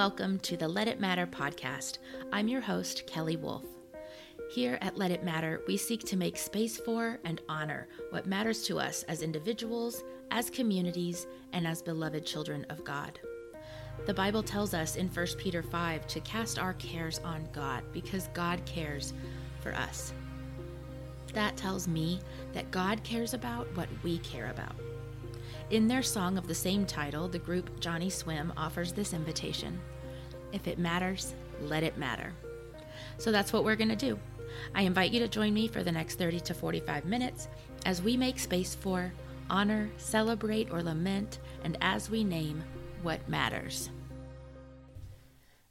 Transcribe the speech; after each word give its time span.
welcome 0.00 0.38
to 0.38 0.56
the 0.56 0.66
Let 0.66 0.88
It 0.88 0.98
Matter 0.98 1.26
podcast. 1.26 1.98
I'm 2.32 2.48
your 2.48 2.62
host, 2.62 3.06
Kelly 3.06 3.36
Wolf. 3.36 3.66
Here 4.50 4.78
at 4.80 4.96
Let 4.96 5.10
It 5.10 5.24
Matter, 5.24 5.60
we 5.66 5.76
seek 5.76 6.04
to 6.04 6.16
make 6.16 6.38
space 6.38 6.78
for 6.78 7.18
and 7.22 7.42
honor 7.50 7.86
what 8.08 8.24
matters 8.24 8.62
to 8.62 8.80
us 8.80 9.02
as 9.08 9.20
individuals, 9.20 10.02
as 10.30 10.48
communities, 10.48 11.26
and 11.52 11.66
as 11.66 11.82
beloved 11.82 12.24
children 12.24 12.64
of 12.70 12.82
God. 12.82 13.20
The 14.06 14.14
Bible 14.14 14.42
tells 14.42 14.72
us 14.72 14.96
in 14.96 15.06
1 15.06 15.26
Peter 15.36 15.62
5 15.62 16.06
to 16.06 16.20
cast 16.20 16.58
our 16.58 16.72
cares 16.72 17.18
on 17.18 17.46
God 17.52 17.84
because 17.92 18.30
God 18.32 18.64
cares 18.64 19.12
for 19.60 19.74
us. 19.74 20.14
That 21.34 21.58
tells 21.58 21.86
me 21.86 22.20
that 22.54 22.70
God 22.70 23.04
cares 23.04 23.34
about 23.34 23.66
what 23.76 23.88
we 24.02 24.16
care 24.20 24.48
about. 24.48 24.76
In 25.70 25.86
their 25.86 26.02
song 26.02 26.36
of 26.36 26.48
the 26.48 26.54
same 26.54 26.84
title, 26.84 27.28
the 27.28 27.38
group 27.38 27.78
Johnny 27.78 28.10
Swim 28.10 28.52
offers 28.56 28.92
this 28.92 29.12
invitation 29.12 29.80
If 30.52 30.66
it 30.66 30.80
matters, 30.80 31.32
let 31.60 31.84
it 31.84 31.96
matter. 31.96 32.32
So 33.18 33.30
that's 33.30 33.52
what 33.52 33.62
we're 33.62 33.76
going 33.76 33.90
to 33.90 33.94
do. 33.94 34.18
I 34.74 34.82
invite 34.82 35.12
you 35.12 35.20
to 35.20 35.28
join 35.28 35.54
me 35.54 35.68
for 35.68 35.84
the 35.84 35.92
next 35.92 36.16
30 36.16 36.40
to 36.40 36.54
45 36.54 37.04
minutes 37.04 37.46
as 37.86 38.02
we 38.02 38.16
make 38.16 38.40
space 38.40 38.74
for, 38.74 39.12
honor, 39.48 39.88
celebrate, 39.96 40.72
or 40.72 40.82
lament, 40.82 41.38
and 41.62 41.78
as 41.80 42.10
we 42.10 42.24
name 42.24 42.64
what 43.02 43.28
matters. 43.28 43.90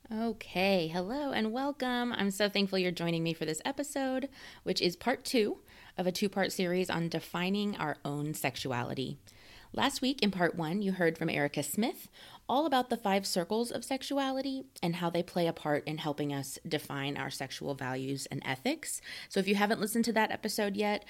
Okay, 0.09 0.88
hello 0.88 1.34
and 1.34 1.52
welcome. 1.52 2.13
I'm 2.13 2.31
so 2.31 2.48
thankful 2.48 2.79
you're 2.79 2.91
joining 2.91 3.21
me 3.21 3.34
for 3.34 3.43
this 3.43 3.62
episode, 3.66 4.29
which 4.63 4.81
is 4.81 4.95
part 4.95 5.26
two 5.26 5.57
of 5.98 6.07
a 6.07 6.12
two 6.13 6.29
part 6.29 6.54
series 6.54 6.90
on 6.90 7.09
defining 7.09 7.76
our 7.76 7.98
own 8.05 8.34
sexuality. 8.34 9.20
Last 9.73 10.02
week 10.02 10.23
in 10.23 10.32
part 10.32 10.55
one, 10.55 10.82
you 10.82 10.94
heard 10.94 11.18
from 11.18 11.30
Erica 11.30 11.62
Smith 11.62 12.10
all 12.48 12.66
about 12.66 12.90
the 12.90 12.98
five 12.98 13.27
circles 13.27 13.70
of 13.71 13.85
sexuality 13.85 14.63
and 14.82 14.96
how 14.96 15.12
they 15.12 15.21
play 15.21 15.46
a 15.46 15.54
part 15.54 15.88
in 15.88 15.99
helping 15.99 16.34
us 16.34 16.57
define 16.68 17.16
our 17.16 17.30
sexual 17.30 17.76
values 17.76 18.27
and 18.32 18.41
ethics. 18.43 18.99
So 19.30 19.40
if 19.40 19.48
you 19.48 19.55
haven't 19.55 19.80
listened 19.80 20.05
to 20.05 20.13
that 20.13 20.32
episode 20.32 20.76
yet, 20.76 21.05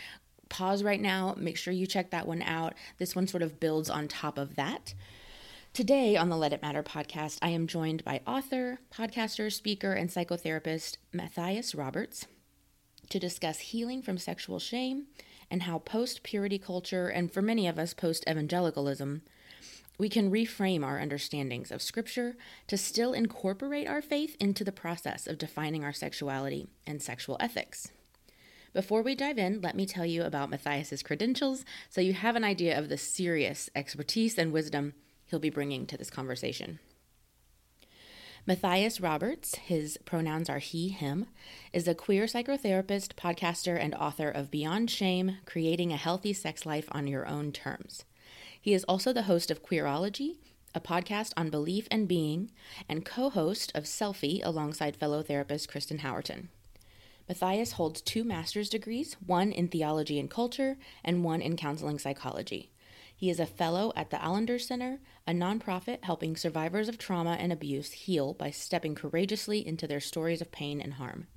pause 0.49 0.83
right 0.83 0.99
now, 0.99 1.35
make 1.37 1.55
sure 1.55 1.73
you 1.73 1.87
check 1.87 2.11
that 2.11 2.27
one 2.27 2.41
out. 2.41 2.73
This 2.97 3.15
one 3.15 3.27
sort 3.27 3.43
of 3.43 3.61
builds 3.61 3.89
on 3.89 4.09
top 4.09 4.37
of 4.37 4.55
that. 4.55 4.93
Today 5.71 6.17
on 6.17 6.27
the 6.27 6.35
Let 6.35 6.51
It 6.51 6.61
Matter 6.61 6.83
podcast, 6.83 7.37
I 7.41 7.49
am 7.49 7.67
joined 7.67 8.03
by 8.03 8.21
author, 8.27 8.79
podcaster, 8.93 9.53
speaker, 9.53 9.93
and 9.93 10.09
psychotherapist 10.09 10.97
Matthias 11.13 11.73
Roberts 11.73 12.27
to 13.09 13.19
discuss 13.19 13.59
healing 13.59 14.01
from 14.01 14.17
sexual 14.17 14.59
shame 14.59 15.05
and 15.51 15.63
how 15.63 15.79
post 15.79 16.23
purity 16.23 16.57
culture, 16.57 17.07
and 17.07 17.31
for 17.31 17.41
many 17.41 17.67
of 17.67 17.79
us, 17.79 17.93
post 17.93 18.23
evangelicalism, 18.29 19.21
we 19.97 20.09
can 20.09 20.31
reframe 20.31 20.83
our 20.83 20.99
understandings 20.99 21.71
of 21.71 21.81
Scripture 21.81 22.37
to 22.67 22.77
still 22.77 23.13
incorporate 23.13 23.87
our 23.87 24.01
faith 24.01 24.37
into 24.39 24.63
the 24.63 24.71
process 24.71 25.27
of 25.27 25.37
defining 25.37 25.83
our 25.83 25.91
sexuality 25.91 26.69
and 26.87 27.01
sexual 27.01 27.37
ethics. 27.39 27.91
Before 28.73 29.01
we 29.01 29.15
dive 29.15 29.37
in, 29.37 29.61
let 29.61 29.75
me 29.75 29.85
tell 29.85 30.05
you 30.05 30.23
about 30.23 30.49
Matthias's 30.49 31.03
credentials 31.03 31.65
so 31.89 32.01
you 32.01 32.13
have 32.13 32.35
an 32.35 32.43
idea 32.43 32.77
of 32.77 32.87
the 32.87 32.97
serious 32.97 33.69
expertise 33.75 34.37
and 34.37 34.53
wisdom 34.53 34.93
he'll 35.25 35.39
be 35.39 35.49
bringing 35.49 35.85
to 35.87 35.97
this 35.97 36.09
conversation. 36.09 36.79
Matthias 38.45 39.01
Roberts, 39.01 39.55
his 39.55 39.97
pronouns 40.05 40.49
are 40.49 40.59
he, 40.59 40.89
him, 40.89 41.27
is 41.73 41.87
a 41.87 41.93
queer 41.93 42.25
psychotherapist, 42.25 43.13
podcaster, 43.15 43.77
and 43.79 43.93
author 43.93 44.29
of 44.29 44.49
Beyond 44.49 44.89
Shame 44.89 45.37
Creating 45.45 45.91
a 45.91 45.97
Healthy 45.97 46.33
Sex 46.33 46.65
Life 46.65 46.87
on 46.91 47.05
Your 47.05 47.27
Own 47.27 47.51
Terms. 47.51 48.05
He 48.59 48.73
is 48.73 48.85
also 48.85 49.13
the 49.13 49.23
host 49.23 49.51
of 49.51 49.63
Queerology, 49.63 50.37
a 50.73 50.79
podcast 50.79 51.33
on 51.35 51.49
belief 51.49 51.87
and 51.91 52.07
being, 52.07 52.51
and 52.87 53.05
co 53.05 53.29
host 53.29 53.71
of 53.75 53.83
Selfie 53.83 54.41
alongside 54.43 54.95
fellow 54.95 55.21
therapist 55.21 55.69
Kristen 55.69 55.99
Howerton. 55.99 56.47
Matthias 57.27 57.73
holds 57.73 58.01
two 58.01 58.23
master's 58.23 58.69
degrees, 58.69 59.15
one 59.25 59.51
in 59.51 59.67
theology 59.67 60.19
and 60.19 60.29
culture, 60.29 60.77
and 61.03 61.23
one 61.23 61.41
in 61.41 61.57
counseling 61.57 61.99
psychology. 61.99 62.71
He 63.19 63.29
is 63.29 63.41
a 63.41 63.45
fellow 63.45 63.91
at 63.97 64.11
the 64.11 64.25
Allender 64.25 64.57
Center, 64.57 65.01
a 65.27 65.33
nonprofit 65.33 66.05
helping 66.05 66.37
survivors 66.37 66.87
of 66.87 66.97
trauma 66.97 67.31
and 67.31 67.51
abuse 67.51 67.91
heal 67.91 68.33
by 68.33 68.49
stepping 68.49 68.95
courageously 68.95 69.67
into 69.67 69.87
their 69.87 69.99
stories 69.99 70.39
of 70.39 70.53
pain 70.53 70.79
and 70.79 70.93
harm. 70.93 71.27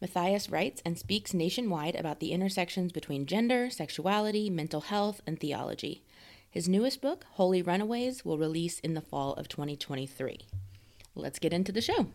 Matthias 0.00 0.48
writes 0.48 0.80
and 0.82 0.96
speaks 0.96 1.34
nationwide 1.34 1.96
about 1.96 2.18
the 2.18 2.32
intersections 2.32 2.92
between 2.92 3.26
gender, 3.26 3.68
sexuality, 3.68 4.48
mental 4.48 4.80
health, 4.80 5.20
and 5.26 5.38
theology. 5.38 6.02
His 6.50 6.66
newest 6.66 7.02
book, 7.02 7.26
Holy 7.32 7.60
Runaways, 7.60 8.24
will 8.24 8.38
release 8.38 8.80
in 8.80 8.94
the 8.94 9.02
fall 9.02 9.34
of 9.34 9.48
2023. 9.48 10.38
Let's 11.14 11.38
get 11.38 11.52
into 11.52 11.72
the 11.72 11.82
show. 11.82 12.06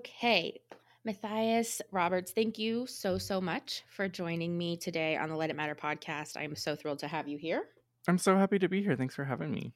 Okay, 0.00 0.58
Matthias 1.04 1.82
Roberts, 1.90 2.32
thank 2.32 2.58
you 2.58 2.86
so, 2.86 3.18
so 3.18 3.38
much 3.38 3.84
for 3.90 4.08
joining 4.08 4.56
me 4.56 4.78
today 4.78 5.14
on 5.14 5.28
the 5.28 5.36
Let 5.36 5.50
It 5.50 5.56
Matter 5.56 5.74
podcast. 5.74 6.38
I 6.38 6.42
am 6.44 6.56
so 6.56 6.74
thrilled 6.74 7.00
to 7.00 7.06
have 7.06 7.28
you 7.28 7.36
here. 7.36 7.64
I'm 8.08 8.16
so 8.16 8.34
happy 8.38 8.58
to 8.60 8.68
be 8.68 8.82
here. 8.82 8.96
Thanks 8.96 9.14
for 9.14 9.24
having 9.24 9.50
me. 9.50 9.74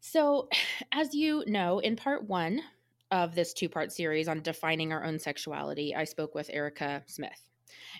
So, 0.00 0.50
as 0.92 1.14
you 1.14 1.42
know, 1.46 1.78
in 1.78 1.96
part 1.96 2.28
one 2.28 2.60
of 3.10 3.34
this 3.34 3.54
two 3.54 3.70
part 3.70 3.92
series 3.92 4.28
on 4.28 4.42
defining 4.42 4.92
our 4.92 5.04
own 5.04 5.18
sexuality, 5.18 5.94
I 5.94 6.04
spoke 6.04 6.34
with 6.34 6.50
Erica 6.52 7.02
Smith 7.06 7.48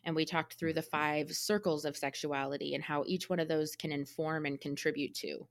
and 0.05 0.15
we 0.15 0.27
talked 0.27 0.59
through 0.59 0.75
the 0.75 0.83
five 0.83 1.33
circles 1.33 1.87
of 1.87 1.97
sexuality 1.97 2.75
and 2.75 2.85
how 2.85 3.03
each 3.07 3.31
one 3.31 3.41
of 3.41 3.49
those 3.49 3.77
can 3.77 3.93
inform 3.93 4.45
and 4.45 4.61
contribute 4.61 5.15
to 5.15 5.47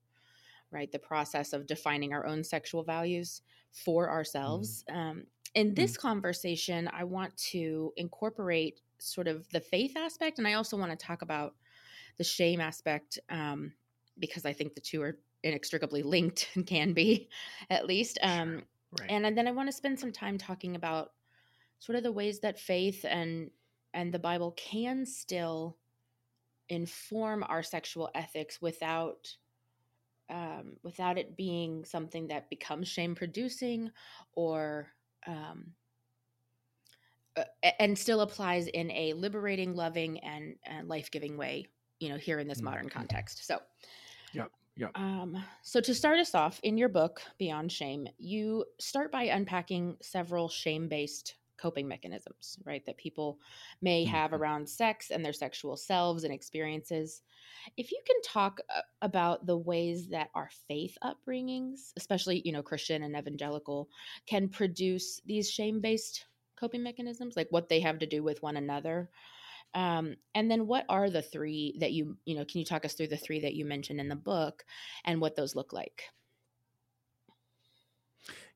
right 0.70 0.92
the 0.92 1.00
process 1.00 1.52
of 1.52 1.66
defining 1.66 2.14
our 2.14 2.28
own 2.28 2.44
sexual 2.44 2.84
values 2.84 3.42
for 3.72 4.10
ourselves 4.10 4.84
mm. 4.90 4.96
um, 4.96 5.24
in 5.56 5.74
this 5.74 5.98
mm. 5.98 6.02
conversation, 6.02 6.90
I 6.92 7.04
want 7.04 7.36
to 7.52 7.94
incorporate 7.98 8.82
sort 9.00 9.28
of 9.28 9.48
the 9.50 9.62
faith 9.62 9.96
aspect, 9.98 10.38
and 10.40 10.48
I 10.48 10.54
also 10.54 10.78
want 10.78 10.92
to 10.92 11.06
talk 11.06 11.22
about 11.22 11.56
the 12.18 12.24
shame 12.24 12.60
aspect 12.60 13.20
um, 13.30 13.74
because 14.18 14.46
I 14.46 14.54
think 14.54 14.76
the 14.76 14.82
two 14.82 15.02
are 15.02 15.18
inextricably 15.44 16.04
linked 16.04 16.50
and 16.56 16.66
can 16.66 16.94
be, 16.94 17.30
at 17.70 17.86
least. 17.86 18.20
Um, 18.22 18.64
right. 19.00 19.10
And 19.10 19.38
then 19.38 19.48
I 19.48 19.52
want 19.52 19.70
to 19.70 19.76
spend 19.76 20.00
some 20.00 20.12
time 20.12 20.38
talking 20.38 20.76
about 20.76 21.12
sort 21.80 21.96
of 21.96 22.04
the 22.04 22.12
ways 22.12 22.42
that 22.42 22.60
faith 22.60 23.06
and 23.08 23.50
and 23.94 24.14
the 24.14 24.20
Bible 24.20 24.52
can 24.52 25.06
still 25.06 25.78
inform 26.68 27.44
our 27.48 27.64
sexual 27.64 28.12
ethics 28.14 28.62
without 28.62 29.36
um, 30.30 30.78
without 30.84 31.18
it 31.18 31.36
being 31.36 31.84
something 31.86 32.28
that 32.28 32.50
becomes 32.50 32.88
shame 32.88 33.16
producing 33.16 33.90
or 34.34 34.90
um, 35.30 35.74
uh, 37.38 37.44
and 37.80 37.98
still 37.98 38.22
applies 38.22 38.68
in 38.68 38.92
a 38.92 39.14
liberating, 39.14 39.76
loving, 39.76 40.20
and, 40.20 40.56
and 40.66 40.88
life 40.90 41.12
giving 41.12 41.38
way. 41.38 41.68
You 42.00 42.10
know, 42.10 42.18
here 42.18 42.40
in 42.40 42.48
this 42.48 42.60
mm-hmm. 42.60 42.66
modern 42.66 42.90
context. 42.90 43.46
So, 43.46 43.60
yeah. 44.34 44.46
Yeah. 44.78 44.88
Um, 44.96 45.44
so 45.62 45.82
to 45.82 45.94
start 45.94 46.20
us 46.20 46.34
off 46.34 46.62
in 46.64 46.78
your 46.78 46.88
book, 46.88 47.22
Beyond 47.38 47.70
Shame, 47.70 48.08
you 48.18 48.64
start 48.80 49.12
by 49.12 49.24
unpacking 49.24 49.98
several 50.02 50.48
shame-based 50.48 51.36
coping 51.60 51.88
mechanisms, 51.88 52.58
right, 52.66 52.86
that 52.86 52.98
people 52.98 53.40
may 53.82 54.06
have 54.06 54.32
mm-hmm. 54.32 54.42
around 54.42 54.70
sex 54.70 55.12
and 55.12 55.24
their 55.24 55.34
sexual 55.34 55.76
selves 55.76 56.24
and 56.24 56.34
experiences. 56.34 57.22
If 57.78 57.92
you 57.92 58.00
can 58.06 58.22
talk 58.22 58.62
uh, 58.76 58.82
about 59.02 59.46
the 59.46 59.58
ways 59.58 60.10
that 60.10 60.30
our 60.34 60.50
faith 60.68 60.98
upbringings, 61.04 61.94
especially, 61.98 62.42
you 62.46 62.52
know, 62.52 62.64
Christian 62.64 63.04
and 63.04 63.16
evangelical, 63.16 63.90
can 64.26 64.50
produce 64.50 65.22
these 65.26 65.50
shame 65.50 65.82
based 65.82 66.26
coping 66.60 66.84
mechanisms, 66.84 67.36
like 67.36 67.48
what 67.50 67.70
they 67.70 67.80
have 67.80 68.00
to 68.00 68.06
do 68.06 68.24
with 68.24 68.42
one 68.42 68.58
another. 68.58 69.10
Um, 69.74 70.16
and 70.34 70.50
then 70.50 70.68
what 70.68 70.86
are 70.90 71.10
the 71.10 71.22
three 71.22 71.78
that 71.80 71.92
you, 71.92 72.18
you 72.26 72.36
know, 72.36 72.46
can 72.46 72.60
you 72.60 72.66
talk 72.66 72.86
us 72.86 72.94
through 72.94 73.08
the 73.08 73.18
three 73.18 73.42
that 73.42 73.54
you 73.54 73.66
mentioned 73.66 74.00
in 74.00 74.10
the 74.10 74.16
book 74.16 74.64
and 75.06 75.22
what 75.22 75.36
those 75.36 75.56
look 75.56 75.74
like? 75.74 76.04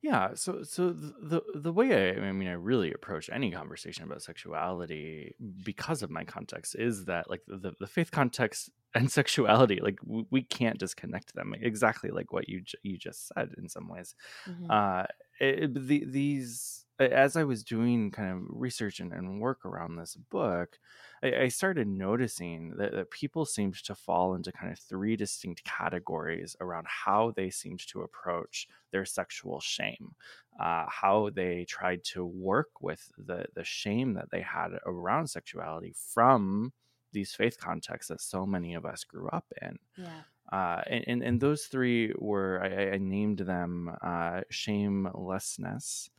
Yeah, 0.04 0.34
so 0.34 0.62
so 0.64 0.92
the 0.92 1.40
the 1.54 1.72
way 1.72 2.10
I, 2.10 2.26
I 2.26 2.32
mean 2.32 2.46
I 2.46 2.52
really 2.52 2.92
approach 2.92 3.30
any 3.32 3.50
conversation 3.50 4.04
about 4.04 4.20
sexuality 4.20 5.34
because 5.64 6.02
of 6.02 6.10
my 6.10 6.24
context 6.24 6.76
is 6.78 7.06
that 7.06 7.30
like 7.30 7.40
the 7.46 7.72
the 7.80 7.86
faith 7.86 8.10
context 8.10 8.68
and 8.94 9.10
sexuality 9.10 9.80
like 9.80 9.98
we, 10.04 10.26
we 10.30 10.42
can't 10.42 10.78
disconnect 10.78 11.34
them 11.34 11.54
exactly 11.58 12.10
like 12.10 12.34
what 12.34 12.50
you 12.50 12.62
you 12.82 12.98
just 12.98 13.28
said 13.28 13.52
in 13.56 13.66
some 13.66 13.88
ways. 13.88 14.14
Mm-hmm. 14.46 14.70
Uh, 14.70 15.04
it, 15.40 15.72
the, 15.72 16.04
these 16.04 16.84
as 17.00 17.34
I 17.34 17.44
was 17.44 17.64
doing 17.64 18.10
kind 18.10 18.30
of 18.30 18.42
research 18.50 19.00
and, 19.00 19.10
and 19.10 19.40
work 19.40 19.64
around 19.64 19.96
this 19.96 20.16
book, 20.16 20.78
I, 21.24 21.42
I 21.44 21.48
started 21.48 21.88
noticing 21.88 22.74
that, 22.76 22.92
that 22.92 23.10
people 23.10 23.44
seemed 23.46 23.74
to 23.84 23.94
fall 23.94 24.34
into 24.34 24.52
kind 24.52 24.70
of 24.70 24.78
three 24.78 25.16
distinct 25.16 25.64
categories 25.64 26.56
around 26.60 26.86
how 26.86 27.32
they 27.34 27.50
seemed 27.50 27.86
to 27.88 28.02
approach 28.02 28.68
their 28.92 29.04
sexual 29.04 29.60
shame, 29.60 30.14
uh, 30.60 30.84
how 30.88 31.30
they 31.34 31.64
tried 31.64 32.04
to 32.04 32.24
work 32.24 32.80
with 32.80 33.10
the 33.16 33.46
the 33.54 33.64
shame 33.64 34.14
that 34.14 34.30
they 34.30 34.42
had 34.42 34.68
around 34.86 35.28
sexuality 35.28 35.94
from 35.96 36.72
these 37.12 37.34
faith 37.34 37.58
contexts 37.58 38.08
that 38.08 38.20
so 38.20 38.44
many 38.44 38.74
of 38.74 38.84
us 38.84 39.04
grew 39.04 39.28
up 39.28 39.46
in. 39.62 39.78
Yeah. 39.96 40.22
Uh, 40.52 40.82
and, 40.88 41.04
and, 41.06 41.22
and 41.22 41.40
those 41.40 41.64
three 41.64 42.12
were 42.18 42.60
I, 42.62 42.94
I 42.94 42.98
named 42.98 43.38
them 43.38 43.96
uh, 44.02 44.42
shamelessness, 44.50 46.10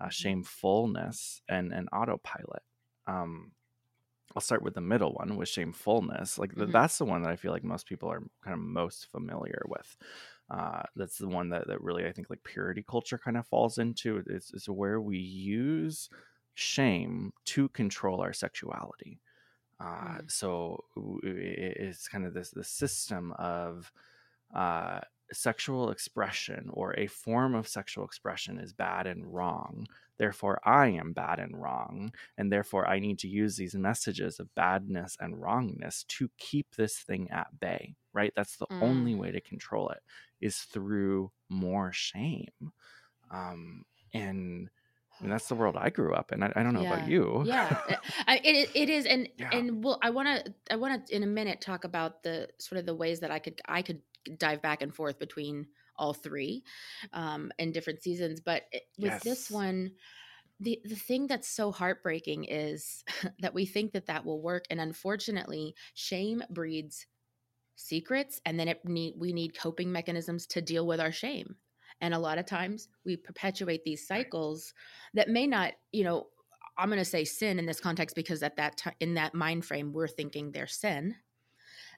uh, 0.00 0.04
mm-hmm. 0.04 0.10
shamefulness, 0.10 1.40
and 1.48 1.72
and 1.72 1.88
autopilot. 1.92 2.62
Um, 3.06 3.52
I'll 4.34 4.42
start 4.42 4.62
with 4.62 4.74
the 4.74 4.80
middle 4.80 5.12
one 5.12 5.36
with 5.36 5.48
shamefulness. 5.48 6.38
Like 6.38 6.54
mm-hmm. 6.54 6.70
that's 6.70 6.98
the 6.98 7.04
one 7.04 7.22
that 7.22 7.30
I 7.30 7.36
feel 7.36 7.52
like 7.52 7.64
most 7.64 7.86
people 7.86 8.10
are 8.10 8.22
kind 8.44 8.54
of 8.54 8.60
most 8.60 9.10
familiar 9.10 9.62
with. 9.66 9.96
Uh, 10.50 10.82
that's 10.96 11.18
the 11.18 11.28
one 11.28 11.50
that, 11.50 11.68
that 11.68 11.80
really 11.80 12.06
I 12.06 12.12
think 12.12 12.28
like 12.30 12.42
purity 12.42 12.84
culture 12.88 13.18
kind 13.18 13.36
of 13.36 13.46
falls 13.46 13.78
into. 13.78 14.22
It's, 14.26 14.52
it's 14.52 14.68
where 14.68 15.00
we 15.00 15.18
use 15.18 16.08
shame 16.54 17.32
to 17.46 17.68
control 17.68 18.20
our 18.20 18.32
sexuality. 18.32 19.20
Uh, 19.80 20.18
mm. 20.18 20.30
So 20.30 20.84
it's 21.22 22.08
kind 22.08 22.26
of 22.26 22.34
this 22.34 22.50
the 22.50 22.64
system 22.64 23.32
of 23.38 23.92
uh, 24.54 25.00
sexual 25.32 25.90
expression 25.90 26.70
or 26.72 26.94
a 26.98 27.06
form 27.06 27.54
of 27.54 27.68
sexual 27.68 28.04
expression 28.04 28.58
is 28.58 28.72
bad 28.72 29.06
and 29.06 29.32
wrong. 29.32 29.86
Therefore, 30.18 30.60
I 30.64 30.88
am 30.88 31.12
bad 31.12 31.38
and 31.38 31.60
wrong. 31.60 32.12
And 32.36 32.52
therefore, 32.52 32.86
I 32.86 32.98
need 32.98 33.18
to 33.20 33.28
use 33.28 33.56
these 33.56 33.74
messages 33.74 34.38
of 34.38 34.54
badness 34.54 35.16
and 35.20 35.40
wrongness 35.40 36.04
to 36.08 36.30
keep 36.38 36.74
this 36.76 36.98
thing 36.98 37.30
at 37.30 37.58
bay, 37.58 37.94
right? 38.12 38.32
That's 38.36 38.56
the 38.56 38.66
mm. 38.66 38.82
only 38.82 39.14
way 39.14 39.30
to 39.30 39.40
control 39.40 39.88
it 39.90 40.00
is 40.40 40.58
through 40.58 41.30
more 41.48 41.92
shame. 41.92 42.72
Um, 43.30 43.84
and 44.12 44.68
and 45.22 45.30
that's 45.30 45.48
the 45.48 45.54
world 45.54 45.76
I 45.78 45.90
grew 45.90 46.14
up 46.14 46.32
in. 46.32 46.42
I, 46.42 46.52
I 46.56 46.62
don't 46.62 46.74
know 46.74 46.82
yeah. 46.82 46.94
about 46.94 47.08
you. 47.08 47.42
yeah, 47.46 47.78
I, 48.26 48.40
it 48.42 48.70
it 48.74 48.90
is, 48.90 49.06
and 49.06 49.28
yeah. 49.36 49.50
and 49.52 49.84
well, 49.84 49.98
I 50.02 50.10
want 50.10 50.28
to 50.28 50.54
I 50.70 50.76
want 50.76 51.06
to 51.06 51.14
in 51.14 51.22
a 51.22 51.26
minute 51.26 51.60
talk 51.60 51.84
about 51.84 52.22
the 52.22 52.48
sort 52.58 52.78
of 52.78 52.86
the 52.86 52.94
ways 52.94 53.20
that 53.20 53.30
I 53.30 53.38
could 53.38 53.60
I 53.66 53.82
could 53.82 54.00
dive 54.38 54.62
back 54.62 54.82
and 54.82 54.94
forth 54.94 55.18
between 55.18 55.66
all 55.96 56.14
three 56.14 56.64
um, 57.12 57.52
in 57.58 57.72
different 57.72 58.02
seasons. 58.02 58.40
But 58.40 58.62
with 58.98 59.12
yes. 59.12 59.22
this 59.22 59.50
one, 59.50 59.92
the 60.58 60.80
the 60.84 60.96
thing 60.96 61.26
that's 61.26 61.48
so 61.48 61.70
heartbreaking 61.72 62.44
is 62.44 63.04
that 63.40 63.54
we 63.54 63.66
think 63.66 63.92
that 63.92 64.06
that 64.06 64.24
will 64.24 64.40
work, 64.40 64.64
and 64.70 64.80
unfortunately, 64.80 65.74
shame 65.94 66.42
breeds 66.50 67.06
secrets, 67.76 68.40
and 68.44 68.58
then 68.58 68.68
it 68.68 68.84
need 68.84 69.14
we 69.18 69.32
need 69.32 69.58
coping 69.58 69.92
mechanisms 69.92 70.46
to 70.48 70.62
deal 70.62 70.86
with 70.86 71.00
our 71.00 71.12
shame. 71.12 71.56
And 72.00 72.14
a 72.14 72.18
lot 72.18 72.38
of 72.38 72.46
times 72.46 72.88
we 73.04 73.16
perpetuate 73.16 73.84
these 73.84 74.06
cycles 74.06 74.72
that 75.14 75.28
may 75.28 75.46
not, 75.46 75.72
you 75.92 76.04
know, 76.04 76.28
I'm 76.78 76.88
going 76.88 76.98
to 76.98 77.04
say 77.04 77.24
sin 77.24 77.58
in 77.58 77.66
this 77.66 77.80
context 77.80 78.16
because 78.16 78.42
at 78.42 78.56
that 78.56 78.78
time 78.78 78.94
in 79.00 79.14
that 79.14 79.34
mind 79.34 79.66
frame 79.66 79.92
we're 79.92 80.08
thinking 80.08 80.50
they're 80.50 80.66
sin. 80.66 81.14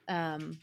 Um, 0.09 0.59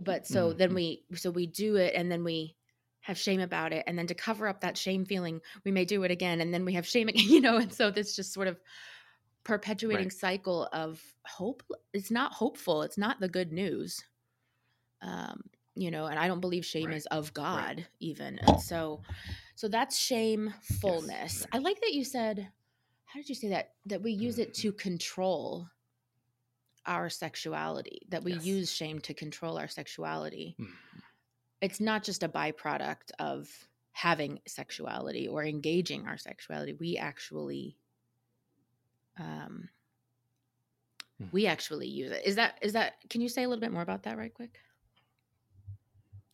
but 0.00 0.26
so 0.26 0.48
mm-hmm. 0.48 0.58
then 0.58 0.74
we 0.74 1.04
so 1.14 1.30
we 1.30 1.46
do 1.46 1.76
it 1.76 1.94
and 1.94 2.10
then 2.10 2.24
we 2.24 2.56
have 3.00 3.18
shame 3.18 3.40
about 3.40 3.72
it 3.72 3.84
and 3.86 3.98
then 3.98 4.06
to 4.06 4.14
cover 4.14 4.46
up 4.46 4.60
that 4.60 4.76
shame 4.76 5.04
feeling 5.04 5.40
we 5.64 5.70
may 5.70 5.84
do 5.84 6.02
it 6.02 6.10
again 6.10 6.40
and 6.40 6.52
then 6.52 6.64
we 6.64 6.74
have 6.74 6.86
shame 6.86 7.08
again 7.08 7.28
you 7.28 7.40
know 7.40 7.56
and 7.56 7.72
so 7.72 7.90
this 7.90 8.14
just 8.14 8.32
sort 8.32 8.48
of 8.48 8.60
perpetuating 9.44 10.06
right. 10.06 10.12
cycle 10.12 10.68
of 10.72 11.00
hope 11.24 11.62
it's 11.94 12.10
not 12.10 12.32
hopeful 12.32 12.82
it's 12.82 12.98
not 12.98 13.18
the 13.20 13.28
good 13.28 13.52
news 13.52 14.04
um 15.00 15.40
you 15.78 15.90
know 15.90 16.06
and 16.06 16.18
i 16.18 16.26
don't 16.26 16.40
believe 16.40 16.64
shame 16.64 16.86
right. 16.86 16.96
is 16.96 17.06
of 17.06 17.32
god 17.32 17.76
right. 17.76 17.86
even 18.00 18.38
and 18.40 18.60
so 18.60 19.00
so 19.54 19.68
that's 19.68 19.96
shamefulness 19.96 21.40
yes. 21.40 21.46
i 21.52 21.58
like 21.58 21.80
that 21.80 21.92
you 21.92 22.04
said 22.04 22.48
how 23.04 23.20
did 23.20 23.28
you 23.28 23.34
say 23.34 23.48
that 23.48 23.72
that 23.86 24.02
we 24.02 24.12
use 24.12 24.38
it 24.38 24.52
to 24.54 24.72
control 24.72 25.68
our 26.86 27.08
sexuality 27.08 28.00
that 28.08 28.24
we 28.24 28.32
yes. 28.32 28.44
use 28.44 28.72
shame 28.72 28.98
to 28.98 29.14
control 29.14 29.58
our 29.58 29.68
sexuality 29.68 30.56
mm. 30.60 30.66
it's 31.60 31.80
not 31.80 32.02
just 32.02 32.22
a 32.22 32.28
byproduct 32.28 33.10
of 33.18 33.48
having 33.92 34.38
sexuality 34.46 35.28
or 35.28 35.44
engaging 35.44 36.06
our 36.06 36.18
sexuality 36.18 36.72
we 36.72 36.96
actually 36.96 37.76
um 39.18 39.68
mm. 41.22 41.32
we 41.32 41.46
actually 41.46 41.88
use 41.88 42.10
it 42.10 42.22
is 42.24 42.36
that 42.36 42.58
is 42.62 42.72
that 42.72 42.94
can 43.10 43.20
you 43.20 43.28
say 43.28 43.44
a 43.44 43.48
little 43.48 43.60
bit 43.60 43.72
more 43.72 43.82
about 43.82 44.04
that 44.04 44.16
right 44.16 44.34
quick 44.34 44.58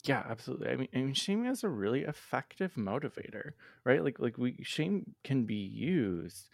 yeah, 0.04 0.22
absolutely. 0.28 0.68
I 0.68 0.76
mean, 0.76 0.88
I 0.94 0.98
mean, 0.98 1.14
shame 1.14 1.46
is 1.46 1.64
a 1.64 1.68
really 1.68 2.02
effective 2.02 2.74
motivator, 2.74 3.52
right? 3.84 4.04
Like, 4.04 4.18
like 4.18 4.36
we 4.36 4.58
shame 4.62 5.14
can 5.24 5.44
be 5.44 5.54
used 5.54 6.48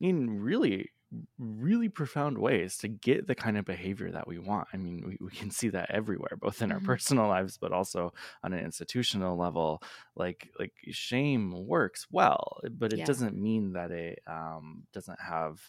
in 0.00 0.40
really, 0.40 0.90
really 1.38 1.88
profound 1.88 2.36
ways 2.36 2.78
to 2.78 2.88
get 2.88 3.28
the 3.28 3.36
kind 3.36 3.56
of 3.56 3.64
behavior 3.64 4.10
that 4.10 4.26
we 4.26 4.40
want. 4.40 4.66
I 4.72 4.76
mean, 4.76 5.04
we, 5.06 5.18
we 5.24 5.30
can 5.30 5.52
see 5.52 5.68
that 5.68 5.90
everywhere, 5.90 6.36
both 6.36 6.60
in 6.62 6.72
our 6.72 6.78
mm-hmm. 6.78 6.86
personal 6.86 7.28
lives, 7.28 7.58
but 7.58 7.72
also 7.72 8.12
on 8.42 8.52
an 8.52 8.64
institutional 8.64 9.36
level. 9.36 9.82
Like, 10.16 10.50
like 10.58 10.72
shame 10.90 11.54
works 11.66 12.08
well, 12.10 12.58
but 12.70 12.92
it 12.92 13.00
yeah. 13.00 13.04
doesn't 13.04 13.40
mean 13.40 13.74
that 13.74 13.92
it 13.92 14.18
um, 14.26 14.82
doesn't 14.92 15.20
have 15.20 15.60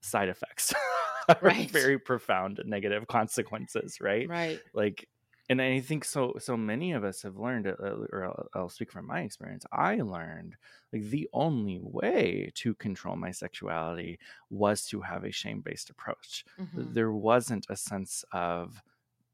side 0.00 0.28
effects 0.28 0.74
right 1.42 1.70
very 1.70 1.96
profound 1.96 2.60
negative 2.66 3.06
consequences 3.06 4.00
right 4.00 4.28
right 4.28 4.60
like 4.74 5.08
and 5.48 5.60
I 5.60 5.80
think 5.80 6.04
so. 6.04 6.34
So 6.38 6.56
many 6.56 6.92
of 6.92 7.04
us 7.04 7.22
have 7.22 7.36
learned, 7.36 7.66
uh, 7.66 7.72
or 8.12 8.24
I'll, 8.24 8.48
I'll 8.54 8.68
speak 8.68 8.92
from 8.92 9.06
my 9.06 9.20
experience. 9.20 9.64
I 9.72 9.96
learned 9.96 10.56
like 10.92 11.02
the 11.04 11.28
only 11.32 11.80
way 11.82 12.52
to 12.56 12.74
control 12.74 13.16
my 13.16 13.30
sexuality 13.30 14.18
was 14.50 14.86
to 14.86 15.00
have 15.00 15.24
a 15.24 15.32
shame-based 15.32 15.90
approach. 15.90 16.44
Mm-hmm. 16.60 16.92
There 16.92 17.12
wasn't 17.12 17.66
a 17.68 17.76
sense 17.76 18.24
of 18.32 18.82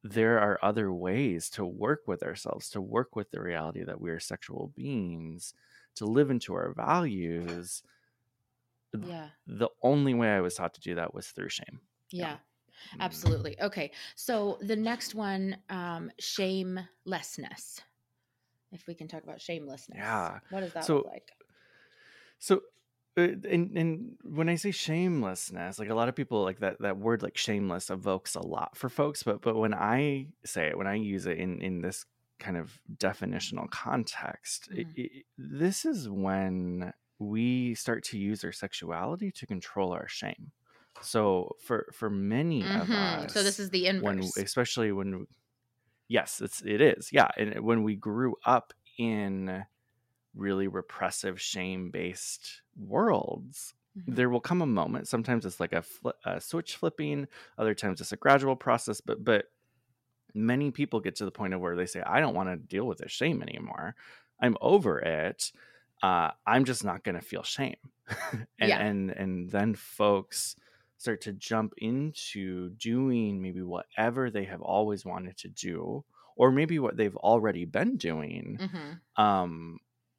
there 0.02 0.38
are 0.38 0.58
other 0.62 0.92
ways 0.92 1.50
to 1.50 1.64
work 1.64 2.02
with 2.06 2.22
ourselves, 2.22 2.70
to 2.70 2.80
work 2.80 3.16
with 3.16 3.30
the 3.30 3.40
reality 3.40 3.84
that 3.84 4.00
we 4.00 4.10
are 4.10 4.20
sexual 4.20 4.72
beings, 4.76 5.54
to 5.96 6.06
live 6.06 6.30
into 6.30 6.54
our 6.54 6.72
values. 6.72 7.82
Yeah. 8.98 9.28
The 9.46 9.68
only 9.82 10.14
way 10.14 10.30
I 10.30 10.40
was 10.40 10.54
taught 10.54 10.74
to 10.74 10.80
do 10.80 10.94
that 10.94 11.12
was 11.12 11.26
through 11.26 11.50
shame. 11.50 11.80
Yeah. 12.10 12.34
Mm. 12.34 12.38
Absolutely. 13.00 13.60
Okay. 13.60 13.90
So 14.16 14.58
the 14.60 14.76
next 14.76 15.14
one, 15.14 15.56
um, 15.70 16.10
shamelessness. 16.18 17.80
If 18.70 18.86
we 18.86 18.94
can 18.94 19.08
talk 19.08 19.22
about 19.22 19.40
shamelessness. 19.40 19.98
Yeah. 19.98 20.40
What 20.50 20.60
does 20.60 20.72
that 20.74 20.84
so, 20.84 20.96
look 20.96 21.06
like? 21.06 21.30
So 22.38 22.62
uh, 23.18 23.34
and 23.50 23.76
and 23.76 24.16
when 24.22 24.48
I 24.48 24.54
say 24.54 24.70
shamelessness, 24.70 25.78
like 25.78 25.88
a 25.88 25.94
lot 25.94 26.08
of 26.08 26.14
people 26.14 26.44
like 26.44 26.60
that 26.60 26.80
that 26.80 26.98
word 26.98 27.22
like 27.22 27.36
shameless 27.36 27.90
evokes 27.90 28.36
a 28.36 28.46
lot 28.46 28.76
for 28.76 28.88
folks, 28.88 29.22
but 29.24 29.42
but 29.42 29.56
when 29.56 29.74
I 29.74 30.28
say 30.44 30.68
it, 30.68 30.78
when 30.78 30.86
I 30.86 30.94
use 30.94 31.26
it 31.26 31.38
in 31.38 31.60
in 31.60 31.82
this 31.82 32.04
kind 32.38 32.56
of 32.56 32.78
definitional 32.96 33.68
context, 33.70 34.70
mm. 34.70 34.78
it, 34.78 34.86
it, 34.94 35.24
this 35.36 35.84
is 35.84 36.08
when 36.08 36.92
we 37.18 37.74
start 37.74 38.04
to 38.04 38.18
use 38.18 38.44
our 38.44 38.52
sexuality 38.52 39.32
to 39.32 39.46
control 39.46 39.92
our 39.92 40.06
shame. 40.06 40.52
So 41.02 41.56
for 41.60 41.86
for 41.92 42.10
many 42.10 42.62
mm-hmm. 42.62 42.80
of 42.80 42.90
us, 42.90 43.32
so 43.32 43.42
this 43.42 43.58
is 43.58 43.70
the 43.70 43.86
inverse, 43.86 44.04
when, 44.04 44.18
especially 44.44 44.92
when, 44.92 45.26
yes, 46.08 46.40
it's 46.40 46.62
it 46.62 46.80
is, 46.80 47.10
yeah, 47.12 47.28
and 47.36 47.60
when 47.60 47.82
we 47.82 47.96
grew 47.96 48.36
up 48.44 48.72
in 48.98 49.64
really 50.34 50.68
repressive, 50.68 51.40
shame 51.40 51.90
based 51.90 52.62
worlds, 52.76 53.74
mm-hmm. 53.96 54.14
there 54.14 54.28
will 54.28 54.40
come 54.40 54.62
a 54.62 54.66
moment. 54.66 55.08
Sometimes 55.08 55.44
it's 55.44 55.60
like 55.60 55.72
a, 55.72 55.82
fl- 55.82 56.10
a 56.24 56.40
switch 56.40 56.76
flipping. 56.76 57.26
Other 57.58 57.74
times 57.74 58.00
it's 58.00 58.12
a 58.12 58.16
gradual 58.16 58.56
process, 58.56 59.00
but 59.00 59.24
but 59.24 59.46
many 60.34 60.70
people 60.70 61.00
get 61.00 61.16
to 61.16 61.24
the 61.24 61.30
point 61.30 61.54
of 61.54 61.60
where 61.60 61.76
they 61.76 61.86
say, 61.86 62.00
I 62.00 62.20
don't 62.20 62.34
want 62.34 62.48
to 62.48 62.56
deal 62.56 62.84
with 62.84 62.98
this 62.98 63.12
shame 63.12 63.42
anymore. 63.42 63.94
I'm 64.40 64.56
over 64.60 64.98
it. 64.98 65.52
Uh, 66.02 66.30
I'm 66.46 66.64
just 66.64 66.84
not 66.84 67.02
going 67.02 67.16
to 67.16 67.20
feel 67.20 67.42
shame. 67.42 67.76
and, 68.32 68.46
yeah. 68.58 68.78
and 68.78 69.10
and 69.10 69.50
then 69.50 69.74
folks 69.74 70.56
start 70.98 71.20
to 71.22 71.32
jump 71.32 71.72
into 71.78 72.70
doing 72.70 73.40
maybe 73.40 73.62
whatever 73.62 74.30
they 74.30 74.44
have 74.44 74.60
always 74.60 75.04
wanted 75.04 75.36
to 75.38 75.48
do 75.48 76.04
or 76.36 76.52
maybe 76.52 76.78
what 76.78 76.96
they've 76.96 77.16
already 77.16 77.64
been 77.64 77.96
doing 77.96 78.58
mm-hmm. 78.60 79.22
um 79.22 79.78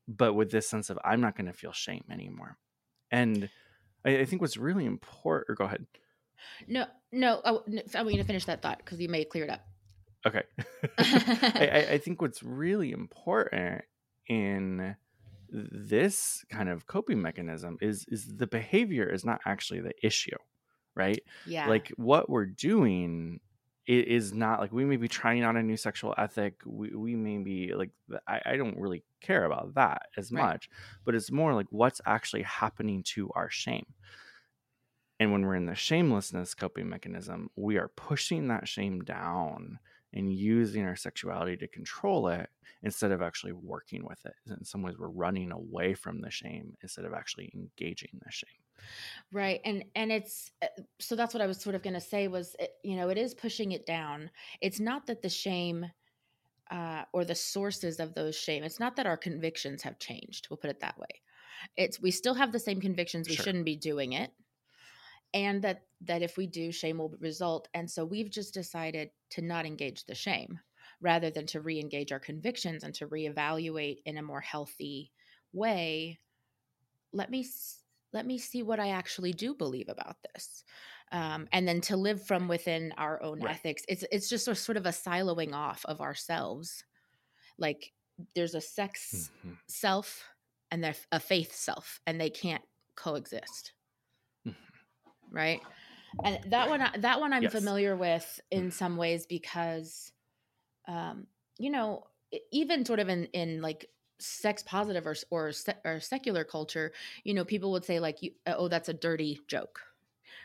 but 0.10 0.34
with 0.34 0.52
this 0.52 0.68
sense 0.68 0.90
of 0.90 0.98
i'm 1.06 1.22
not 1.22 1.38
going 1.38 1.46
to 1.46 1.54
feel 1.54 1.72
shame 1.72 2.04
anymore. 2.12 2.58
And 3.12 3.50
I, 4.06 4.20
I, 4.20 4.26
think 4.26 4.42
what's 4.42 4.58
really 4.58 4.86
important 4.86 5.50
or 5.50 5.56
go 5.56 5.66
ahead. 5.66 5.86
No 6.68 6.86
no 7.12 7.42
oh, 7.44 7.64
i 7.96 8.02
want 8.02 8.14
you 8.14 8.22
to 8.22 8.28
finish 8.28 8.46
that 8.46 8.62
thought 8.62 8.80
because 8.80 9.00
you 9.00 9.10
may 9.10 9.24
clear 9.26 9.46
it 9.46 9.50
up. 9.50 9.62
Okay. 10.26 10.44
I, 10.98 11.88
I 11.92 11.98
think 11.98 12.22
what's 12.22 12.44
really 12.44 12.92
important 12.92 13.84
in 14.28 14.96
this 15.50 16.46
kind 16.50 16.70
of 16.70 16.88
coping 16.88 17.22
mechanism 17.22 17.78
is 17.82 18.06
is 18.10 18.38
the 18.38 18.48
behavior 18.48 19.10
is 19.10 19.26
not 19.26 19.42
actually 19.46 19.82
the 19.82 19.94
issue 20.04 20.38
right? 20.96 21.22
Yeah. 21.46 21.68
Like 21.68 21.90
what 21.98 22.30
we're 22.30 22.46
doing 22.46 23.40
is 23.88 24.34
not 24.34 24.60
like 24.60 24.72
we 24.72 24.86
may 24.86 24.98
be 24.98 25.08
trying 25.08 25.44
on 25.44 25.58
a 25.58 25.64
new 25.64 25.76
sexual 25.78 26.14
ethic. 26.18 26.62
We, 26.66 26.90
we 26.96 27.16
may 27.16 27.38
be 27.40 27.74
like, 27.74 27.90
I, 28.28 28.40
I 28.46 28.56
don't 28.56 28.78
really 28.78 29.04
care 29.20 29.46
about 29.46 29.74
that 29.76 30.04
as 30.16 30.32
Right. 30.32 30.44
much, 30.44 30.70
but 31.06 31.16
it's 31.16 31.32
more 31.32 31.56
like 31.56 31.66
what's 31.72 32.00
actually 32.06 32.44
happening 32.44 33.02
to 33.16 33.32
our 33.34 33.50
shame. 33.50 33.88
And 35.20 35.32
when 35.32 35.46
we're 35.46 35.56
in 35.56 35.66
the 35.66 35.76
shamelessness 35.76 36.54
coping 36.54 36.88
mechanism, 36.88 37.50
we 37.56 37.78
are 37.78 37.90
pushing 37.90 38.48
that 38.48 38.68
shame 38.68 39.02
down 39.02 39.80
and 40.14 40.32
using 40.32 40.86
our 40.86 40.96
sexuality 40.96 41.58
to 41.58 41.68
control 41.68 42.28
it 42.30 42.50
instead 42.84 43.12
of 43.12 43.22
actually 43.22 43.52
working 43.54 44.06
with 44.06 44.26
it. 44.26 44.34
In 44.48 44.64
some 44.64 44.82
ways, 44.82 44.98
we're 44.98 45.08
running 45.10 45.52
away 45.52 45.94
from 45.94 46.22
the 46.22 46.32
shame 46.32 46.78
instead 46.82 47.06
of 47.06 47.14
actually 47.14 47.52
engaging 47.54 48.12
the 48.24 48.32
shame. 48.32 48.50
Right. 49.32 49.62
And 49.66 49.86
and 49.96 50.12
it's 50.12 50.52
uh, 50.62 50.68
so 51.00 51.16
that's 51.16 51.34
what 51.34 51.42
I 51.42 51.48
was 51.48 51.60
sort 51.62 51.76
of 51.76 51.84
going 51.84 51.94
to 51.94 52.02
say 52.02 52.28
was 52.28 52.56
it, 52.60 52.72
you 52.84 52.96
know, 52.96 53.10
it 53.10 53.18
is 53.18 53.34
pushing 53.34 53.72
it 53.72 53.86
down. 53.86 54.32
It's 54.62 54.80
not 54.80 55.08
that 55.08 55.22
the 55.22 55.30
shame 55.30 55.86
uh, 56.72 57.04
or 57.14 57.26
the 57.26 57.36
sources 57.36 58.00
of 58.00 58.14
those 58.14 58.36
shame. 58.36 58.64
It's 58.64 58.80
not 58.80 58.96
that 58.96 59.06
our 59.08 59.18
convictions 59.18 59.84
have 59.84 60.00
changed. 60.00 60.48
We'll 60.50 60.58
put 60.58 60.70
it 60.72 60.80
that 60.82 60.98
way. 60.98 61.22
It's 61.78 62.02
we 62.02 62.12
still 62.12 62.34
have 62.36 62.52
the 62.52 62.60
same 62.60 62.82
convictions. 62.82 63.28
We 63.28 63.36
Sure. 63.36 63.44
shouldn't 63.44 63.66
be 63.66 63.76
doing 63.76 64.14
it, 64.14 64.32
and 65.34 65.62
that 65.64 65.84
that 66.02 66.22
if 66.22 66.38
we 66.38 66.48
do, 66.48 66.72
shame 66.72 67.00
will 67.00 67.14
result. 67.20 67.68
And 67.74 67.90
so 67.90 68.06
we've 68.06 68.30
just 68.30 68.54
decided 68.54 69.10
to 69.32 69.42
not 69.42 69.66
engage 69.66 70.06
the 70.06 70.16
shame, 70.16 70.60
rather 71.02 71.30
than 71.30 71.46
to 71.48 71.62
re-engage 71.62 72.12
our 72.12 72.20
convictions 72.20 72.84
and 72.84 72.94
to 72.96 73.08
reevaluate 73.08 73.98
in 74.06 74.18
a 74.18 74.22
more 74.24 74.42
healthy 74.42 75.12
way. 75.52 76.20
Let 77.12 77.30
me 77.30 77.44
let 78.14 78.26
me 78.26 78.38
see 78.38 78.64
what 78.64 78.80
I 78.80 78.90
actually 78.90 79.34
do 79.34 79.54
believe 79.54 79.90
about 79.90 80.18
this. 80.34 80.64
Um, 81.12 81.48
and 81.52 81.68
then 81.68 81.82
to 81.82 81.98
live 81.98 82.26
from 82.26 82.48
within 82.48 82.94
our 82.98 83.22
own 83.24 83.42
Right. 83.42 83.52
ethics 83.52 83.84
it's 83.88 84.04
it's 84.12 84.30
just 84.30 84.48
a 84.48 84.56
sort 84.56 84.78
of 84.78 84.86
a 84.86 84.90
siloing 84.90 85.54
off 85.54 85.84
of 85.86 86.02
ourselves 86.02 86.84
like 87.58 87.94
there's 88.36 88.56
a 88.56 88.62
sex 88.62 89.32
Mhm. 89.46 89.60
self 89.68 90.24
and 90.72 90.84
there's 90.84 91.08
a 91.12 91.20
faith 91.20 91.54
self 91.56 92.00
and 92.08 92.20
they 92.22 92.30
can't 92.30 92.64
coexist 92.96 93.74
Mhm. 94.46 94.56
right 95.32 95.62
and 96.24 96.52
that 96.52 96.70
one 96.70 96.82
I- 96.82 96.98
that 97.00 97.20
one 97.20 97.34
i'm 97.34 97.44
Yes. 97.44 97.52
familiar 97.52 97.96
with 97.96 98.40
in 98.52 98.72
some 98.72 98.98
ways 98.98 99.26
because 99.26 100.12
um 100.88 101.28
you 101.60 101.70
know 101.70 102.08
even 102.52 102.86
sort 102.86 103.00
of 103.00 103.10
in 103.10 103.26
in 103.28 103.62
like 103.62 103.90
sex 104.20 104.64
positive 104.64 105.06
or 105.08 105.16
or, 105.32 105.52
or 105.86 106.00
secular 106.00 106.44
culture 106.44 106.92
you 107.24 107.34
know 107.34 107.46
people 107.46 107.72
would 107.72 107.86
say 107.86 108.00
like 108.00 108.22
you, 108.22 108.32
oh 108.48 108.68
that's 108.68 108.90
a 108.90 108.94
dirty 108.94 109.40
joke 109.48 109.82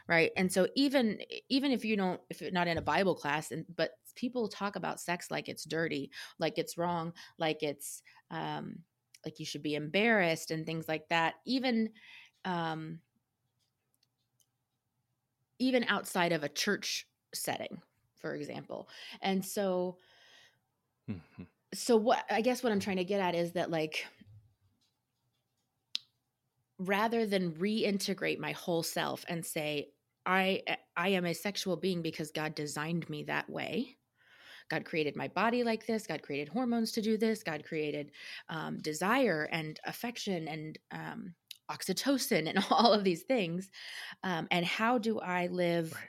right 0.09 0.33
and 0.37 0.52
so 0.52 0.69
even 0.75 1.21
even 1.49 1.73
if 1.73 1.85
you 1.85 1.97
don't 1.97 2.21
if 2.31 2.40
you're 2.40 2.50
not 2.50 2.69
in 2.69 2.78
a 2.78 2.83
bible 2.83 3.14
class 3.14 3.50
and 3.50 3.64
but 3.75 3.93
people 4.14 4.49
talk 4.49 4.76
about 4.76 5.00
sex 5.00 5.31
like 5.31 5.49
it's 5.49 5.64
dirty 5.64 6.11
like 6.38 6.59
it's 6.59 6.78
wrong 6.78 7.12
like 7.38 7.62
it's 7.62 8.02
um 8.31 8.85
like 9.25 9.40
you 9.40 9.47
should 9.47 9.62
be 9.62 9.75
embarrassed 9.75 10.50
and 10.50 10.66
things 10.66 10.88
like 10.88 11.09
that 11.09 11.35
even 11.47 11.90
um 12.45 13.00
even 15.59 15.85
outside 15.85 16.33
of 16.33 16.43
a 16.43 16.49
church 16.49 17.09
setting 17.33 17.83
for 18.21 18.35
example 18.35 18.88
and 19.21 19.45
so 19.45 19.99
Mhm. 21.09 21.47
So 21.75 21.97
what 21.97 22.25
i 22.31 22.40
guess 22.40 22.62
what 22.62 22.73
i'm 22.73 22.81
trying 22.81 22.97
to 22.97 23.04
get 23.04 23.21
at 23.21 23.35
is 23.35 23.52
that 23.52 23.71
like 23.71 24.07
rather 26.78 27.26
than 27.26 27.52
reintegrate 27.52 28.38
my 28.38 28.52
whole 28.52 28.83
self 28.83 29.25
and 29.28 29.45
say 29.45 29.88
i 30.26 30.62
i 30.97 31.09
am 31.09 31.25
a 31.25 31.35
sexual 31.35 31.76
being 31.76 32.02
because 32.02 32.31
god 32.31 32.54
designed 32.54 33.09
me 33.11 33.25
that 33.25 33.49
way. 33.49 33.97
God 34.71 34.87
created 34.87 35.14
my 35.14 35.28
body 35.28 35.62
like 35.62 35.87
this. 35.87 36.07
God 36.07 36.23
created 36.23 36.49
hormones 36.49 36.90
to 36.93 37.02
do 37.02 37.19
this. 37.19 37.43
God 37.43 37.64
created 37.66 38.12
um, 38.49 38.78
desire 38.78 39.47
and 39.52 39.78
affection 39.85 40.49
and 40.49 40.78
um, 40.90 41.35
oxytocin 41.71 42.49
and 42.49 42.64
all 42.71 42.93
of 42.93 43.04
these 43.04 43.23
things 43.23 43.71
um, 44.23 44.47
and 44.50 44.64
how 44.64 44.99
do 44.99 45.19
i 45.21 45.47
live 45.49 45.93
Right. 45.93 46.02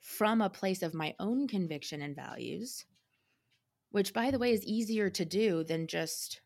from 0.00 0.40
a 0.40 0.50
place 0.50 0.82
of 0.82 0.94
my 0.94 1.14
own 1.20 1.46
conviction 1.46 2.02
and 2.02 2.16
values 2.16 2.84
which 3.92 4.12
by 4.14 4.30
the 4.30 4.38
way 4.38 4.52
is 4.52 4.64
easier 4.66 5.10
to 5.10 5.24
do 5.24 5.64
than 5.64 5.86
just 5.86 6.40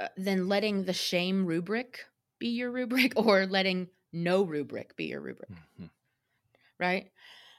uh, 0.00 0.08
than 0.16 0.48
letting 0.48 0.84
the 0.84 0.92
shame 0.92 1.46
rubric 1.46 2.06
be 2.38 2.48
your 2.48 2.70
rubric 2.70 3.12
or 3.16 3.46
letting 3.46 3.88
no 4.12 4.42
rubric 4.44 4.96
be 4.96 5.06
your 5.06 5.20
rubric 5.20 5.50
Mhm. 5.80 5.90
right 6.78 7.10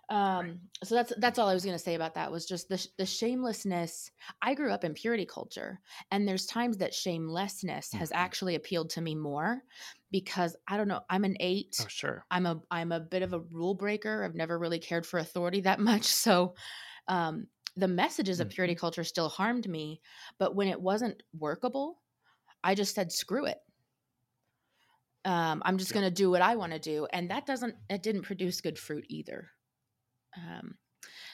um 0.10 0.60
so 0.84 0.96
that's 0.96 1.14
that's 1.18 1.40
all 1.40 1.50
i 1.50 1.54
was 1.54 1.66
going 1.66 1.76
to 1.78 1.84
say 1.84 1.96
about 1.96 2.16
that 2.16 2.32
was 2.32 2.46
just 2.46 2.70
the 2.70 2.88
the 2.98 3.06
shamelessness 3.06 4.12
i 4.42 4.54
grew 4.54 4.72
up 4.72 4.84
in 4.84 4.94
purity 4.94 5.26
culture 5.26 5.80
and 6.12 6.28
there's 6.28 6.46
times 6.46 6.78
that 6.78 6.94
shamelessness 6.94 7.92
has 7.94 8.12
Mhm. 8.12 8.16
actually 8.16 8.56
appealed 8.56 8.90
to 8.92 9.02
me 9.02 9.16
more 9.16 9.64
because 10.12 10.56
i 10.68 10.78
don't 10.78 10.88
know 10.88 11.02
i'm 11.10 11.26
an 11.26 11.38
8 11.40 11.78
Oh, 11.82 11.88
sure. 11.88 12.26
I'm 12.32 12.46
a 12.46 12.62
I'm 12.72 12.92
a 12.92 13.00
bit 13.00 13.24
of 13.24 13.34
a 13.34 13.40
rule 13.40 13.76
breaker. 13.76 14.24
I've 14.24 14.36
never 14.36 14.58
really 14.60 14.80
cared 14.80 15.06
for 15.06 15.20
authority 15.20 15.62
that 15.62 15.80
much. 15.80 16.06
So 16.28 16.56
um 17.08 17.48
the 17.77 17.88
messages 17.88 18.39
of 18.39 18.50
purity 18.50 18.75
culture 18.75 19.03
still 19.03 19.29
harmed 19.29 19.67
me, 19.69 20.01
but 20.39 20.55
when 20.55 20.67
it 20.67 20.81
wasn't 20.81 21.24
workable, 21.38 22.01
I 22.63 22.75
just 22.75 22.96
said 22.96 23.12
screw 23.12 23.46
it. 23.46 23.60
Um, 25.25 25.62
I'm 25.65 25.77
just 25.77 25.93
going 25.93 26.05
to 26.05 26.12
do 26.12 26.29
what 26.31 26.41
I 26.41 26.55
want 26.55 26.74
to 26.74 26.79
do, 26.79 27.05
and 27.13 27.29
that 27.31 27.46
doesn't 27.46 27.75
it 27.89 28.01
didn't 28.03 28.24
produce 28.24 28.62
good 28.62 28.79
fruit 28.79 29.05
either. 29.10 29.51
Um, 30.38 30.77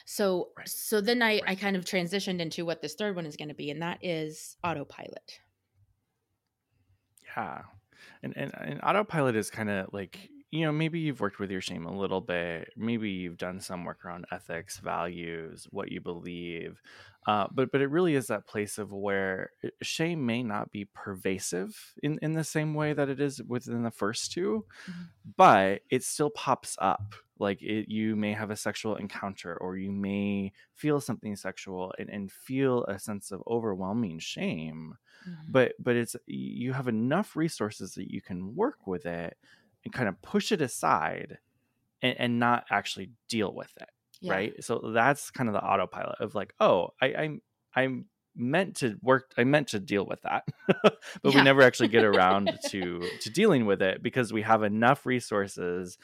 so 0.06 0.50
Right. 0.56 0.68
so 0.68 1.00
then 1.00 1.22
I 1.22 1.42
I 1.46 1.54
kind 1.54 1.76
of 1.76 1.84
transitioned 1.84 2.40
into 2.40 2.64
what 2.64 2.82
this 2.82 2.94
third 2.94 3.16
one 3.16 3.26
is 3.26 3.36
going 3.36 3.48
to 3.48 3.54
be, 3.54 3.70
and 3.70 3.82
that 3.82 3.98
is 4.02 4.56
autopilot. 4.64 5.40
Yeah. 7.36 7.62
And, 8.22 8.36
and 8.36 8.52
and 8.54 8.80
autopilot 8.82 9.36
is 9.36 9.50
kind 9.50 9.70
of 9.70 9.92
like 9.92 10.30
you 10.54 10.64
know 10.64 10.72
maybe 10.72 11.00
you've 11.00 11.20
worked 11.20 11.38
with 11.40 11.50
your 11.50 11.60
shame 11.60 11.86
a 11.86 11.96
little 11.96 12.20
bit 12.20 12.72
maybe 12.76 13.10
you've 13.10 13.38
done 13.38 13.60
some 13.60 13.84
work 13.84 14.04
around 14.04 14.26
ethics 14.32 14.78
values 14.78 15.66
what 15.70 15.90
you 15.92 16.00
believe 16.00 16.80
uh, 17.26 17.46
but 17.52 17.72
but 17.72 17.80
it 17.80 17.88
really 17.88 18.14
is 18.14 18.26
that 18.28 18.46
place 18.46 18.78
of 18.78 18.92
where 18.92 19.50
uh, 19.64 19.68
shame 19.82 20.24
may 20.26 20.42
not 20.42 20.70
be 20.70 20.84
pervasive 20.86 21.94
in 22.02 22.18
in 22.22 22.32
the 22.34 22.44
same 22.44 22.74
way 22.74 22.92
that 22.92 23.08
it 23.08 23.20
is 23.20 23.42
within 23.44 23.82
the 23.82 23.90
first 23.90 24.32
two 24.32 24.64
Mhm. 24.86 25.14
but 25.36 25.82
it 25.90 26.04
still 26.04 26.30
pops 26.30 26.76
up 26.80 27.14
like 27.38 27.60
it, 27.62 27.88
you 27.90 28.14
may 28.16 28.32
have 28.32 28.50
a 28.50 28.56
sexual 28.56 28.96
encounter 28.96 29.56
or 29.56 29.76
you 29.76 29.90
may 29.90 30.52
feel 30.74 31.00
something 31.00 31.34
sexual 31.36 31.92
and, 31.98 32.08
and 32.10 32.30
feel 32.32 32.84
a 32.84 32.98
sense 32.98 33.32
of 33.32 33.42
overwhelming 33.48 34.18
shame 34.18 34.94
Mhm. 35.26 35.48
but 35.48 35.74
but 35.78 35.96
it's 35.96 36.16
you 36.26 36.72
have 36.72 36.88
enough 36.88 37.36
resources 37.36 37.94
that 37.94 38.10
you 38.12 38.20
can 38.22 38.54
work 38.54 38.86
with 38.86 39.06
it 39.06 39.38
and 39.84 39.92
kind 39.92 40.08
of 40.08 40.20
push 40.22 40.52
it 40.52 40.60
aside 40.62 41.38
and, 42.02 42.16
and 42.18 42.38
not 42.38 42.64
actually 42.70 43.10
deal 43.28 43.52
with 43.54 43.72
it 43.80 43.88
Yeah. 44.20 44.32
right 44.32 44.64
so 44.64 44.90
that's 44.94 45.30
kind 45.30 45.48
of 45.48 45.54
the 45.54 45.62
autopilot 45.64 46.16
of 46.20 46.34
like 46.34 46.54
oh 46.60 46.90
i 47.00 47.14
i'm 47.14 47.42
i'm 47.74 48.06
meant 48.36 48.76
to 48.76 48.96
work 49.00 49.32
i 49.38 49.44
meant 49.44 49.68
to 49.68 49.78
deal 49.78 50.04
with 50.06 50.20
that 50.22 50.42
but 50.66 50.96
Yeah. 51.24 51.30
we 51.36 51.42
never 51.42 51.62
actually 51.62 51.88
get 51.88 52.02
around 52.02 52.58
to 52.70 53.08
to 53.20 53.30
dealing 53.30 53.64
with 53.66 53.80
it 53.82 54.02
because 54.02 54.32
we 54.32 54.42
have 54.42 54.62
enough 54.62 55.06
resources 55.06 55.96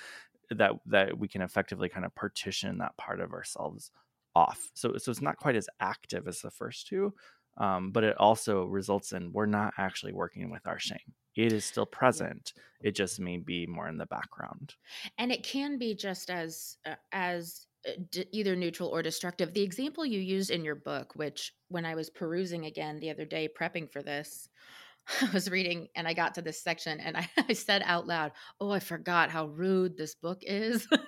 that 0.50 0.72
that 0.86 1.18
we 1.18 1.28
can 1.28 1.42
effectively 1.42 1.88
kind 1.88 2.04
of 2.04 2.14
partition 2.14 2.78
that 2.78 2.96
part 2.96 3.20
of 3.20 3.32
ourselves 3.32 3.90
off 4.36 4.70
so 4.74 4.96
so 4.96 5.10
it's 5.10 5.20
not 5.20 5.36
quite 5.38 5.56
as 5.56 5.68
active 5.80 6.28
as 6.28 6.40
the 6.40 6.50
first 6.50 6.86
two 6.86 7.12
um, 7.58 7.90
but 7.90 8.04
it 8.04 8.16
also 8.16 8.64
results 8.64 9.12
in 9.12 9.32
we're 9.32 9.44
not 9.46 9.74
actually 9.76 10.12
working 10.12 10.50
with 10.50 10.66
our 10.68 10.78
shame 10.78 11.14
it 11.36 11.52
is 11.52 11.64
still 11.64 11.86
present 11.86 12.52
it 12.82 12.94
just 12.94 13.20
may 13.20 13.36
be 13.36 13.66
more 13.66 13.88
in 13.88 13.98
the 13.98 14.06
background. 14.06 14.74
And 15.18 15.30
it 15.30 15.42
can 15.42 15.78
be 15.78 15.94
just 15.94 16.30
as 16.30 16.76
uh, 16.86 16.94
as 17.12 17.66
uh, 17.86 17.92
d- 18.10 18.26
either 18.32 18.56
neutral 18.56 18.88
or 18.88 19.02
destructive. 19.02 19.52
The 19.52 19.62
example 19.62 20.04
you 20.06 20.20
used 20.20 20.50
in 20.50 20.64
your 20.64 20.74
book 20.74 21.12
which 21.14 21.54
when 21.68 21.84
i 21.84 21.94
was 21.94 22.10
perusing 22.10 22.66
again 22.66 22.98
the 23.00 23.10
other 23.10 23.24
day 23.24 23.48
prepping 23.48 23.90
for 23.90 24.02
this 24.02 24.48
i 25.22 25.30
was 25.32 25.50
reading 25.50 25.88
and 25.94 26.06
i 26.06 26.14
got 26.14 26.34
to 26.34 26.42
this 26.42 26.62
section 26.62 27.00
and 27.00 27.16
i, 27.16 27.28
I 27.48 27.52
said 27.52 27.82
out 27.84 28.06
loud 28.06 28.32
oh 28.60 28.70
i 28.70 28.80
forgot 28.80 29.30
how 29.30 29.46
rude 29.46 29.96
this 29.96 30.14
book 30.14 30.40
is. 30.42 30.86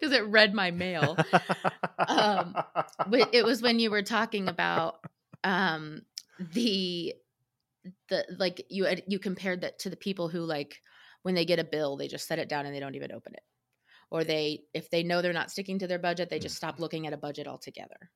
Because 0.00 0.14
it 0.14 0.26
read 0.26 0.52
my 0.52 0.72
mail. 0.72 1.16
Um, 2.08 2.54
it 3.32 3.44
was 3.44 3.62
when 3.62 3.78
you 3.78 3.90
were 3.90 4.02
talking 4.02 4.48
about 4.48 4.96
um 5.44 6.02
the 6.38 7.14
the 8.08 8.24
like 8.38 8.64
you 8.68 8.86
you 9.06 9.18
compared 9.18 9.60
that 9.62 9.78
to 9.80 9.90
the 9.90 9.96
people 9.96 10.28
who 10.28 10.40
like 10.40 10.80
when 11.22 11.34
they 11.34 11.44
get 11.44 11.58
a 11.58 11.64
bill 11.64 11.96
they 11.96 12.08
just 12.08 12.26
set 12.26 12.38
it 12.38 12.48
down 12.48 12.66
and 12.66 12.74
they 12.74 12.80
don't 12.80 12.94
even 12.94 13.12
open 13.12 13.34
it 13.34 13.42
or 14.10 14.24
they 14.24 14.64
if 14.74 14.90
they 14.90 15.02
know 15.02 15.22
they're 15.22 15.32
not 15.32 15.50
sticking 15.50 15.78
to 15.78 15.86
their 15.86 15.98
budget 15.98 16.30
they 16.30 16.38
just 16.38 16.56
stop 16.56 16.78
looking 16.78 17.06
at 17.06 17.12
a 17.12 17.18
budget 17.18 17.46
altogether 17.46 18.10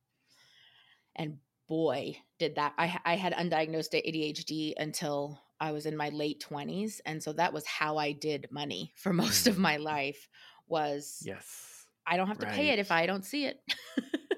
and 1.17 1.39
boy 1.69 2.17
did 2.39 2.57
that 2.57 2.75
i 2.79 2.99
i 3.05 3.17
had 3.17 3.33
undiagnosed 3.35 3.95
adhd 3.95 4.75
until 4.77 5.41
i 5.61 5.73
was 5.73 5.87
in 5.87 5.97
my 5.97 6.09
late 6.11 6.41
20s 6.41 7.01
and 7.07 7.23
so 7.23 7.33
that 7.33 7.53
was 7.53 7.67
how 7.67 7.97
i 7.97 8.13
did 8.13 8.49
money 8.51 8.93
for 8.97 9.13
most 9.13 9.47
of 9.47 9.59
my 9.59 9.77
life 9.77 10.29
was 10.67 11.23
Yes. 11.23 11.87
I 12.07 12.17
don't 12.17 12.27
have 12.29 12.39
to 12.41 12.47
pay 12.47 12.71
it 12.71 12.79
if 12.81 12.91
I 12.91 13.07
don't 13.07 13.25
see 13.25 13.45
it. 13.45 13.61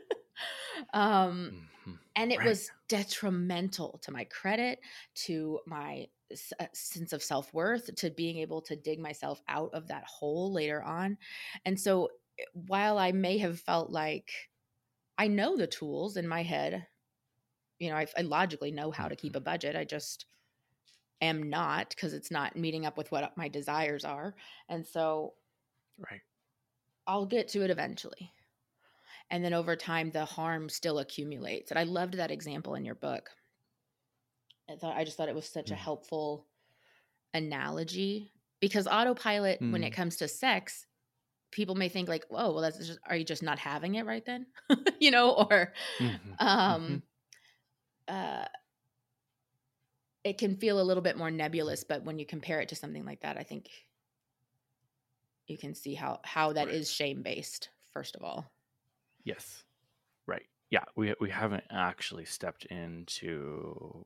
um, 0.92 1.68
Mhm. 1.86 1.98
and 2.16 2.32
it 2.32 2.38
Right. 2.38 2.46
was 2.48 2.70
detrimental 2.92 3.98
to 4.02 4.12
my 4.12 4.24
credit, 4.24 4.80
to 5.14 5.60
my 5.66 6.08
uh, 6.60 6.66
sense 6.74 7.12
of 7.14 7.22
self 7.22 7.52
worth, 7.54 7.94
to 7.96 8.10
being 8.10 8.38
able 8.38 8.62
to 8.62 8.76
dig 8.76 8.98
myself 9.00 9.40
out 9.48 9.70
of 9.74 9.88
that 9.88 10.04
hole 10.04 10.52
later 10.52 10.82
on. 10.82 11.18
And 11.64 11.80
so, 11.80 12.10
eh, 12.38 12.44
while 12.54 12.98
I 12.98 13.12
may 13.12 13.38
have 13.38 13.60
felt 13.60 13.90
like 13.90 14.32
I 15.18 15.28
know 15.28 15.56
the 15.56 15.66
tools 15.68 16.16
in 16.16 16.28
my 16.28 16.42
head, 16.42 16.88
you 17.78 17.90
know, 17.90 17.96
I, 17.96 18.06
I 18.16 18.22
logically 18.22 18.72
know 18.72 18.90
how 18.92 19.08
to 19.08 19.16
keep 19.16 19.34
Mhm. 19.34 19.36
a 19.36 19.40
budget. 19.40 19.76
I 19.76 19.84
just 19.84 20.26
am 21.22 21.42
not 21.50 21.90
because 21.90 22.14
it's 22.14 22.30
not 22.30 22.56
meeting 22.56 22.86
up 22.86 22.96
with 22.98 23.12
what 23.12 23.36
my 23.36 23.48
desires 23.48 24.04
are. 24.04 24.36
And 24.68 24.86
so, 24.86 25.36
Right. 25.98 26.22
I'll 27.06 27.26
get 27.26 27.46
to 27.50 27.62
it 27.62 27.70
eventually. 27.70 28.32
And 29.32 29.44
then 29.44 29.52
over 29.52 29.74
time, 29.74 30.12
the 30.12 30.24
harm 30.24 30.68
still 30.68 31.00
accumulates. 31.00 31.72
And 31.72 31.78
I 31.78 31.82
loved 31.82 32.14
that 32.14 32.30
example 32.30 32.76
in 32.76 32.84
your 32.84 32.94
book. 32.94 33.30
I 34.68 34.76
thought 34.76 34.96
I 34.96 35.04
just 35.04 35.16
thought 35.16 35.28
it 35.28 35.34
was 35.34 35.48
such 35.48 35.70
a 35.70 35.74
Mm. 35.74 35.76
helpful 35.76 36.48
analogy 37.34 38.32
because 38.60 38.88
autopilot, 38.88 39.64
when 39.68 39.84
it 39.84 39.90
Mm. 39.90 39.94
comes 39.94 40.16
to 40.18 40.28
sex, 40.28 40.86
people 41.52 41.74
may 41.76 41.88
think 41.88 42.08
like, 42.08 42.26
oh 42.30 42.52
well, 42.52 42.62
that's 42.62 42.78
just 42.86 43.00
are 43.06 43.16
you 43.16 43.24
just 43.24 43.44
not 43.44 43.58
having 43.60 43.96
it 43.96 44.06
right 44.06 44.24
then?" 44.24 44.48
you 45.00 45.10
know, 45.12 45.32
or 45.50 45.74
Mhm. 45.98 46.38
um, 46.40 46.82
Mhm. 46.88 47.02
uh, 48.08 48.46
it 50.24 50.38
can 50.38 50.56
feel 50.56 50.80
a 50.80 50.82
little 50.84 51.02
bit 51.02 51.16
more 51.16 51.30
nebulous. 51.30 51.84
But 51.84 52.04
when 52.04 52.18
you 52.18 52.26
compare 52.26 52.60
it 52.60 52.68
to 52.70 52.76
something 52.76 53.04
like 53.04 53.20
that, 53.20 53.36
I 53.36 53.42
think 53.42 53.70
you 55.46 55.56
can 55.58 55.74
see 55.74 55.94
how 55.94 56.20
how 56.24 56.52
that 56.52 56.68
Right. 56.68 56.68
is 56.68 56.90
shame 56.90 57.22
based. 57.22 57.70
First 57.92 58.16
of 58.16 58.22
all, 58.22 58.51
Yes. 59.24 59.64
Right. 60.26 60.46
Yeah. 60.70 60.84
We 60.96 61.14
we 61.20 61.30
haven't 61.30 61.64
actually 61.70 62.24
stepped 62.24 62.64
into 62.66 64.04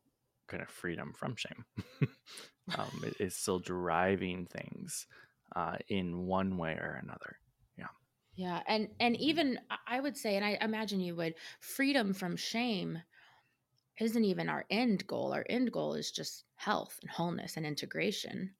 kind 0.48 0.62
of 0.62 0.68
freedom 0.68 1.12
from 1.12 1.36
shame. 1.36 1.64
um, 2.78 3.02
it, 3.04 3.16
it's 3.20 3.36
still 3.36 3.58
driving 3.58 4.46
things 4.46 5.06
uh, 5.54 5.76
in 5.88 6.26
one 6.26 6.56
way 6.56 6.72
or 6.72 7.00
another. 7.02 7.38
Yeah. 7.78 7.86
Yeah, 8.34 8.62
and 8.66 8.88
and 9.00 9.16
even 9.16 9.58
I- 9.86 10.00
would 10.00 10.16
say, 10.16 10.36
and 10.36 10.44
I 10.44 10.58
imagine 10.60 11.00
you 11.00 11.16
would, 11.16 11.34
freedom 11.60 12.12
from 12.12 12.36
shame 12.36 12.98
isn't 13.98 14.24
even 14.24 14.48
our 14.48 14.64
end 14.70 15.06
goal. 15.06 15.32
Our 15.32 15.46
end 15.48 15.72
goal 15.72 15.94
is 15.94 16.10
just 16.10 16.44
health 16.56 16.98
and 17.00 17.10
wholeness 17.10 17.56
and 17.56 17.64
integration. 17.64 18.50
Yes. 18.50 18.52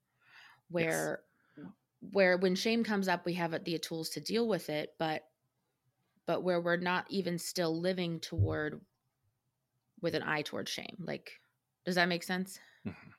Where 0.71 1.21
where 2.13 2.37
when 2.37 2.55
shame 2.55 2.85
comes 2.85 3.09
up, 3.09 3.25
we 3.27 3.35
have 3.35 3.53
the 3.65 3.79
tools 3.79 4.11
to 4.11 4.21
deal 4.21 4.47
with 4.47 4.71
it, 4.71 4.95
but 4.99 5.23
but 6.27 6.43
where 6.43 6.61
we're 6.61 6.77
not 6.77 7.07
even 7.11 7.39
still 7.39 7.79
living 7.81 8.21
toward 8.21 8.81
with 10.01 10.15
an 10.15 10.23
eye 10.23 10.43
toward 10.43 10.69
shame. 10.69 10.97
Like, 10.99 11.33
does 11.85 11.95
that 11.95 12.09
make 12.09 12.23
sense? 12.23 12.59
Mhm. 12.85 13.15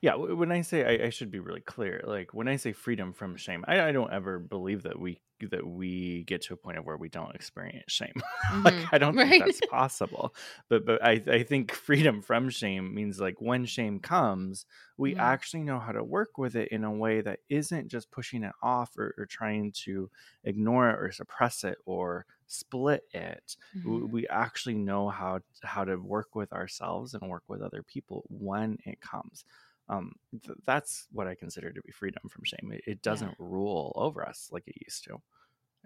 Yeah. 0.00 0.14
When 0.14 0.50
I 0.50 0.62
say 0.62 0.84
I, 1.02 1.06
I 1.06 1.10
should 1.10 1.30
be 1.30 1.40
really 1.40 1.60
clear, 1.60 2.02
like 2.06 2.32
when 2.32 2.48
I 2.48 2.56
say 2.56 2.72
freedom 2.72 3.12
from 3.12 3.36
shame, 3.36 3.64
I, 3.68 3.88
I 3.88 3.92
don't 3.92 4.12
ever 4.12 4.38
believe 4.38 4.82
that 4.84 4.98
we 4.98 5.20
that 5.50 5.66
we 5.66 6.24
get 6.24 6.42
to 6.42 6.52
a 6.52 6.56
point 6.56 6.76
of 6.76 6.84
where 6.84 6.98
we 6.98 7.08
don't 7.08 7.34
experience 7.34 7.90
shame. 7.92 8.12
like 8.64 8.78
hmm 8.78 8.90
I 8.92 8.98
don't 8.98 9.20
think 9.20 9.36
that's 9.38 9.60
possible. 9.60 10.34
But 10.68 10.86
but 10.86 11.04
I 11.04 11.12
I 11.26 11.42
think 11.42 11.72
freedom 11.72 12.22
from 12.22 12.48
shame 12.50 12.94
means 12.94 13.20
like 13.20 13.40
when 13.42 13.66
shame 13.66 14.00
comes, 14.00 14.64
we 14.96 15.14
hmm 15.14 15.16
actually 15.16 15.64
know 15.64 15.78
how 15.78 15.92
to 15.92 16.04
work 16.04 16.38
with 16.38 16.56
it 16.56 16.68
in 16.70 16.84
a 16.84 16.90
way 16.92 17.20
that 17.20 17.40
isn't 17.50 17.88
just 17.88 18.10
pushing 18.10 18.42
it 18.42 18.52
off 18.62 18.96
or, 18.96 19.14
or 19.18 19.26
trying 19.26 19.72
to 19.84 20.10
ignore 20.44 20.90
it 20.90 20.98
or 20.98 21.10
suppress 21.12 21.62
it 21.64 21.76
or 21.84 22.24
split 22.46 23.02
it. 23.12 23.56
hmm 23.74 24.00
We 24.10 24.26
actually 24.28 24.74
know 24.78 25.08
how 25.10 25.40
how 25.62 25.84
to 25.84 25.96
work 25.96 26.34
with 26.34 26.52
ourselves 26.52 27.14
and 27.14 27.28
work 27.30 27.44
with 27.48 27.62
other 27.62 27.82
people 27.82 28.24
when 28.28 28.78
it 28.84 29.00
comes. 29.00 29.44
Um, 29.90 30.12
th- 30.46 30.56
that's 30.64 31.06
what 31.12 31.26
I 31.26 31.34
consider 31.34 31.72
to 31.72 31.82
be 31.82 31.90
freedom 31.92 32.22
from 32.30 32.44
shame. 32.44 32.72
It, 32.72 32.82
it 32.86 33.02
doesn't 33.02 33.34
rule 33.38 33.92
over 33.96 34.26
us 34.26 34.48
like 34.52 34.66
it 34.68 34.76
used 34.86 35.04
to. 35.04 35.16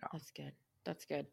Yeah. 0.03 0.09
that's 0.13 0.31
good. 0.31 0.53
That's 0.85 1.07
good. 1.07 1.27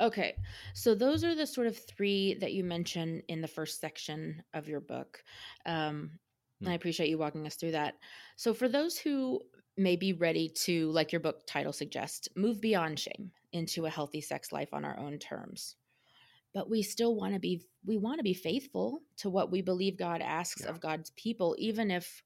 Okay. 0.00 0.34
So 0.74 0.94
those 0.94 1.22
are 1.22 1.36
the 1.36 1.46
sort 1.46 1.68
of 1.68 1.78
three 1.78 2.34
that 2.40 2.52
you 2.52 2.64
mention 2.64 3.22
in 3.28 3.40
the 3.40 3.46
first 3.48 3.80
section 3.80 4.42
of 4.54 4.66
your 4.68 4.80
book. 4.80 5.22
Um, 5.64 6.18
and 6.60 6.68
I 6.70 6.72
Mm. 6.72 6.76
appreciate 6.76 7.10
you 7.10 7.18
walking 7.18 7.46
us 7.46 7.54
through 7.54 7.72
that. 7.72 7.94
So 8.36 8.52
for 8.52 8.68
those 8.68 8.98
who 8.98 9.40
may 9.76 9.94
be 9.94 10.12
ready 10.14 10.48
to, 10.64 10.90
like 10.90 11.12
your 11.12 11.20
book 11.20 11.46
title 11.46 11.72
suggests, 11.72 12.28
move 12.34 12.60
beyond 12.60 12.98
shame 12.98 13.30
into 13.52 13.86
a 13.86 13.90
healthy 13.90 14.20
sex 14.20 14.50
life 14.50 14.72
on 14.74 14.84
our 14.84 14.98
own 14.98 15.18
terms. 15.18 15.76
But 16.54 16.68
we 16.70 16.82
still 16.82 17.14
want 17.14 17.34
to 17.34 17.38
be 17.40 17.62
we 17.84 17.98
want 17.98 18.18
to 18.18 18.24
be 18.24 18.34
faithful 18.34 19.02
to 19.18 19.30
what 19.30 19.52
we 19.52 19.60
believe 19.62 19.96
God 19.98 20.22
asks 20.22 20.62
Yeah. 20.62 20.70
of 20.70 20.80
God's 20.80 21.10
people, 21.10 21.54
even 21.58 21.90
if 21.90 22.22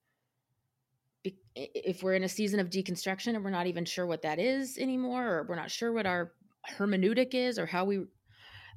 if 1.54 2.02
we're 2.02 2.14
in 2.14 2.24
a 2.24 2.28
season 2.28 2.60
of 2.60 2.70
deconstruction 2.70 3.34
and 3.34 3.44
we're 3.44 3.50
not 3.50 3.66
even 3.66 3.84
sure 3.84 4.06
what 4.06 4.22
that 4.22 4.38
is 4.38 4.78
anymore 4.78 5.26
or 5.26 5.46
we're 5.48 5.56
not 5.56 5.70
sure 5.70 5.92
what 5.92 6.06
our 6.06 6.32
hermeneutic 6.78 7.34
is 7.34 7.58
or 7.58 7.66
how 7.66 7.84
we 7.84 8.00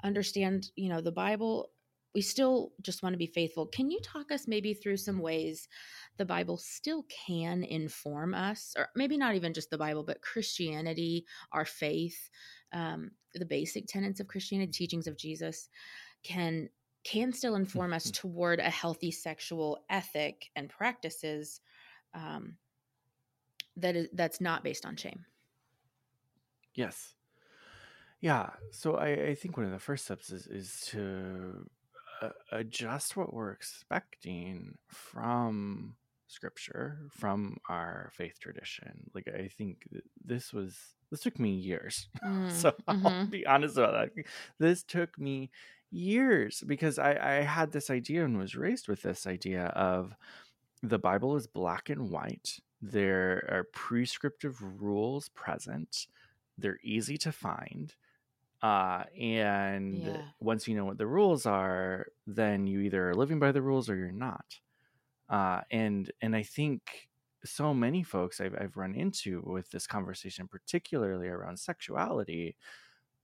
understand 0.03 0.69
you 0.75 0.89
know 0.89 0.99
the 1.01 1.11
bible 1.11 1.69
we 2.13 2.21
still 2.21 2.73
just 2.81 3.01
want 3.01 3.13
to 3.13 3.17
be 3.17 3.25
faithful. 3.25 3.65
Can 3.65 3.89
you 3.89 3.99
talk 4.03 4.31
us 4.31 4.47
maybe 4.47 4.75
through 4.75 4.97
some 4.97 5.17
ways 5.17 5.67
the 6.17 6.25
bible 6.25 6.57
still 6.57 7.05
can 7.25 7.63
inform 7.63 8.33
us 8.33 8.75
or 8.77 8.89
maybe 8.95 9.17
not 9.17 9.35
even 9.35 9.53
just 9.53 9.69
the 9.69 9.77
bible 9.77 10.03
but 10.03 10.21
christianity 10.21 11.25
our 11.51 11.65
faith 11.65 12.29
um, 12.71 13.11
the 13.33 13.45
basic 13.45 13.87
tenets 13.87 14.19
of 14.19 14.27
christianity 14.27 14.71
teachings 14.71 15.07
of 15.07 15.17
jesus 15.17 15.69
can 16.23 16.69
can 17.03 17.33
still 17.33 17.55
inform 17.55 17.93
us 17.93 18.11
toward 18.13 18.59
a 18.59 18.69
healthy 18.69 19.11
sexual 19.11 19.83
ethic 19.89 20.49
and 20.55 20.69
practices 20.69 21.61
um, 22.13 22.57
that 23.75 23.95
is 23.95 24.09
that's 24.13 24.41
not 24.41 24.63
based 24.63 24.85
on 24.85 24.95
shame. 24.95 25.25
Yes. 26.75 27.15
Yeah. 28.21 28.51
So 28.71 28.95
I, 28.95 29.09
I 29.29 29.35
think 29.35 29.57
one 29.57 29.65
of 29.65 29.71
the 29.71 29.79
first 29.79 30.05
steps 30.05 30.29
is, 30.31 30.47
is 30.47 30.81
to 30.87 31.69
uh, 32.21 32.29
adjust 32.51 33.17
what 33.17 33.33
we're 33.33 33.51
expecting 33.51 34.77
from 34.87 35.97
scripture, 36.27 37.07
from 37.11 37.57
our 37.69 38.11
faith 38.13 38.39
tradition. 38.39 39.09
Like, 39.13 39.27
I 39.27 39.47
think 39.49 39.87
this 40.23 40.53
was, 40.53 40.95
this 41.11 41.21
took 41.21 41.39
me 41.39 41.51
years. 41.51 42.09
Mm, 42.23 42.47
so 42.47 42.75
I'll 42.87 43.17
hmm 43.17 43.25
be 43.29 43.45
honest 43.45 43.77
about 43.77 44.13
that. 44.15 44.25
This 44.59 44.83
took 44.83 45.17
me 45.17 45.51
years 45.91 46.63
because 46.65 46.97
I, 46.99 47.39
I 47.39 47.41
had 47.41 47.71
this 47.71 47.89
idea 47.89 48.25
and 48.25 48.37
was 48.37 48.55
raised 48.55 48.87
with 48.87 49.01
this 49.01 49.25
idea 49.27 49.65
of 49.67 50.13
the 50.83 50.99
Bible 50.99 51.37
is 51.37 51.47
black 51.47 51.89
and 51.89 52.11
white. 52.11 52.59
There 52.81 53.47
are 53.51 53.65
prescriptive 53.73 54.61
rules 54.81 55.29
present. 55.29 56.07
They're 56.57 56.79
easy 56.83 57.17
to 57.19 57.33
find. 57.33 57.95
Uh, 58.61 59.05
and 59.19 60.05
Yeah. 60.05 60.31
once 60.39 60.67
you 60.67 60.75
know 60.75 60.85
what 60.85 60.97
the 60.97 61.07
rules 61.07 61.45
are, 61.45 62.07
then 62.27 62.67
you 62.67 62.81
either 62.81 63.09
are 63.09 63.15
living 63.15 63.39
by 63.39 63.51
the 63.51 63.61
rules 63.63 63.89
or 63.89 63.95
you're 63.97 64.11
not. 64.11 64.59
Uh, 65.29 65.61
and 65.71 66.11
and 66.21 66.35
I 66.35 66.43
think 66.43 67.09
so 67.45 67.73
many 67.73 68.03
folks 68.03 68.41
I've, 68.41 68.55
I've 68.59 68.77
run 68.77 68.95
into 68.95 69.41
with 69.45 69.71
this 69.71 69.87
conversation, 69.87 70.47
particularly 70.47 71.27
around 71.29 71.59
sexuality, 71.59 72.57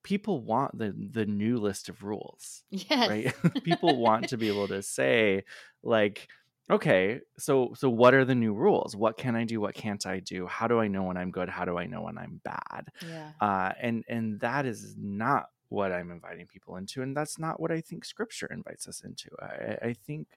people 0.04 0.42
want 0.42 0.78
the 0.78 0.94
the 1.12 1.26
new 1.26 1.58
list 1.58 1.90
of 1.90 2.04
rules 2.04 2.64
Yes. 2.70 3.06
right 3.06 3.34
people 3.64 3.98
want 3.98 4.28
to 4.30 4.38
be 4.38 4.48
able 4.48 4.68
to 4.68 4.82
say 4.84 5.44
like 5.84 6.28
okay 6.70 7.20
so 7.38 7.74
so 7.76 7.90
what 7.90 8.14
are 8.14 8.26
the 8.26 8.36
new 8.36 8.54
rules? 8.54 8.96
What 8.96 9.18
can 9.18 9.36
i 9.36 9.44
do? 9.44 9.60
What 9.62 9.76
can't 9.76 10.06
i 10.06 10.20
do? 10.20 10.48
How 10.48 10.68
do 10.68 10.80
i 10.80 10.88
know 10.88 11.04
when 11.04 11.18
i'm 11.18 11.32
good? 11.32 11.50
How 11.50 11.66
do 11.66 11.78
i 11.78 11.86
know 11.86 12.02
when 12.04 12.18
i'm 12.18 12.42
bad? 12.44 12.92
Yeah. 13.02 13.32
uh 13.42 13.72
and 13.82 14.04
and 14.08 14.40
that 14.42 14.66
is 14.66 14.96
not 14.98 15.48
what 15.70 15.92
i'm 15.92 16.12
inviting 16.12 16.48
people 16.48 16.78
into 16.78 17.02
and 17.02 17.16
that's 17.16 17.38
not 17.38 17.60
what 17.60 17.72
i 17.72 17.80
think 17.82 18.04
scripture 18.06 18.48
invites 18.52 18.88
us 18.88 19.02
into. 19.04 19.30
I 19.42 19.90
i 19.90 19.94
think 19.94 20.28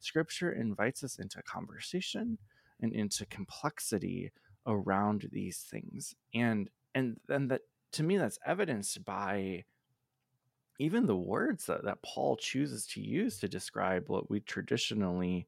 scripture 0.00 0.52
invites 0.52 1.02
us 1.04 1.18
into 1.18 1.42
conversation 1.42 2.38
and 2.80 2.92
into 2.92 3.24
complexity 3.26 4.32
around 4.66 5.28
these 5.32 5.58
things 5.58 6.14
and 6.34 6.68
and 6.94 7.18
then 7.26 7.48
that 7.48 7.62
to 7.92 8.02
me 8.02 8.16
that's 8.18 8.38
evidenced 8.46 9.04
by 9.04 9.64
even 10.78 11.06
the 11.06 11.16
words 11.16 11.66
that, 11.66 11.84
that 11.84 12.02
paul 12.02 12.36
chooses 12.36 12.86
to 12.86 13.00
use 13.00 13.38
to 13.38 13.48
describe 13.48 14.08
what 14.08 14.30
we 14.30 14.40
traditionally 14.40 15.46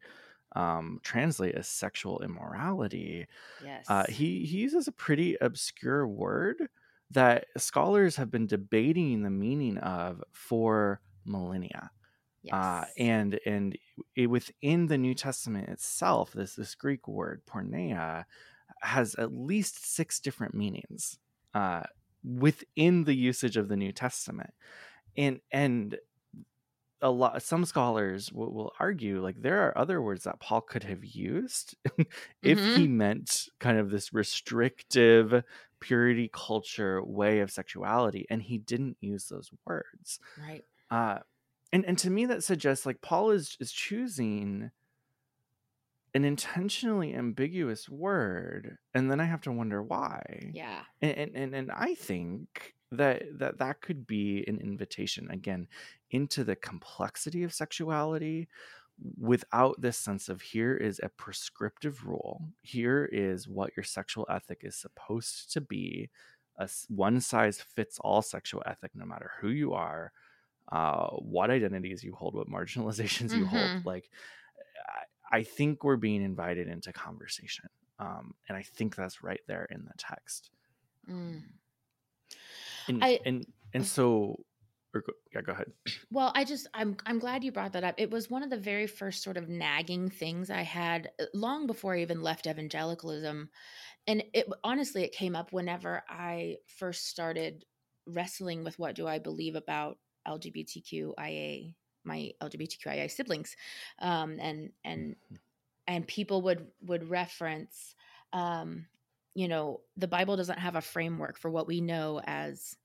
um, 0.55 1.01
translate 1.03 1.55
as 1.55 1.67
sexual 1.67 2.23
immorality 2.23 3.27
Yes. 3.63 3.87
uh, 3.89 4.05
he, 4.09 4.45
he 4.45 4.59
uses 4.59 4.89
a 4.89 4.93
pretty 4.93 5.37
obscure 5.41 6.07
word 6.07 6.69
that 7.11 7.47
scholars 7.57 8.17
have 8.17 8.31
been 8.31 8.47
debating 8.47 9.23
the 9.23 9.31
meaning 9.31 9.79
of 9.79 10.23
for 10.33 11.01
millennia 11.25 11.91
uh, 12.53 12.85
yes. 12.87 12.93
and 12.99 13.41
and 13.47 13.79
it, 14.15 14.27
within 14.27 14.87
the 14.87 14.99
New 14.99 15.15
Testament 15.15 15.69
itself, 15.69 16.33
this 16.33 16.55
this 16.55 16.75
Greek 16.75 17.09
word 17.09 17.43
porneia 17.47 18.25
has 18.83 19.15
at 19.15 19.33
least 19.33 19.95
six 19.95 20.21
different 20.21 20.55
meanings 20.55 21.19
uh, 21.55 21.85
within 22.23 23.05
the 23.05 23.15
usage 23.15 23.57
of 23.57 23.69
the 23.69 23.77
New 23.77 23.93
Testament, 23.93 24.53
and 25.17 25.41
and 25.51 25.97
a 27.03 27.11
lot 27.11 27.43
some 27.43 27.65
scholars 27.65 28.33
will, 28.33 28.53
will, 28.53 28.73
argue 28.79 29.23
like 29.23 29.41
there 29.41 29.61
are 29.63 29.77
other 29.77 30.01
words 30.01 30.25
that 30.25 30.41
Paul 30.41 30.61
could 30.61 30.85
have 30.85 31.05
used 31.05 31.77
if 32.43 32.59
mm-hmm. 32.59 32.77
he 32.77 32.89
meant 32.89 33.49
kind 33.61 33.79
of 33.79 33.91
this 33.91 34.13
restrictive 34.13 35.43
purity 35.81 36.31
culture 36.33 37.03
way 37.05 37.41
of 37.41 37.51
sexuality 37.51 38.27
and 38.31 38.43
he 38.43 38.59
didn't 38.59 38.97
use 39.01 39.29
those 39.29 39.51
words. 39.67 40.19
Right. 40.41 40.65
Uh 40.91 41.19
and 41.73 41.85
and 41.85 41.99
to 41.99 42.11
me 42.11 42.27
that 42.27 42.45
suggests 42.45 42.87
like 42.87 43.01
paul 43.01 43.31
is 43.31 43.57
is 43.61 43.73
choosing 43.73 44.71
an 46.15 46.25
intentionally 46.25 47.13
ambiguous 47.13 47.89
word 47.89 48.79
and 48.95 49.11
then 49.11 49.21
i 49.21 49.25
have 49.25 49.43
to 49.43 49.53
wonder 49.53 49.83
why. 49.83 50.53
Yeah. 50.55 50.83
And 51.03 51.35
and 51.35 51.55
and 51.55 51.71
i 51.71 51.95
think 51.95 52.75
that 52.99 53.23
that 53.39 53.59
that 53.59 53.81
could 53.81 54.07
be 54.07 54.45
an 54.47 54.59
invitation. 54.61 55.31
Again 55.31 55.69
into 56.15 56.45
the 56.45 56.57
complexity 56.57 57.43
of 57.43 57.53
sexuality 57.53 58.49
without 59.19 59.81
this 59.81 59.99
sense 59.99 60.29
of 60.29 60.41
here 60.41 60.77
is 60.77 61.01
a 61.03 61.09
prescriptive 61.09 62.07
rule. 62.07 62.41
Here 62.63 63.09
is 63.13 63.49
what 63.49 63.77
your 63.77 63.85
sexual 63.85 64.27
ethic 64.31 64.61
is 64.63 64.77
supposed 64.77 65.53
to 65.53 65.61
be. 65.61 66.11
A 66.57 66.69
one 66.89 67.21
size 67.21 67.61
fits 67.61 67.99
all 68.01 68.23
sexual 68.23 68.63
ethic 68.65 68.93
no 68.95 69.05
matter 69.05 69.33
who 69.41 69.49
you 69.49 69.73
are 69.73 70.13
uh, 70.73 71.09
what 71.17 71.51
identities 71.51 72.03
you 72.03 72.15
hold 72.15 72.35
what 72.35 72.49
marginalizations 72.49 73.33
you 73.33 73.45
mm-hmm. 73.45 73.57
hold 73.57 73.85
like 73.85 74.09
I, 75.31 75.39
I, 75.39 75.43
think 75.43 75.85
we're 75.85 75.97
being 75.97 76.23
invited 76.23 76.69
into 76.69 76.93
conversation 76.93 77.69
um, 77.99 78.35
and 78.49 78.57
i 78.57 78.63
think 78.63 78.97
that's 78.97 79.23
right 79.23 79.41
there 79.47 79.67
in 79.71 79.85
the 79.85 79.93
text. 79.99 80.51
Mm. 81.11 81.43
and, 82.89 83.05
I, 83.05 83.21
and 83.27 83.47
and 83.75 83.87
so 83.87 84.41
or 84.95 85.01
go, 85.01 85.13
yeah 85.35 85.43
go 85.43 85.53
ahead. 85.53 85.73
Well 86.11 86.33
i 86.35 86.45
just 86.45 86.67
i'm 86.75 86.97
i'm 87.07 87.19
glad 87.19 87.45
you 87.45 87.53
brought 87.53 87.73
that 87.73 87.85
up. 87.85 87.95
It 87.99 88.11
was 88.11 88.31
one 88.31 88.43
of 88.43 88.51
the 88.51 88.59
very 88.59 88.87
first 88.87 89.23
sort 89.23 89.37
of 89.37 89.49
nagging 89.49 90.09
things 90.11 90.51
i 90.51 90.63
had 90.63 91.11
uh, 91.21 91.25
long 91.35 91.67
before 91.67 91.95
i 91.95 92.03
even 92.03 92.23
left 92.23 92.47
evangelicalism. 92.47 93.51
And 94.07 94.23
it 94.35 94.47
honestly 94.63 95.03
it 95.03 95.13
came 95.13 95.35
up 95.35 95.53
whenever 95.53 96.03
i 96.09 96.57
first 96.79 97.09
started 97.09 97.65
wrestling 98.07 98.65
with 98.65 98.79
what 98.79 98.95
do 98.95 99.07
i 99.07 99.19
believe 99.19 99.57
about 99.57 99.99
lgbtqia 100.29 101.75
my 102.05 102.31
lgbtqia 102.43 103.11
siblings. 103.11 103.57
Um, 104.01 104.39
and 104.41 104.71
and 104.85 105.17
mm-hmm. 105.17 105.35
and 105.87 106.07
people 106.07 106.43
would 106.43 106.67
would 106.83 107.09
reference 107.11 107.95
um, 108.33 108.87
you 109.35 109.49
know 109.49 109.81
the 109.97 110.09
bible 110.09 110.37
doesn't 110.37 110.59
have 110.59 110.77
a 110.77 110.81
framework 110.81 111.39
for 111.39 111.51
what 111.51 111.67
we 111.67 111.81
know 111.81 112.21
as 112.25 112.77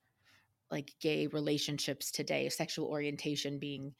like 0.71 0.93
gay 0.99 1.27
relationships 1.27 2.11
today, 2.11 2.49
sexual 2.49 2.87
orientation 2.87 3.59
being 3.59 3.93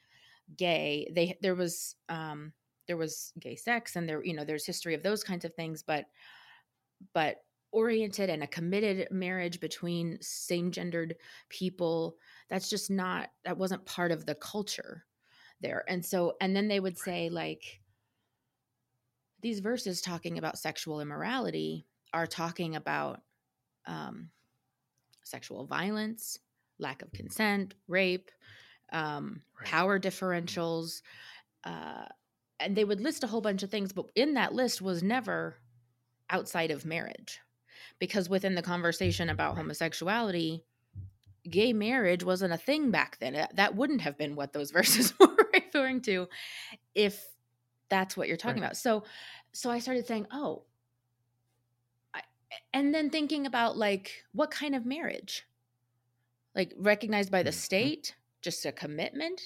gay. 0.58 1.12
They 1.14 1.38
there 1.42 1.56
was 1.56 1.96
um 2.10 2.54
there 2.88 2.98
was 2.98 3.34
gay 3.40 3.56
sex 3.56 3.96
and 3.96 4.08
there 4.08 4.24
you 4.24 4.34
know 4.34 4.46
there's 4.46 4.66
history 4.66 4.94
of 4.94 5.04
those 5.04 5.24
kinds 5.24 5.46
of 5.46 5.54
things, 5.54 5.84
but 5.84 6.06
but 7.14 7.38
oriented 7.72 8.30
and 8.30 8.44
a 8.44 8.48
committed 8.48 9.08
marriage 9.12 9.60
between 9.60 10.18
same 10.22 10.72
gendered 10.72 11.16
people 11.50 12.18
that's 12.50 12.68
just 12.70 12.90
not 12.90 13.30
that 13.46 13.58
wasn't 13.58 13.86
part 13.86 14.12
of 14.12 14.26
the 14.26 14.34
culture 14.36 15.06
there 15.62 15.84
and 15.88 16.04
so 16.04 16.34
and 16.42 16.56
then 16.56 16.68
they 16.68 16.80
would 16.80 16.98
say 16.98 17.30
like 17.30 17.80
these 19.42 19.60
verses 19.60 20.02
talking 20.02 20.38
about 20.38 20.58
sexual 20.58 21.00
immorality 21.00 21.86
are 22.14 22.28
talking 22.28 22.76
about 22.76 23.22
um, 23.86 24.30
sexual 25.24 25.66
violence 25.66 26.40
lack 26.80 27.02
of 27.02 27.12
consent, 27.12 27.76
rape, 27.88 28.32
um, 28.92 29.42
right. 29.60 29.68
power 29.68 30.00
differentials. 30.00 31.02
Uh, 31.63 32.06
and 32.60 32.76
they 32.76 32.84
would 32.84 33.02
list 33.02 33.24
a 33.24 33.28
whole 33.28 33.42
bunch 33.42 33.63
of 33.63 33.70
things, 33.70 33.94
but 33.94 34.06
in 34.15 34.34
that 34.34 34.54
list 34.54 34.82
was 34.82 35.04
never 35.04 35.56
outside 36.30 36.72
of 36.72 36.86
marriage. 36.86 37.39
Because 38.00 38.30
within 38.30 38.56
the 38.56 38.62
conversation 38.62 39.30
about 39.30 39.58
homosexuality, 39.58 40.63
gay 41.50 41.74
marriage 41.74 42.24
wasn't 42.24 42.54
a 42.54 42.58
thing 42.58 42.92
back 42.92 43.18
then. 43.20 43.48
That 43.54 43.76
wouldn't 43.76 44.02
have 44.02 44.18
been 44.18 44.36
what 44.36 44.54
those 44.54 44.72
verses 44.80 45.13
were 45.20 45.36
referring 45.54 46.02
to 46.02 46.28
if 46.96 47.26
that's 47.89 48.15
what 48.15 48.28
you're 48.28 48.38
talking 48.38 48.62
right. 48.62 48.68
about. 48.68 48.78
So 48.78 49.04
so 49.52 49.72
I 49.72 49.80
started 49.80 50.06
saying, 50.06 50.28
"Oh, 50.32 50.63
I, 52.13 52.22
and 52.74 52.94
then 52.94 53.10
thinking 53.10 53.46
about 53.46 53.78
like 53.78 54.24
what 54.32 54.52
kind 54.52 54.76
of 54.76 54.86
marriage? 54.86 55.46
Like 56.56 56.74
recognized 56.78 57.32
by 57.32 57.44
the 57.44 57.50
mm-hmm. 57.50 57.58
state, 57.58 58.16
just 58.42 58.66
a 58.66 58.72
commitment. 58.72 59.42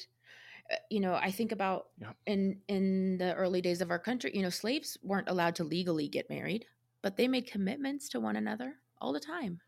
Uh, 0.71 0.75
you 0.89 0.99
know, 0.99 1.15
I 1.15 1.31
think 1.31 1.51
about 1.51 1.87
yep. 1.99 2.15
in 2.25 2.59
in 2.67 3.17
the 3.17 3.33
early 3.35 3.61
days 3.61 3.81
of 3.81 3.91
our 3.91 3.99
country, 3.99 4.31
you 4.33 4.41
know, 4.41 4.49
slaves 4.49 4.97
weren't 5.03 5.29
allowed 5.29 5.55
to 5.55 5.63
legally 5.63 6.07
get 6.07 6.29
married, 6.29 6.65
but 7.01 7.17
they 7.17 7.27
made 7.27 7.47
commitments 7.47 8.09
to 8.09 8.19
one 8.19 8.35
another 8.35 8.75
all 9.01 9.13
the 9.13 9.19
time. 9.19 9.59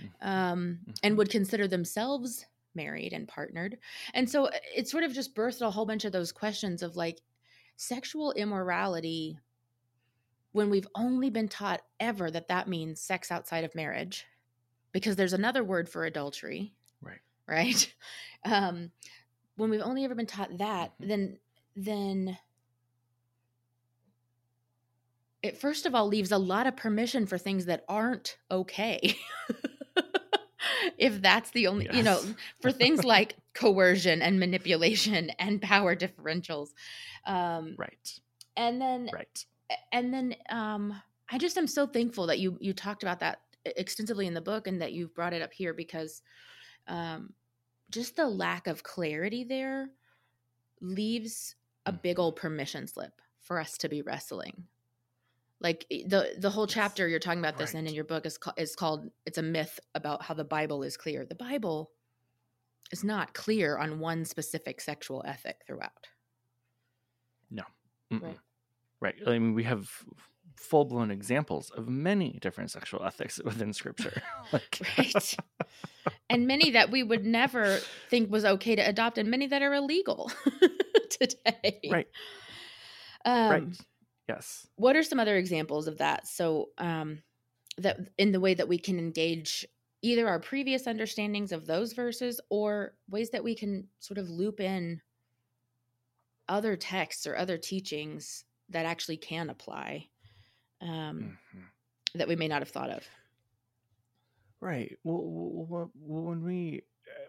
Mm-hmm. 0.00 0.28
Um, 0.28 0.78
and 1.02 1.12
mm-hmm. 1.12 1.16
would 1.16 1.30
consider 1.30 1.68
themselves 1.68 2.46
married 2.74 3.12
and 3.12 3.26
partnered. 3.26 3.78
And 4.14 4.28
so 4.28 4.46
uh, 4.46 4.50
it 4.74 4.88
sort 4.88 5.04
of 5.04 5.12
just 5.12 5.34
birthed 5.34 5.60
a 5.60 5.70
whole 5.70 5.86
bunch 5.86 6.04
of 6.04 6.12
those 6.12 6.32
questions 6.32 6.82
of 6.82 6.96
like 6.96 7.20
sexual 7.76 8.32
immorality 8.32 9.38
when 10.52 10.70
we've 10.70 10.88
only 10.94 11.30
been 11.30 11.48
taught 11.48 11.82
ever 12.00 12.30
that 12.30 12.48
that 12.48 12.68
means 12.68 13.00
sex 13.00 13.30
outside 13.30 13.64
of 13.64 13.74
marriage 13.74 14.26
because 14.92 15.16
there's 15.16 15.32
another 15.32 15.62
word 15.62 15.88
for 15.88 16.04
adultery. 16.04 16.72
Right. 17.02 17.20
Right. 17.48 17.94
Um, 18.44 18.90
when 19.56 19.70
we've 19.70 19.80
only 19.80 20.04
ever 20.04 20.14
been 20.14 20.26
taught 20.26 20.58
that, 20.58 20.92
mm-hmm. 21.00 21.08
then 21.08 21.38
then 21.74 22.38
it 25.42 25.56
first 25.56 25.86
of 25.86 25.94
all 25.94 26.06
leaves 26.06 26.30
a 26.30 26.36
lot 26.36 26.66
of 26.66 26.76
permission 26.76 27.26
for 27.26 27.38
things 27.38 27.64
that 27.64 27.84
aren't 27.88 28.36
okay. 28.50 29.16
if 30.98 31.22
that's 31.22 31.50
the 31.52 31.68
only, 31.68 31.86
yes. 31.86 31.94
you 31.94 32.02
know, 32.02 32.20
for 32.60 32.72
things 32.72 33.04
like 33.16 33.36
coercion 33.54 34.22
and 34.22 34.38
manipulation 34.38 35.30
and 35.38 35.62
power 35.62 35.96
differentials. 35.96 36.68
Um, 37.24 37.74
right. 37.78 38.20
And 38.56 38.80
then, 38.80 39.10
right. 39.12 39.44
And 39.92 40.12
then, 40.12 40.34
um, 40.50 41.00
I 41.30 41.38
just 41.38 41.58
am 41.58 41.66
so 41.66 41.86
thankful 41.86 42.28
that 42.28 42.38
you 42.38 42.56
you 42.60 42.72
talked 42.72 43.02
about 43.02 43.20
that 43.20 43.40
extensively 43.64 44.26
in 44.26 44.34
the 44.34 44.40
book 44.40 44.66
and 44.66 44.80
that 44.82 44.92
you've 44.92 45.14
brought 45.14 45.32
it 45.32 45.42
up 45.42 45.52
here 45.52 45.74
because 45.74 46.22
um, 46.86 47.32
just 47.90 48.16
the 48.16 48.26
lack 48.26 48.66
of 48.66 48.82
clarity 48.82 49.44
there 49.44 49.90
leaves 50.80 51.54
a 51.86 51.92
big 51.92 52.16
mm-hmm. 52.16 52.22
old 52.22 52.36
permission 52.36 52.86
slip 52.86 53.20
for 53.40 53.58
us 53.58 53.78
to 53.78 53.88
be 53.88 54.02
wrestling. 54.02 54.64
Like 55.60 55.86
the 55.88 56.34
the 56.38 56.50
whole 56.50 56.68
chapter 56.68 57.08
you're 57.08 57.18
talking 57.18 57.40
about 57.40 57.58
this 57.58 57.74
right. 57.74 57.80
and 57.80 57.88
in 57.88 57.94
your 57.94 58.04
book 58.04 58.26
is, 58.26 58.38
is 58.56 58.76
called 58.76 59.10
it's 59.26 59.38
a 59.38 59.42
myth 59.42 59.80
about 59.94 60.22
how 60.22 60.34
the 60.34 60.44
bible 60.44 60.84
is 60.84 60.96
clear. 60.96 61.26
The 61.26 61.34
bible 61.34 61.90
is 62.92 63.02
not 63.02 63.34
clear 63.34 63.76
on 63.76 63.98
one 63.98 64.24
specific 64.24 64.80
sexual 64.80 65.24
ethic 65.26 65.62
throughout. 65.66 66.06
No. 67.50 67.64
Right. 68.10 68.38
right. 69.00 69.14
I 69.26 69.30
mean 69.32 69.54
we 69.54 69.64
have 69.64 69.90
full 70.58 70.84
blown 70.84 71.10
examples 71.10 71.70
of 71.70 71.88
many 71.88 72.38
different 72.40 72.70
sexual 72.70 73.04
ethics 73.04 73.40
within 73.44 73.72
scripture. 73.72 74.22
like... 74.52 74.80
right. 74.98 75.36
And 76.30 76.46
many 76.46 76.70
that 76.70 76.90
we 76.90 77.02
would 77.02 77.24
never 77.24 77.78
think 78.10 78.30
was 78.30 78.44
okay 78.44 78.76
to 78.76 78.82
adopt, 78.82 79.18
and 79.18 79.30
many 79.30 79.46
that 79.46 79.62
are 79.62 79.74
illegal 79.74 80.30
today. 81.10 81.80
Right. 81.90 82.08
Um, 83.24 83.50
right. 83.50 83.64
Yes. 84.28 84.66
What 84.76 84.96
are 84.96 85.02
some 85.02 85.20
other 85.20 85.36
examples 85.36 85.86
of 85.86 85.98
that? 85.98 86.26
So, 86.26 86.70
um, 86.78 87.22
that 87.78 87.98
in 88.18 88.32
the 88.32 88.40
way 88.40 88.54
that 88.54 88.68
we 88.68 88.78
can 88.78 88.98
engage 88.98 89.66
either 90.02 90.28
our 90.28 90.40
previous 90.40 90.86
understandings 90.86 91.52
of 91.52 91.66
those 91.66 91.92
verses 91.92 92.40
or 92.50 92.94
ways 93.08 93.30
that 93.30 93.44
we 93.44 93.54
can 93.54 93.86
sort 94.00 94.18
of 94.18 94.30
loop 94.30 94.60
in 94.60 95.00
other 96.48 96.76
texts 96.76 97.26
or 97.26 97.36
other 97.36 97.58
teachings 97.58 98.44
that 98.70 98.86
actually 98.86 99.16
can 99.16 99.50
apply 99.50 100.08
um, 100.80 100.88
mm-hmm. 100.88 102.18
that 102.18 102.28
we 102.28 102.36
may 102.36 102.48
not 102.48 102.62
have 102.62 102.70
thought 102.70 102.90
of. 102.90 103.04
Right. 104.60 104.96
Well, 105.04 105.22
well, 105.24 105.90
well, 105.94 106.22
when 106.24 106.42
we 106.42 106.82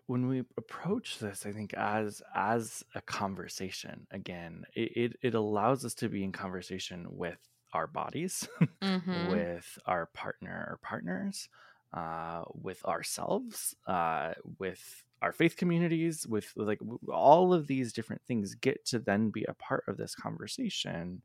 when 0.08 0.28
we 0.28 0.44
approach 0.58 1.20
this, 1.20 1.46
I 1.46 1.52
think 1.52 1.74
as 1.76 2.22
as 2.36 2.84
a 2.96 3.02
conversation 3.02 4.08
again, 4.12 4.64
it 4.74 4.92
it, 4.96 5.18
it 5.22 5.36
allows 5.36 5.86
us 5.86 5.94
to 5.96 6.10
be 6.10 6.24
in 6.24 6.32
conversation 6.32 7.06
with 7.10 7.38
our 7.74 7.86
bodies, 7.86 8.48
mm-hmm. 8.82 9.30
with 9.30 9.78
our 9.86 10.08
partner 10.08 10.68
or 10.72 10.80
partners, 10.82 11.50
uh, 11.94 12.44
with 12.54 12.84
ourselves, 12.86 13.76
uh, 13.88 14.34
with 14.60 15.04
our 15.22 15.32
faith 15.34 15.58
communities, 15.58 16.28
with 16.28 16.54
like 16.56 16.80
all 17.12 17.54
of 17.54 17.68
these 17.68 17.92
different 17.94 18.22
things 18.26 18.56
get 18.56 18.86
to 18.86 19.00
then 19.00 19.30
be 19.32 19.44
a 19.46 19.54
part 19.56 19.84
of 19.88 19.98
this 19.98 20.16
conversation 20.16 21.22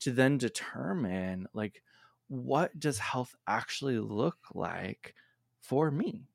to 0.00 0.12
then 0.12 0.38
determine 0.38 1.46
like 1.52 1.82
what 2.28 2.78
does 2.78 2.98
health 2.98 3.34
actually 3.46 3.98
look 3.98 4.38
like 4.54 5.14
for 5.60 5.90
me, 5.90 6.28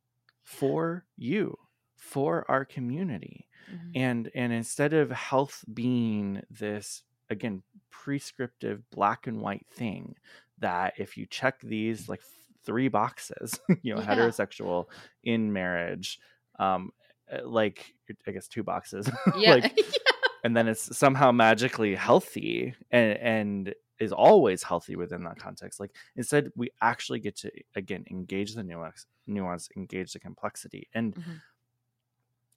for 0.44 1.06
you, 1.18 1.58
for 1.96 2.50
our 2.50 2.66
community? 2.66 3.48
Mhm. 3.68 3.96
And 3.96 4.30
and 4.36 4.54
instead 4.54 4.94
of 4.94 5.12
health 5.12 5.64
being 5.74 6.44
this 6.50 7.04
again 7.30 7.64
prescriptive 7.90 8.90
black 8.92 9.28
and 9.28 9.42
white 9.42 9.68
thing 9.70 10.16
that 10.60 10.94
if 11.00 11.18
you 11.18 11.26
check 11.26 11.60
these 11.62 12.08
like 12.10 12.22
three 12.70 12.90
boxes, 12.90 13.60
you 13.84 13.96
know, 13.96 14.02
Yeah. 14.02 14.06
heterosexual 14.06 14.88
in 15.24 15.54
marriage, 15.54 16.20
um 16.60 16.92
uh, 17.34 17.48
like 17.48 17.96
I 18.28 18.32
guess 18.32 18.48
two 18.50 18.64
boxes, 18.64 19.10
Yeah. 19.36 19.54
like 19.54 19.74
and 20.44 20.56
then 20.56 20.68
it's 20.68 20.98
somehow 20.98 21.32
magically 21.32 21.96
healthy 21.96 22.76
and 22.92 23.18
and 23.20 23.76
is 24.00 24.14
always 24.14 24.64
healthy 24.64 24.96
within 24.96 25.24
that 25.26 25.38
context 25.40 25.80
like 25.80 25.92
instead 26.16 26.50
we 26.56 26.70
actually 26.82 27.20
get 27.20 27.36
to 27.36 27.52
again 27.76 28.06
engage 28.12 28.56
the 28.56 28.64
nuance 28.64 29.06
nuance 29.28 29.70
engage 29.78 30.14
the 30.14 30.20
complexity 30.20 30.88
and 30.94 31.16
Mhm. 31.16 31.42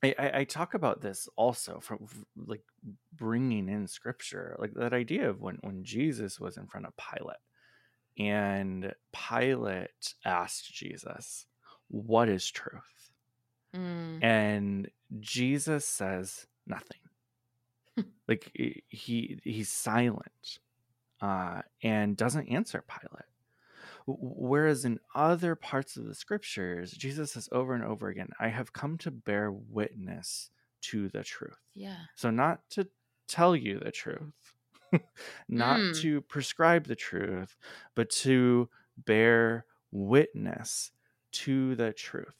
I, 0.03 0.15
I, 0.19 0.39
I 0.39 0.43
talk 0.43 0.73
about 0.73 1.01
this 1.01 1.27
also 1.37 1.79
from 1.79 2.07
like 2.35 2.63
bringing 3.13 3.69
in 3.69 3.87
scripture 3.87 4.55
like 4.59 4.73
that 4.75 4.93
idea 4.93 5.29
of 5.29 5.39
when 5.41 5.57
when 5.61 5.83
jesus 5.83 6.39
was 6.39 6.57
in 6.57 6.67
front 6.67 6.85
of 6.85 6.95
pilate 6.97 7.37
and 8.17 8.93
pilate 9.11 10.13
asked 10.25 10.73
jesus 10.73 11.45
what 11.89 12.29
is 12.29 12.49
truth 12.49 13.11
Mm. 13.75 14.23
and 14.23 14.91
Jesus 15.19 15.83
says 15.87 16.45
nothing. 16.67 16.99
Like 18.27 18.51
he 18.53 18.83
he- 18.89 19.39
he's 19.43 19.69
silent 19.69 20.59
uh, 21.21 21.63
and 21.81 22.15
doesn't 22.15 22.49
answer 22.49 22.83
Pilate. 22.87 23.25
Whereas 24.05 24.85
in 24.85 24.99
other 25.15 25.55
parts 25.55 25.97
of 25.97 26.05
the 26.05 26.13
scriptures, 26.15 26.91
Jesus 26.91 27.31
says 27.31 27.49
over 27.51 27.73
and 27.73 27.83
over 27.83 28.09
again, 28.09 28.29
"I 28.39 28.49
have 28.49 28.73
come 28.73 28.97
to 28.99 29.09
bear 29.11 29.51
witness 29.51 30.51
to 30.83 31.09
the 31.09 31.23
truth." 31.23 31.59
Yeah. 31.73 31.97
So 32.15 32.29
not 32.29 32.69
to 32.71 32.87
tell 33.27 33.55
you 33.55 33.79
the 33.79 33.91
truth, 33.91 34.53
not 35.49 35.81
Mm. 35.81 35.93
to 35.93 36.21
prescribe 36.21 36.85
the 36.85 36.95
truth, 36.95 37.57
but 37.95 38.09
to 38.09 38.69
bear 38.97 39.65
witness 39.91 40.91
to 41.31 41.75
the 41.75 41.93
truth. 41.93 42.35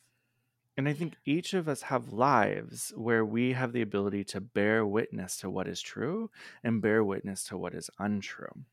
And 0.77 0.89
I 0.89 0.93
think 0.93 1.17
each 1.25 1.53
of 1.53 1.67
us 1.67 1.83
have 1.83 2.13
lives 2.13 2.93
where 2.95 3.25
we 3.25 3.53
have 3.53 3.73
the 3.73 3.81
ability 3.81 4.23
to 4.25 4.41
bear 4.41 4.85
witness 4.85 5.37
to 5.37 5.49
what 5.49 5.67
is 5.67 5.81
true 5.81 6.31
and 6.63 6.81
bear 6.81 7.03
witness 7.03 7.43
to 7.45 7.57
what 7.57 7.75
is 7.75 7.89
untrue. 7.99 8.65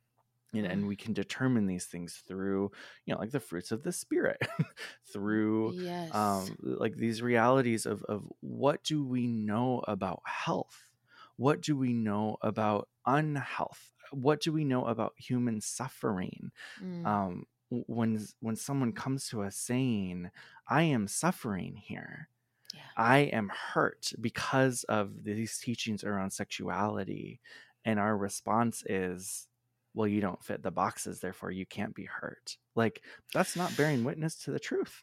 And, 0.52 0.66
and 0.66 0.86
we 0.88 0.96
can 0.96 1.12
determine 1.12 1.66
these 1.66 1.86
things 1.86 2.22
through, 2.26 2.72
you 3.06 3.14
know, 3.14 3.20
like 3.20 3.30
the 3.30 3.40
fruits 3.40 3.70
of 3.70 3.84
the 3.84 3.92
spirit, 3.92 4.38
through 5.12 5.74
Yes. 5.74 6.12
um, 6.12 6.56
like 6.60 6.96
these 6.96 7.22
realities 7.22 7.86
of, 7.86 8.02
of 8.04 8.26
what 8.40 8.82
do 8.82 9.04
we 9.04 9.26
know 9.28 9.82
about 9.86 10.22
health? 10.26 10.90
What 11.36 11.60
do 11.62 11.76
we 11.76 11.92
know 11.92 12.36
about 12.42 12.88
unhealth? 13.16 13.92
What 14.12 14.40
do 14.40 14.52
we 14.52 14.64
know 14.64 14.86
about 14.86 15.14
human 15.18 15.60
suffering? 15.60 16.50
Mm. 16.80 17.04
um, 17.04 17.46
when 17.70 18.18
when 18.40 18.56
someone 18.56 18.92
comes 18.92 19.28
to 19.28 19.42
us 19.42 19.56
saying, 19.56 20.30
"I 20.68 20.82
am 20.84 21.06
suffering 21.08 21.76
here," 21.76 22.28
Yeah. 22.72 22.90
I 22.96 23.20
am 23.20 23.50
hurt 23.50 24.12
because 24.20 24.84
of 24.84 25.24
these 25.24 25.58
teachings 25.58 26.04
around 26.04 26.32
sexuality, 26.32 27.40
and 27.84 28.00
our 28.00 28.16
response 28.16 28.84
is, 28.86 29.48
"Well, 29.94 30.06
you 30.06 30.20
don't 30.20 30.42
fit 30.42 30.62
the 30.62 30.70
boxes, 30.70 31.20
therefore 31.20 31.50
you 31.50 31.66
can't 31.66 31.94
be 31.94 32.04
hurt." 32.04 32.56
Like 32.76 33.02
that's 33.34 33.56
not 33.56 33.76
bearing 33.76 34.04
witness 34.04 34.36
to 34.44 34.50
the 34.52 34.58
truth. 34.60 35.02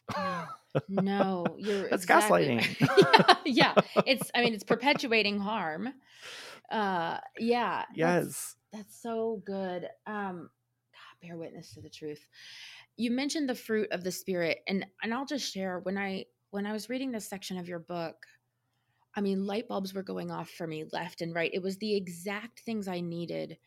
No. 0.88 1.44
You're 1.58 1.88
That's 1.88 2.04
exactly 2.04 2.46
gaslighting. 2.58 2.88
right. 2.88 3.36
yeah, 3.44 3.74
yeah. 3.94 4.02
It's 4.06 4.30
I 4.34 4.42
mean 4.42 4.54
it's 4.54 4.64
perpetuating 4.64 5.38
harm. 5.38 5.88
Uh 6.70 7.18
yeah. 7.38 7.84
that's- 7.96 7.96
yes. 7.96 8.54
That's, 8.72 9.00
so 9.00 9.42
good. 9.46 9.88
Um 10.06 10.50
God, 10.92 11.26
bear 11.26 11.36
witness 11.36 11.72
to 11.74 11.80
the 11.80 11.88
truth. 11.90 12.26
You 12.96 13.10
mentioned 13.10 13.48
the 13.48 13.54
fruit 13.54 13.88
of 13.92 14.02
the 14.04 14.12
spirit 14.12 14.58
and 14.66 14.84
and 15.02 15.14
I'll 15.14 15.26
just 15.26 15.52
share 15.52 15.80
when 15.80 15.96
I 15.98 16.24
when 16.50 16.66
I 16.66 16.72
was 16.72 16.88
reading 16.88 17.10
this 17.12 17.28
section 17.28 17.58
of 17.58 17.68
your 17.68 17.78
book, 17.78 18.16
I 19.14 19.20
mean 19.20 19.46
light 19.46 19.68
bulbs 19.68 19.94
were 19.94 20.02
going 20.02 20.30
off 20.30 20.50
for 20.50 20.66
me 20.66 20.84
left 20.92 21.20
and 21.20 21.34
right. 21.34 21.50
It 21.52 21.62
was 21.62 21.76
the 21.78 21.94
exact 21.96 22.60
things 22.60 22.88
I 22.88 23.00
needed 23.00 23.58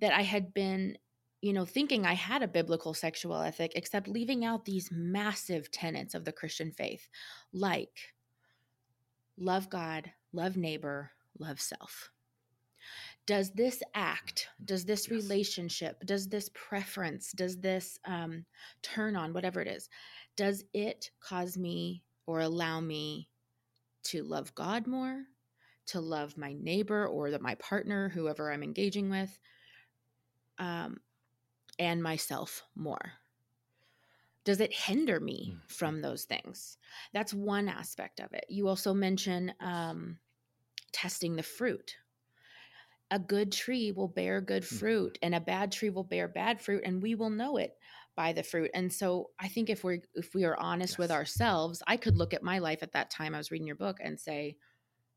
that 0.00 0.12
I 0.12 0.22
had 0.22 0.54
been 0.54 0.96
you 1.42 1.52
know, 1.52 1.64
thinking 1.64 2.06
I 2.06 2.14
had 2.14 2.42
a 2.42 2.48
biblical 2.48 2.94
sexual 2.94 3.36
ethic, 3.42 3.72
except 3.74 4.06
leaving 4.06 4.44
out 4.44 4.64
these 4.64 4.90
massive 4.92 5.72
tenets 5.72 6.14
of 6.14 6.24
the 6.24 6.30
Christian 6.32 6.70
faith, 6.70 7.08
like 7.52 8.14
love 9.36 9.68
God, 9.68 10.12
love 10.32 10.56
neighbor, 10.56 11.10
love 11.38 11.60
self. 11.60 12.10
Does 13.26 13.50
this 13.52 13.82
act, 13.94 14.48
does 14.64 14.84
this 14.84 15.08
Yes. 15.08 15.10
relationship, 15.10 16.00
does 16.04 16.28
this 16.28 16.48
preference, 16.54 17.32
does 17.32 17.58
this 17.58 17.98
um, 18.04 18.44
turn 18.82 19.16
on, 19.16 19.32
whatever 19.32 19.60
it 19.60 19.68
is, 19.68 19.88
does 20.36 20.64
it 20.72 21.10
cause 21.20 21.58
me 21.58 22.04
or 22.26 22.40
allow 22.40 22.80
me 22.80 23.28
to 24.04 24.22
love 24.22 24.54
God 24.54 24.86
more, 24.86 25.24
to 25.86 26.00
love 26.00 26.36
my 26.36 26.52
neighbor 26.52 27.06
or 27.06 27.30
the, 27.30 27.38
my 27.40 27.56
partner, 27.56 28.08
whoever 28.08 28.52
I'm 28.52 28.62
engaging 28.62 29.10
with? 29.10 29.38
Um, 30.58 31.02
and 31.78 32.02
myself 32.02 32.64
more? 32.74 33.14
Does 34.44 34.60
it 34.60 34.72
hinder 34.74 35.20
me 35.20 35.54
Mhm. 35.54 35.62
from 35.68 36.00
those 36.02 36.24
things? 36.24 36.78
That's 37.12 37.32
one 37.32 37.68
aspect 37.68 38.20
of 38.20 38.32
it. 38.32 38.44
You 38.48 38.66
also 38.68 38.92
mention 38.92 39.54
um, 39.60 40.18
testing 40.92 41.36
the 41.36 41.42
fruit. 41.44 41.98
A 43.10 43.18
good 43.18 43.52
tree 43.52 43.92
will 43.92 44.08
bear 44.08 44.40
good 44.40 44.64
Mhm. 44.70 44.78
fruit, 44.78 45.18
and 45.22 45.34
a 45.36 45.40
bad 45.40 45.70
tree 45.70 45.90
will 45.90 46.02
bear 46.04 46.26
bad 46.26 46.60
fruit, 46.62 46.82
and 46.84 47.00
we 47.02 47.14
will 47.14 47.28
know 47.30 47.56
it 47.58 47.78
by 48.16 48.32
the 48.32 48.42
fruit. 48.42 48.70
And 48.74 48.90
so, 48.92 49.30
I 49.38 49.46
think 49.48 49.68
if 49.70 49.84
we 49.84 50.00
if 50.14 50.34
we 50.34 50.44
are 50.44 50.56
honest 50.58 50.98
with 50.98 51.10
ourselves, 51.12 51.82
I 51.86 51.96
could 51.98 52.16
look 52.16 52.32
at 52.34 52.42
my 52.42 52.58
life 52.58 52.82
at 52.82 52.92
that 52.92 53.10
time 53.10 53.34
I 53.34 53.38
was 53.38 53.50
reading 53.52 53.66
your 53.68 53.76
book 53.76 53.98
and 54.00 54.18
say, 54.18 54.56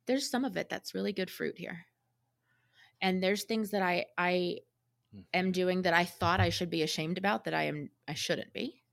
"There's 0.08 0.30
some 0.30 0.46
of 0.46 0.58
it 0.58 0.70
that's 0.70 0.94
really 0.96 1.14
good 1.14 1.32
fruit 1.32 1.58
here," 1.60 1.88
and 3.02 3.22
there's 3.22 3.44
things 3.44 3.72
that 3.72 3.82
I 3.82 4.06
I 4.18 4.60
am 5.34 5.52
doing 5.52 5.84
that 5.84 5.94
I 5.94 6.06
thought 6.06 6.40
I 6.40 6.50
should 6.50 6.70
be 6.70 6.84
ashamed 6.84 7.18
about 7.18 7.46
that 7.46 7.54
I 7.54 7.64
am 7.64 7.90
I 8.08 8.14
shouldn't 8.14 8.54
be. 8.54 8.84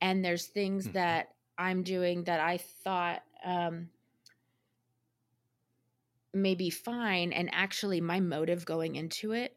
And 0.00 0.24
there's 0.24 0.46
things 0.46 0.88
Mhm. 0.88 0.92
that 0.92 1.28
I'm 1.58 1.82
doing 1.82 2.24
that 2.24 2.40
I 2.40 2.58
thought 2.58 3.22
um 3.44 3.90
may 6.34 6.54
be 6.54 6.70
fine 6.70 7.32
and 7.32 7.50
actually 7.52 8.00
my 8.00 8.20
motive 8.20 8.64
going 8.64 8.96
into 8.96 9.32
it 9.32 9.56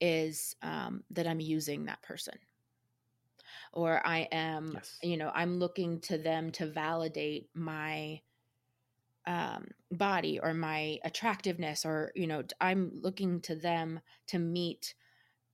is 0.00 0.56
um 0.62 1.04
that 1.10 1.26
I'm 1.26 1.40
using 1.40 1.84
that 1.86 2.02
person. 2.02 2.38
Or 3.72 4.04
I 4.06 4.28
am 4.32 4.80
Yes. 4.80 4.98
you 5.02 5.16
know, 5.16 5.30
I'm 5.34 5.58
looking 5.58 6.00
to 6.02 6.18
them 6.18 6.50
to 6.52 6.66
validate 6.66 7.50
my 7.54 8.20
um, 9.26 9.68
body 9.90 10.40
or 10.40 10.54
my 10.54 10.98
attractiveness 11.04 11.84
or 11.84 12.12
you 12.14 12.26
know 12.26 12.42
i'm 12.60 12.90
looking 13.02 13.40
to 13.42 13.54
them 13.54 14.00
to 14.26 14.38
meet 14.38 14.94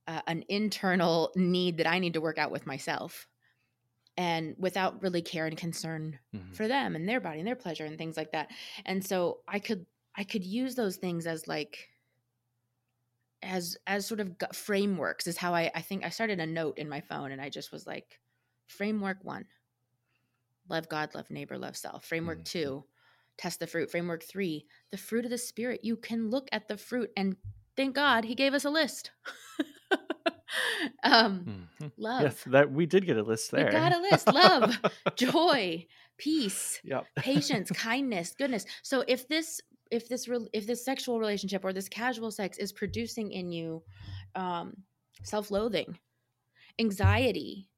uh, 0.07 0.21
an 0.27 0.43
internal 0.49 1.31
need 1.35 1.77
that 1.77 1.87
i 1.87 1.99
need 1.99 2.13
to 2.13 2.21
work 2.21 2.37
out 2.37 2.51
with 2.51 2.67
myself 2.67 3.27
and 4.17 4.55
without 4.57 5.01
really 5.01 5.21
care 5.21 5.45
and 5.45 5.57
concern 5.57 6.19
Mhm. 6.33 6.55
for 6.55 6.67
them 6.67 6.95
and 6.95 7.07
their 7.07 7.19
body 7.21 7.39
and 7.39 7.47
their 7.47 7.55
pleasure 7.55 7.85
and 7.85 7.97
things 7.97 8.17
like 8.17 8.31
that 8.31 8.51
and 8.85 9.05
so 9.05 9.41
i 9.47 9.59
could 9.59 9.85
i 10.15 10.23
could 10.23 10.45
use 10.45 10.75
those 10.75 10.97
things 10.97 11.27
as 11.27 11.47
like 11.47 11.89
as 13.41 13.77
as 13.85 14.05
sort 14.07 14.19
of 14.19 14.35
frameworks 14.53 15.27
is 15.27 15.37
how 15.37 15.53
i 15.53 15.69
i 15.75 15.81
think 15.81 16.03
i 16.03 16.09
started 16.09 16.39
a 16.39 16.45
note 16.45 16.77
in 16.77 16.89
my 16.89 17.01
phone 17.01 17.31
and 17.31 17.41
i 17.41 17.49
just 17.49 17.71
was 17.71 17.85
like 17.85 18.19
framework 18.67 19.23
one 19.23 19.45
love 20.69 20.89
god 20.89 21.13
love 21.15 21.29
neighbor 21.29 21.57
love 21.57 21.75
self 21.77 22.05
framework 22.05 22.43
Mhm. 22.43 22.43
two 22.43 22.85
test 23.37 23.59
the 23.59 23.67
fruit 23.67 23.89
framework 23.91 24.23
three 24.23 24.65
the 24.91 24.97
fruit 24.97 25.25
of 25.25 25.31
the 25.31 25.37
spirit 25.37 25.81
you 25.83 25.95
can 25.95 26.29
look 26.29 26.47
at 26.51 26.67
the 26.67 26.77
fruit 26.77 27.09
and 27.17 27.35
thank 27.75 27.95
god 27.95 28.25
he 28.25 28.35
gave 28.35 28.53
us 28.53 28.65
a 28.65 28.69
list 28.69 29.11
um 31.03 31.47
Mhm. 31.47 31.91
love 31.97 32.25
Yes, 32.25 32.43
that 32.47 32.71
we 32.71 32.85
did 32.85 33.05
get 33.05 33.17
a 33.17 33.23
list 33.23 33.51
We 33.51 33.63
there. 33.63 33.71
got 33.71 33.93
a 33.93 33.99
list. 33.99 34.29
Love. 34.29 34.77
joy 35.15 35.85
peace 36.17 36.81
Yep. 36.83 37.07
patience 37.19 37.71
kindness 37.71 38.35
goodness 38.37 38.65
so 38.83 39.03
if 39.07 39.27
this 39.27 39.61
if 39.91 40.07
this 40.09 40.27
re- 40.27 40.49
if 40.53 40.65
this 40.67 40.83
sexual 40.83 41.19
relationship 41.19 41.63
or 41.63 41.71
this 41.73 41.87
casual 41.89 42.31
sex 42.31 42.57
is 42.57 42.71
producing 42.73 43.31
in 43.31 43.51
you 43.51 43.81
um 44.35 44.75
self-loathing 45.23 45.97
anxiety 46.79 47.69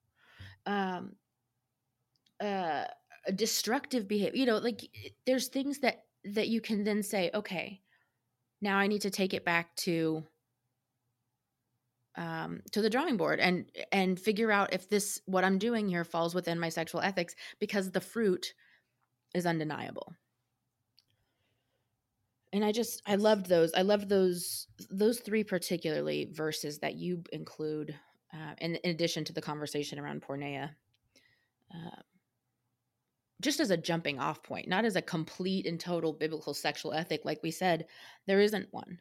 um 0.66 1.14
uh 2.42 2.86
destructive 3.36 4.08
behavior 4.08 4.38
you 4.38 4.46
know 4.46 4.58
like 4.58 4.82
there's 5.26 5.48
things 5.48 5.80
that 5.80 6.04
that 6.24 6.48
you 6.48 6.62
can 6.62 6.84
then 6.84 7.04
say 7.04 7.30
okay 7.34 7.82
now 8.62 8.78
i 8.78 8.88
need 8.88 9.02
to 9.02 9.10
take 9.10 9.34
it 9.34 9.46
back 9.46 9.76
to 9.76 10.24
um, 12.18 12.62
to 12.72 12.82
the 12.82 12.90
drawing 12.90 13.16
board 13.16 13.40
and 13.40 13.66
and 13.92 14.20
figure 14.20 14.52
out 14.52 14.74
if 14.74 14.90
this 14.90 15.22
what 15.26 15.44
i'm 15.44 15.60
doing 15.60 15.88
here 15.88 16.04
falls 16.04 16.34
within 16.34 16.60
my 16.60 16.70
sexual 16.70 17.02
ethics 17.02 17.36
because 17.60 17.92
the 17.92 18.02
fruit 18.02 18.54
is 19.34 19.46
undeniable. 19.46 20.14
And 22.54 22.64
i 22.66 22.72
just 22.72 23.02
i 23.06 23.16
loved 23.16 23.48
those 23.48 23.72
i 23.76 23.82
loved 23.82 24.08
those 24.10 24.68
those 24.90 25.20
three 25.20 25.44
particularly 25.44 26.30
verses 26.32 26.80
that 26.80 26.96
you 26.96 27.22
include 27.32 27.94
uh, 28.34 28.54
in, 28.60 28.76
in 28.76 28.92
addition 28.92 29.26
to 29.26 29.34
the 29.34 29.42
conversation 29.42 30.00
around 30.00 30.24
porneia 30.24 30.70
uh, 31.76 32.02
just 33.42 33.60
as 33.60 33.72
a 33.72 33.78
jumping 33.78 34.20
off 34.20 34.42
point 34.44 34.68
not 34.68 34.86
as 34.86 34.96
a 34.96 35.02
complete 35.02 35.66
and 35.66 35.80
total 35.80 36.14
biblical 36.14 36.54
sexual 36.54 36.94
ethic 36.94 37.22
like 37.26 37.40
we 37.44 37.52
said 37.52 37.86
there 38.26 38.40
isn't 38.40 38.68
one. 38.72 39.00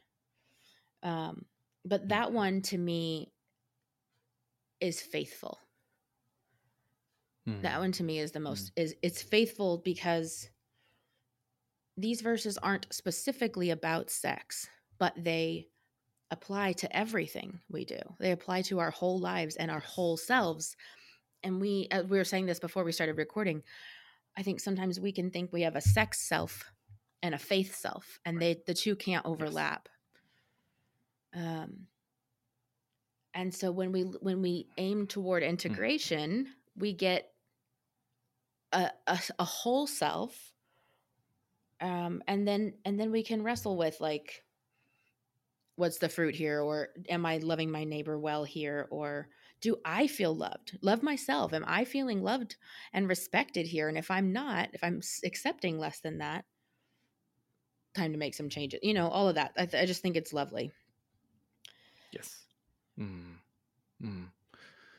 Um, 1.03 1.45
but 1.85 2.09
that 2.09 2.31
one 2.31 2.61
to 2.63 2.77
me 2.77 3.31
is 4.79 5.01
faithful. 5.01 5.59
Mm. 7.47 7.61
that 7.61 7.79
one 7.79 7.93
to 7.93 8.03
me 8.03 8.19
is 8.19 8.31
the 8.31 8.41
most 8.41 8.71
is 8.75 8.95
it's 9.01 9.21
faithful 9.21 9.81
because 9.85 10.49
these 11.95 12.19
verses 12.19 12.57
aren't 12.57 12.87
specifically 12.91 13.69
about 13.69 14.09
sex 14.09 14.67
but 14.99 15.13
they 15.17 15.67
apply 16.31 16.73
to 16.73 16.95
everything 16.95 17.59
we 17.69 17.85
do. 17.85 17.99
They 18.19 18.31
apply 18.31 18.63
to 18.63 18.79
our 18.79 18.91
whole 18.91 19.19
lives 19.19 19.55
and 19.55 19.71
our 19.71 19.79
whole 19.79 20.17
selves. 20.17 20.75
And 21.43 21.61
we 21.61 21.87
uh, 21.91 22.03
we 22.03 22.17
were 22.17 22.23
saying 22.23 22.47
this 22.47 22.59
before 22.59 22.83
we 22.83 22.91
started 22.91 23.17
recording 23.17 23.63
i 24.37 24.43
think 24.43 24.59
sometimes 24.59 24.99
we 24.99 25.11
can 25.11 25.31
think 25.31 25.51
we 25.51 25.63
have 25.63 25.75
a 25.75 25.81
sex 25.81 26.27
self 26.27 26.71
and 27.21 27.35
a 27.35 27.37
faith 27.37 27.75
self 27.75 28.19
and 28.25 28.41
they 28.41 28.61
the 28.65 28.73
two 28.73 28.95
can't 28.95 29.25
overlap. 29.25 29.89
Um 31.33 31.87
and 33.33 33.53
so 33.53 33.71
when 33.71 33.91
we 33.91 34.01
when 34.01 34.41
we 34.41 34.67
aim 34.77 35.07
toward 35.07 35.43
integration 35.43 36.47
we 36.75 36.93
get 36.93 37.31
a, 38.71 38.89
a, 39.07 39.19
a 39.39 39.43
whole 39.43 39.87
self 39.87 40.53
um 41.81 42.23
and 42.27 42.47
then 42.47 42.73
and 42.85 42.99
then 42.99 43.11
we 43.11 43.23
can 43.23 43.43
wrestle 43.43 43.77
with 43.77 43.99
like 43.99 44.43
what's 45.75 45.99
the 45.99 46.09
fruit 46.09 46.35
here 46.35 46.61
or 46.61 46.89
am 47.09 47.25
i 47.25 47.37
loving 47.37 47.69
my 47.69 47.83
neighbor 47.83 48.17
well 48.17 48.43
here 48.43 48.87
or 48.89 49.27
do 49.61 49.77
i 49.85 50.07
feel 50.07 50.35
loved 50.35 50.77
love 50.81 51.03
myself 51.03 51.53
am 51.53 51.65
i 51.67 51.83
feeling 51.83 52.21
loved 52.21 52.55
and 52.93 53.07
respected 53.07 53.65
here 53.65 53.89
and 53.89 53.97
if 53.97 54.11
i'm 54.11 54.31
not 54.33 54.69
if 54.73 54.83
i'm 54.83 55.01
accepting 55.23 55.79
less 55.79 55.99
than 55.99 56.19
that 56.19 56.45
time 57.95 58.11
to 58.11 58.17
make 58.17 58.35
some 58.35 58.49
changes 58.49 58.79
you 58.83 58.93
know 58.93 59.07
all 59.07 59.27
of 59.27 59.35
that 59.35 59.51
i, 59.57 59.65
th- 59.65 59.81
I 59.81 59.85
just 59.85 60.01
think 60.01 60.15
it's 60.15 60.33
lovely 60.33 60.71
Yes. 62.11 62.45
Mm. 62.99 63.35
Mm. 64.03 64.27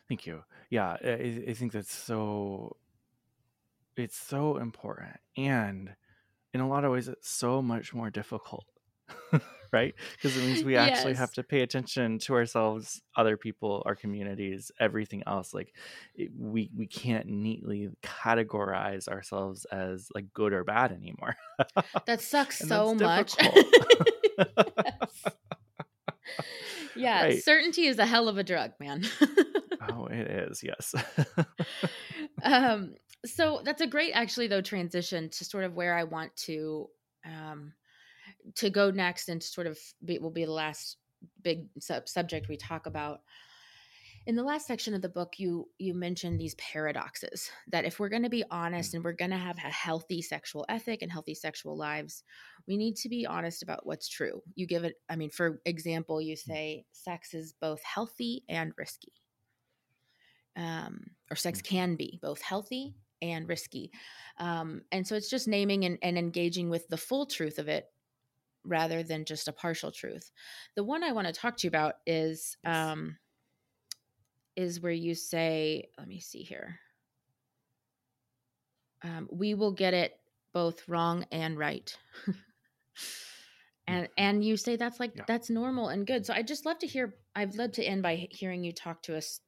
Thank 0.09 0.27
you. 0.27 0.45
Yeah, 0.71 0.97
I, 1.03 1.45
I 1.49 1.55
think 1.55 1.73
that's 1.73 1.93
so. 1.95 2.77
It's 3.97 4.17
so 4.17 4.59
important, 4.59 5.17
and 5.37 5.97
in 6.55 6.61
a 6.61 6.69
lot 6.69 6.85
of 6.85 6.93
ways, 6.93 7.09
it's 7.09 7.29
so 7.29 7.61
much 7.61 7.93
more 7.93 8.11
difficult, 8.11 8.65
right? 9.73 9.95
Because 10.13 10.37
it 10.37 10.45
means 10.45 10.65
we 10.65 10.77
actually 10.77 11.15
have 11.15 11.33
to 11.33 11.43
pay 11.43 11.61
attention 11.61 12.19
to 12.21 12.35
ourselves, 12.35 13.01
other 13.17 13.37
people, 13.37 13.83
our 13.87 13.95
communities, 13.95 14.71
everything 14.81 15.23
else. 15.27 15.55
Like, 15.55 15.75
it, 16.15 16.31
we 16.37 16.71
we 16.77 16.87
can't 16.87 17.27
neatly 17.27 17.89
categorize 18.03 19.09
ourselves 19.09 19.65
as 19.67 20.09
like 20.15 20.33
good 20.33 20.53
or 20.53 20.65
bad 20.65 20.93
anymore. 20.93 21.37
that 22.07 22.21
sucks 22.21 22.59
so 22.59 22.95
much. 22.95 23.35
Yes. 24.39 25.25
yeah 26.95 27.23
Right. 27.23 27.43
certainty 27.43 27.87
is 27.87 27.99
a 27.99 28.07
hell 28.07 28.29
of 28.29 28.39
a 28.39 28.45
drug 28.45 28.73
man 28.79 29.05
oh, 29.93 30.07
it 30.07 30.29
is. 30.29 30.63
Yes. 30.63 30.95
um 32.43 32.95
so 33.25 33.61
that's 33.65 33.81
a 33.81 33.87
great 33.87 34.13
actually 34.13 34.47
though 34.47 34.61
transition 34.61 35.29
to 35.31 35.45
sort 35.45 35.65
of 35.65 35.75
where 35.75 35.95
i 35.97 36.05
want 36.05 36.35
to 36.37 36.89
um 37.25 37.73
to 38.57 38.71
go 38.71 38.91
next 38.91 39.29
and 39.29 39.43
sort 39.43 39.67
of 39.67 39.79
be, 40.05 40.19
will 40.19 40.31
be 40.31 40.45
the 40.45 40.53
last 40.53 40.97
big 41.43 41.67
sub- 41.81 42.09
subject 42.09 42.49
we 42.49 42.57
talk 42.57 42.87
about. 42.87 43.21
In 44.27 44.37
the 44.37 44.43
last 44.43 44.67
section 44.67 44.93
of 44.93 45.01
the 45.01 45.09
book 45.09 45.35
you 45.39 45.71
you 45.79 45.95
mentioned 45.95 46.39
these 46.39 46.55
paradoxes 46.57 47.51
that 47.69 47.87
if 47.87 47.99
we're 47.99 48.11
going 48.11 48.25
to 48.25 48.29
be 48.29 48.45
honest 48.51 48.93
and 48.93 49.03
we're 49.03 49.13
going 49.13 49.31
to 49.31 49.39
have 49.39 49.57
a 49.57 49.71
healthy 49.71 50.21
sexual 50.21 50.67
ethic 50.69 51.01
and 51.01 51.11
healthy 51.11 51.35
sexual 51.35 51.79
lives 51.79 52.25
we 52.67 52.77
need 52.77 52.97
to 52.97 53.09
be 53.09 53.27
honest 53.27 53.63
about 53.63 53.87
what's 53.87 54.07
true. 54.07 54.43
You 54.55 54.67
give 54.67 54.85
it 54.85 54.97
i 55.09 55.17
mean 55.17 55.31
for 55.31 55.61
example 55.65 56.21
you 56.21 56.37
say 56.37 56.85
sex 56.93 57.33
is 57.33 57.55
both 57.59 57.83
healthy 57.83 58.45
and 58.49 58.73
risky. 58.77 59.13
Um, 60.57 61.05
or 61.31 61.37
sex 61.37 61.63
can 61.63 61.95
be 61.95 62.19
both 62.21 62.43
healthy 62.43 62.97
and 63.23 63.49
risky. 63.49 63.91
Um, 64.39 64.83
and 64.93 65.07
so 65.07 65.15
it's 65.15 65.31
just 65.31 65.49
naming 65.49 65.85
and, 65.85 65.99
and 66.03 66.19
engaging 66.19 66.69
with 66.69 66.89
the 66.89 66.97
full 66.97 67.27
truth 67.27 67.59
of 67.59 67.69
it 67.69 67.87
rather 68.65 69.03
than 69.03 69.25
just 69.25 69.49
a 69.49 69.53
partial 69.53 69.91
truth. 69.93 70.31
The 70.77 70.85
one 70.85 71.03
i 71.03 71.13
want 71.13 71.27
to 71.27 71.33
talk 71.33 71.57
to 71.59 71.67
you 71.67 71.69
about 71.69 71.95
is 72.07 72.57
um, 72.65 73.17
is 74.57 74.81
where 74.81 74.93
you 74.93 75.15
say 75.15 75.89
let 75.99 76.09
me 76.09 76.21
see 76.21 76.43
here. 76.43 76.79
Um, 79.03 79.29
we 79.31 79.55
will 79.55 79.73
get 79.73 79.95
it 79.95 80.19
both 80.53 80.89
wrong 80.89 81.25
and 81.31 81.57
right. 81.59 81.97
And 83.87 84.07
Mhm. 84.07 84.13
and 84.19 84.45
you 84.45 84.57
say 84.57 84.77
that's 84.77 85.01
like 85.01 85.15
Yeah. 85.17 85.25
that's 85.27 85.49
normal 85.51 85.89
and 85.89 86.07
good. 86.07 86.27
So 86.27 86.35
i'd 86.35 86.47
just 86.47 86.67
love 86.67 86.79
to 86.81 86.87
hear 86.87 87.15
i'd 87.35 87.55
love 87.55 87.73
to 87.73 87.85
end 87.85 88.03
by 88.03 88.29
hearing 88.31 88.63
you 88.63 88.73
talk 88.73 89.03
to 89.05 89.17
us 89.17 89.41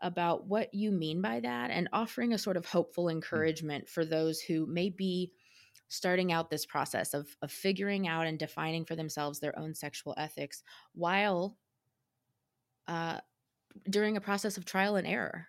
about 0.00 0.46
what 0.46 0.74
you 0.74 0.90
mean 0.92 1.22
by 1.22 1.40
that 1.40 1.70
and 1.70 1.88
offering 1.92 2.32
a 2.32 2.38
sort 2.38 2.56
of 2.56 2.66
hopeful 2.66 3.08
encouragement 3.08 3.88
for 3.88 4.04
those 4.04 4.40
who 4.40 4.66
may 4.66 4.90
be 4.90 5.32
starting 5.88 6.32
out 6.32 6.50
this 6.50 6.66
process 6.66 7.14
of, 7.14 7.28
of 7.42 7.50
figuring 7.50 8.06
out 8.06 8.26
and 8.26 8.38
defining 8.38 8.84
for 8.84 8.96
themselves 8.96 9.40
their 9.40 9.58
own 9.58 9.74
sexual 9.74 10.14
ethics 10.16 10.62
while 10.94 11.56
uh, 12.88 13.18
during 13.88 14.16
a 14.16 14.20
process 14.20 14.56
of 14.56 14.64
trial 14.64 14.96
and 14.96 15.06
error 15.06 15.46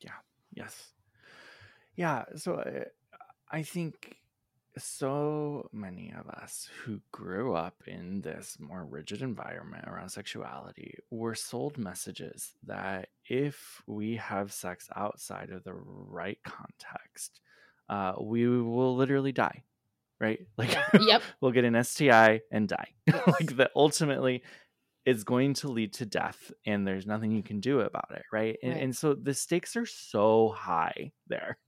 Yeah. 0.00 0.12
Yes. 0.52 0.92
Yeah. 1.96 2.24
So 2.36 2.54
uh, 2.54 2.84
I 3.50 3.62
think 3.62 4.16
so 4.78 5.68
many 5.72 6.12
of 6.18 6.28
us 6.28 6.68
who 6.84 7.00
grew 7.10 7.54
up 7.54 7.82
in 7.86 8.20
this 8.20 8.56
more 8.60 8.84
rigid 8.84 9.22
environment 9.22 9.84
around 9.86 10.08
sexuality 10.10 10.94
were 11.10 11.34
sold 11.34 11.76
messages 11.76 12.52
that 12.64 13.08
if 13.28 13.82
we 13.86 14.16
have 14.16 14.52
sex 14.52 14.88
outside 14.94 15.50
of 15.50 15.64
the 15.64 15.74
right 15.74 16.38
context, 16.44 17.40
uh, 17.90 18.14
we 18.22 18.48
will 18.48 18.96
literally 18.96 19.32
die. 19.32 19.64
Right? 20.20 20.40
Like, 20.58 20.78
Yep. 21.00 21.22
we'll 21.42 21.52
get 21.52 21.64
an 21.66 21.76
STI 21.76 22.42
and 22.52 22.68
die. 22.68 22.94
Like, 23.26 23.56
that 23.58 23.72
ultimately 23.76 24.44
it's 25.06 25.24
going 25.24 25.54
to 25.54 25.68
lead 25.68 25.94
to 25.94 26.06
death 26.06 26.52
and 26.66 26.86
there's 26.86 27.06
nothing 27.06 27.32
you 27.32 27.42
can 27.42 27.60
do 27.60 27.80
about 27.80 28.10
it 28.12 28.22
right 28.32 28.58
and, 28.62 28.74
Right. 28.74 28.82
and 28.82 28.96
so 28.96 29.14
the 29.14 29.34
stakes 29.34 29.76
are 29.76 29.86
so 29.86 30.50
high 30.50 31.12
there 31.28 31.58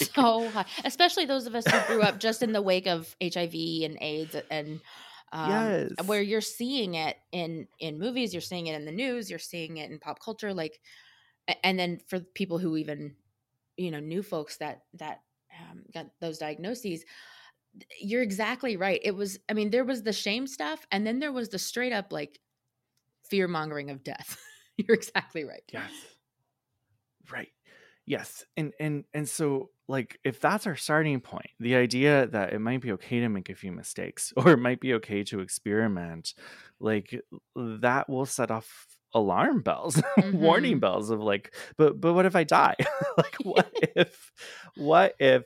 Like, 0.00 0.10
so 0.22 0.50
high 0.50 0.66
especially 0.84 1.24
those 1.26 1.46
of 1.46 1.54
us 1.54 1.70
who 1.70 1.78
grew 1.80 2.02
up 2.02 2.18
just 2.20 2.42
in 2.42 2.52
the 2.52 2.62
wake 2.62 2.86
of 2.86 3.14
hiv 3.22 3.54
and 3.54 3.98
aids 4.00 4.36
and 4.50 4.80
um, 5.32 5.76
Yes. 5.88 5.96
where 6.06 6.20
you're 6.22 6.40
seeing 6.40 6.94
it 6.94 7.16
in 7.32 7.68
in 7.78 7.98
movies 7.98 8.34
you're 8.34 8.40
seeing 8.42 8.66
it 8.66 8.74
in 8.74 8.84
the 8.84 8.92
news 8.92 9.30
you're 9.30 9.38
seeing 9.38 9.78
it 9.78 9.90
in 9.90 9.98
pop 9.98 10.20
culture 10.22 10.52
like 10.52 10.80
and 11.64 11.78
then 11.78 12.00
for 12.08 12.20
people 12.20 12.58
who 12.58 12.76
even 12.76 13.16
you 13.76 13.90
know 13.90 14.00
knew 14.00 14.22
folks 14.22 14.58
that 14.58 14.82
that 14.94 15.20
um, 15.70 15.82
got 15.92 16.06
those 16.20 16.38
diagnoses 16.38 17.04
you're 18.00 18.22
exactly 18.22 18.76
right 18.76 19.00
it 19.04 19.14
was 19.14 19.38
i 19.48 19.52
mean 19.52 19.70
there 19.70 19.84
was 19.84 20.02
the 20.02 20.12
shame 20.12 20.46
stuff 20.46 20.84
and 20.90 21.06
then 21.06 21.20
there 21.20 21.32
was 21.32 21.50
the 21.50 21.58
straight 21.58 21.92
up 21.92 22.12
like 22.12 22.40
fear 23.30 23.48
mongering 23.48 23.90
of 23.90 24.04
death. 24.04 24.38
You're 24.76 24.96
exactly 24.96 25.44
right. 25.44 25.62
Yes. 25.72 25.92
Right. 27.30 27.48
Yes 28.06 28.44
and 28.56 28.72
and 28.80 29.04
and 29.14 29.28
so 29.28 29.70
like 29.86 30.18
if 30.24 30.40
that's 30.40 30.66
our 30.66 30.74
starting 30.74 31.20
point 31.20 31.50
the 31.60 31.76
idea 31.76 32.26
that 32.28 32.52
it 32.52 32.58
might 32.58 32.80
be 32.80 32.90
okay 32.92 33.20
to 33.20 33.28
make 33.28 33.48
a 33.50 33.54
few 33.54 33.70
mistakes 33.70 34.32
or 34.36 34.52
it 34.52 34.56
might 34.56 34.80
be 34.80 34.94
okay 34.94 35.22
to 35.24 35.40
experiment 35.40 36.34
like 36.80 37.14
that 37.54 38.08
will 38.08 38.26
set 38.26 38.50
off 38.50 38.86
alarm 39.14 39.60
bells 39.60 40.00
warning 40.32 40.76
Mhm. 40.76 40.80
bells 40.80 41.10
of 41.10 41.20
like 41.20 41.54
but 41.76 42.00
but 42.00 42.14
what 42.14 42.26
if 42.26 42.36
i 42.36 42.44
die 42.44 42.76
like 43.16 43.36
what 43.42 43.70
if 43.96 44.32
what 44.76 45.14
if 45.18 45.44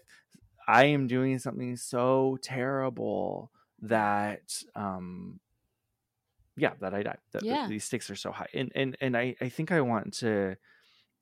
i 0.68 0.84
am 0.84 1.06
doing 1.06 1.38
something 1.38 1.76
so 1.76 2.36
terrible 2.42 3.50
that 3.80 4.52
um 4.74 5.40
yeah 6.56 6.72
that 6.80 6.94
i 6.94 7.02
die 7.02 7.16
that, 7.32 7.42
Yeah. 7.42 7.66
these 7.68 7.84
stakes 7.84 8.10
are 8.10 8.16
so 8.16 8.30
high 8.30 8.46
and 8.54 8.70
and 8.74 8.96
and 9.00 9.16
i 9.16 9.34
i 9.40 9.48
think 9.48 9.72
i 9.72 9.80
want 9.80 10.12
to 10.14 10.56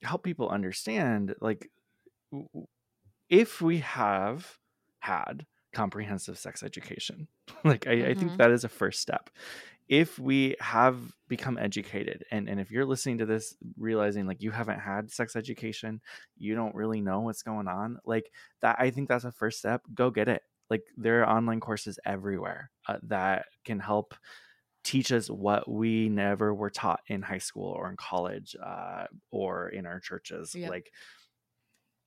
help 0.03 0.22
people 0.24 0.49
understand 0.49 1.34
like 1.40 1.70
if 3.28 3.61
we 3.61 3.78
have 3.78 4.59
had 5.01 5.47
comprehensive 5.72 6.36
sex 6.38 6.62
education 6.62 7.28
like 7.64 7.86
I, 7.86 7.93
I 8.11 8.14
think 8.14 8.32
Mhm. 8.32 8.36
that 8.38 8.51
is 8.51 8.64
a 8.64 8.68
first 8.68 9.01
step 9.01 9.30
if 9.93 10.18
we 10.18 10.57
have 10.59 10.97
become 11.28 11.59
educated 11.59 12.24
and, 12.30 12.49
and 12.49 12.59
if 12.59 12.70
you're 12.70 12.86
listening 12.86 13.18
to 13.18 13.26
this 13.26 13.55
realizing 13.76 14.26
like 14.26 14.40
you 14.40 14.51
haven't 14.51 14.80
had 14.80 15.12
sex 15.12 15.36
education 15.36 16.01
you 16.38 16.55
don't 16.55 16.74
really 16.74 17.03
know 17.03 17.20
what's 17.20 17.43
going 17.43 17.68
on 17.68 17.99
like 18.07 18.32
that 18.62 18.74
i 18.78 18.88
think 18.88 19.07
that's 19.07 19.24
a 19.24 19.30
first 19.30 19.59
step 19.59 19.82
go 19.95 20.11
get 20.11 20.28
it 20.28 20.40
like 20.70 20.82
there 20.97 21.20
are 21.20 21.28
online 21.28 21.61
courses 21.61 21.99
everywhere 22.07 22.70
uh, 22.88 22.97
that 23.03 23.45
can 23.66 23.78
help 23.78 24.14
teach 24.82 25.12
us 25.12 25.28
what 25.28 25.68
we 25.70 26.09
never 26.09 26.55
were 26.55 26.70
taught 26.70 27.01
in 27.09 27.20
high 27.20 27.36
school 27.36 27.70
or 27.72 27.90
in 27.90 27.97
college 27.99 28.57
uh, 28.64 29.05
or 29.30 29.68
in 29.68 29.84
our 29.84 30.01
churches 30.01 30.55
yep. 30.55 30.70
like 30.70 30.90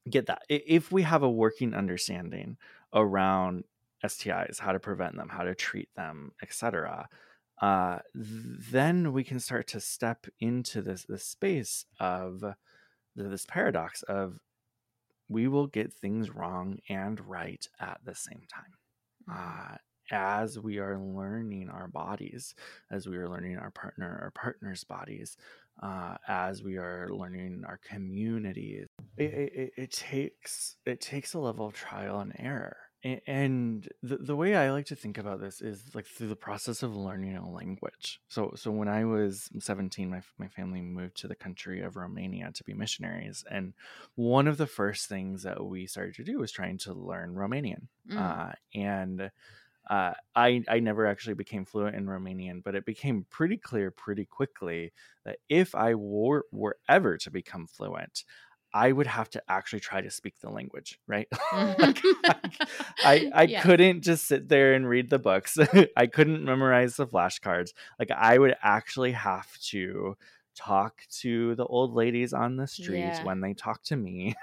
get 0.09 0.25
that 0.25 0.41
if 0.49 0.91
we 0.91 1.03
have 1.03 1.21
a 1.21 1.29
working 1.29 1.75
understanding 1.75 2.57
around 2.95 3.63
stis 4.03 4.57
how 4.57 4.71
to 4.71 4.79
prevent 4.79 5.15
them 5.15 5.29
how 5.29 5.43
to 5.43 5.53
treat 5.53 5.89
them 5.95 6.31
etc 6.41 7.07
uh, 7.61 7.99
then 8.13 9.13
we 9.13 9.23
can 9.23 9.39
start 9.39 9.67
to 9.67 9.79
step 9.79 10.27
into 10.39 10.81
this 10.81 11.05
this 11.07 11.23
space 11.23 11.85
of 11.99 12.43
this 13.15 13.45
paradox 13.45 14.03
of 14.03 14.39
we 15.29 15.47
will 15.47 15.67
get 15.67 15.93
things 15.93 16.29
wrong 16.29 16.79
and 16.89 17.19
right 17.27 17.67
at 17.79 17.99
the 18.03 18.15
same 18.15 18.43
time. 18.51 18.73
Mm-hmm. 19.29 19.73
Uh, 19.73 19.77
as 20.11 20.59
we 20.59 20.77
are 20.77 20.99
learning 20.99 21.67
our 21.69 21.87
bodies, 21.87 22.53
as 22.91 23.07
we 23.07 23.17
are 23.17 23.27
learning 23.27 23.57
our 23.57 23.71
partner, 23.71 24.19
our 24.21 24.31
partner's 24.31 24.83
bodies, 24.83 25.35
uh, 25.81 26.15
as 26.27 26.61
we 26.61 26.77
are 26.77 27.09
learning 27.11 27.63
our 27.65 27.79
communities, 27.89 28.85
it, 29.17 29.23
it, 29.33 29.71
it 29.75 29.91
takes 29.91 30.75
it 30.85 31.01
takes 31.01 31.33
a 31.33 31.39
level 31.39 31.65
of 31.65 31.73
trial 31.73 32.19
and 32.19 32.33
error 32.37 32.77
and 33.27 33.87
the, 34.01 34.17
the 34.17 34.35
way 34.35 34.55
i 34.55 34.71
like 34.71 34.85
to 34.85 34.95
think 34.95 35.17
about 35.17 35.39
this 35.39 35.61
is 35.61 35.93
like 35.93 36.07
through 36.07 36.27
the 36.27 36.35
process 36.35 36.81
of 36.81 36.95
learning 36.95 37.35
a 37.35 37.49
language 37.49 38.19
so 38.27 38.51
so 38.55 38.71
when 38.71 38.87
i 38.87 39.05
was 39.05 39.49
17 39.59 40.09
my, 40.09 40.21
my 40.37 40.47
family 40.47 40.81
moved 40.81 41.15
to 41.17 41.27
the 41.27 41.35
country 41.35 41.81
of 41.81 41.95
romania 41.95 42.51
to 42.53 42.63
be 42.63 42.73
missionaries 42.73 43.43
and 43.49 43.73
one 44.15 44.47
of 44.47 44.57
the 44.57 44.67
first 44.67 45.07
things 45.07 45.43
that 45.43 45.63
we 45.63 45.85
started 45.85 46.15
to 46.15 46.23
do 46.23 46.39
was 46.39 46.51
trying 46.51 46.77
to 46.79 46.93
learn 46.93 47.35
romanian 47.35 47.87
mm. 48.09 48.17
uh, 48.17 48.53
and 48.73 49.29
uh, 49.87 50.13
I, 50.35 50.63
I 50.67 50.79
never 50.79 51.05
actually 51.05 51.35
became 51.35 51.63
fluent 51.63 51.95
in 51.95 52.07
Romanian, 52.07 52.63
but 52.63 52.73
it 52.73 52.85
became 52.85 53.27
pretty 53.29 53.57
clear 53.57 53.91
pretty 53.91 54.25
quickly 54.25 54.93
that 55.25 55.37
if 55.47 55.75
I 55.75 55.93
were, 55.93 56.45
were 56.51 56.77
ever 56.89 57.17
to 57.17 57.29
become 57.29 57.67
fluent, 57.67 58.23
I 58.75 58.91
would 58.91 59.07
have 59.07 59.29
to 59.29 59.41
actually 59.47 59.79
try 59.79 60.01
to 60.01 60.11
speak 60.11 60.37
the 60.41 60.49
language, 60.49 60.99
right? 61.07 61.29
like, 61.53 62.01
I 63.05 63.31
I, 63.33 63.43
yeah. 63.43 63.61
couldn't 63.61 64.01
just 64.01 64.27
sit 64.27 64.49
there 64.49 64.73
and 64.73 64.87
read 64.87 65.09
the 65.09 65.17
books. 65.17 65.57
I 65.97 66.07
couldn't 66.07 66.43
memorize 66.43 66.97
the 66.97 67.07
flashcards. 67.07 67.69
Like 67.97 68.11
I 68.11 68.37
would 68.37 68.53
actually 68.61 69.13
have 69.13 69.57
to 69.69 70.17
talk 70.55 71.03
to 71.21 71.55
the 71.55 71.65
old 71.65 71.93
ladies 71.93 72.33
on 72.33 72.57
the 72.57 72.67
street 72.67 72.99
yeah. 72.99 73.23
when 73.23 73.39
they 73.39 73.53
talk 73.53 73.81
to 73.83 73.95
me 73.95 74.35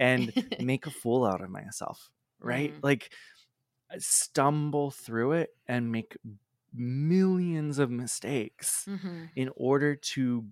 and 0.00 0.32
make 0.60 0.86
a 0.86 0.90
fool 0.90 1.24
out 1.24 1.40
of 1.40 1.48
myself, 1.48 2.10
right? 2.40 2.74
Mm. 2.74 2.80
Like 2.82 3.12
stumble 3.98 4.90
through 4.90 5.32
it 5.32 5.54
and 5.68 5.92
make 5.92 6.16
millions 6.74 7.78
of 7.78 7.92
mistakes 7.92 8.86
mm-hmm. 8.88 9.26
in 9.36 9.50
order 9.54 9.94
to 9.94 10.44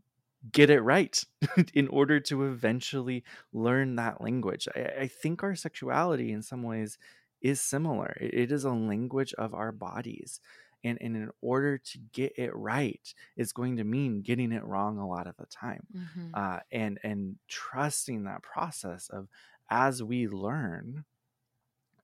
get 0.53 0.71
it 0.71 0.81
right 0.81 1.23
in 1.75 1.89
order 1.89 2.21
to 2.21 2.45
eventually 2.45 3.25
learn 3.53 3.97
that 3.97 4.21
language. 4.21 4.69
I, 4.75 5.03
I, 5.03 5.07
think 5.09 5.43
our 5.43 5.55
sexuality, 5.55 6.33
in 6.33 6.43
some 6.43 6.63
ways, 6.63 6.99
is 7.41 7.61
similar. 7.61 8.17
It, 8.21 8.35
it 8.35 8.53
is 8.53 8.65
a 8.65 8.71
language 8.71 9.35
of 9.35 9.55
our 9.55 9.73
bodies. 9.73 10.41
And, 10.85 10.99
and 11.01 11.17
in 11.17 11.31
order 11.41 11.79
to 11.79 11.99
get 12.13 12.33
it 12.37 12.55
right, 12.55 13.01
is 13.37 13.53
going 13.53 13.79
to 13.79 13.85
mean 13.85 14.23
getting 14.23 14.53
it 14.53 14.65
wrong 14.65 14.99
a 14.99 15.09
lot 15.09 15.27
of 15.27 15.37
the 15.37 15.47
time. 15.47 15.87
Mm-hmm. 15.95 16.29
Uh, 16.35 16.59
and, 16.71 16.99
and 17.03 17.37
trusting 17.49 18.25
that 18.25 18.43
process 18.43 19.09
of 19.09 19.29
as 19.69 20.03
we 20.03 20.29
learn, 20.29 21.05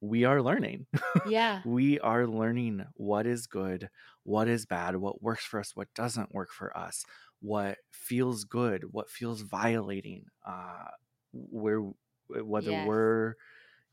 we 0.00 0.24
are 0.24 0.42
learning. 0.42 0.86
Yeah. 1.28 1.60
we 1.64 2.00
are 2.00 2.26
learning 2.26 2.84
what 2.94 3.26
is 3.26 3.46
good, 3.46 3.88
what 4.24 4.48
is 4.48 4.66
bad, 4.66 4.96
what 4.96 5.22
works 5.22 5.44
for 5.44 5.60
us, 5.60 5.76
what 5.76 5.94
doesn't 5.94 6.34
work 6.34 6.50
for 6.50 6.76
us, 6.76 7.04
what 7.42 7.78
feels 7.90 8.44
good, 8.44 8.84
what 8.92 9.10
feels 9.10 9.42
violating, 9.42 10.24
uh, 10.46 10.88
where 11.32 11.82
whether 12.28 12.70
yes. 12.70 12.88
we're 12.88 13.34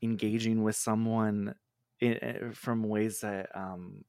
engaging 0.02 0.62
with 0.62 0.76
someone 0.76 1.54
in, 2.00 2.18
eh, 2.22 2.38
from 2.52 2.82
ways 2.82 3.20
that 3.20 3.50
um, 3.54 4.04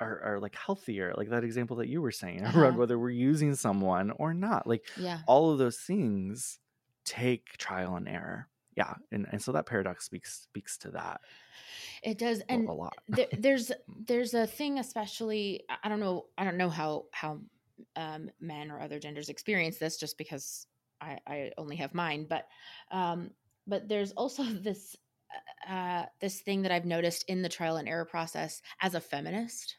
are, 0.00 0.20
are 0.22 0.40
like 0.40 0.54
healthier, 0.54 1.14
like 1.16 1.30
that 1.30 1.44
example 1.44 1.76
that 1.78 1.88
you 1.88 2.00
were 2.00 2.12
saying 2.12 2.42
uh-huh. 2.44 2.60
around 2.60 2.76
whether 2.76 2.98
we're 2.98 3.10
using 3.10 3.54
someone 3.54 4.12
or 4.12 4.34
not. 4.34 4.66
Like 4.66 4.84
yeah. 4.96 5.20
all 5.26 5.50
of 5.50 5.58
those 5.58 5.78
things 5.78 6.58
take 7.04 7.56
trial 7.58 7.96
and 7.96 8.08
error. 8.08 8.48
Yeah, 8.76 8.94
and, 9.12 9.26
and 9.30 9.40
so 9.40 9.52
that 9.52 9.66
paradox 9.66 10.04
speaks 10.04 10.42
speaks 10.42 10.76
to 10.78 10.90
that. 10.90 11.20
It 12.02 12.18
does, 12.18 12.42
and 12.48 12.68
a 12.68 12.72
lot. 12.72 12.94
there, 13.08 13.28
there's 13.38 13.70
there's 14.06 14.34
a 14.34 14.48
thing, 14.48 14.78
especially 14.80 15.64
I 15.82 15.88
don't 15.88 16.00
know 16.00 16.26
I 16.36 16.44
don't 16.44 16.56
know 16.56 16.70
how 16.70 17.04
how 17.12 17.38
um, 17.96 18.30
men 18.40 18.70
or 18.70 18.80
other 18.80 18.98
genders 18.98 19.28
experience 19.28 19.78
this 19.78 19.96
just 19.96 20.18
because 20.18 20.66
I, 21.00 21.18
I 21.26 21.50
only 21.58 21.76
have 21.76 21.94
mine 21.94 22.26
but 22.28 22.46
um, 22.90 23.30
but 23.66 23.88
there's 23.88 24.12
also 24.12 24.42
this 24.62 24.96
uh, 25.68 26.04
this 26.20 26.40
thing 26.40 26.62
that 26.62 26.72
I've 26.72 26.84
noticed 26.84 27.24
in 27.28 27.42
the 27.42 27.48
trial 27.48 27.76
and 27.76 27.88
error 27.88 28.04
process 28.04 28.62
as 28.80 28.94
a 28.94 29.00
feminist 29.00 29.76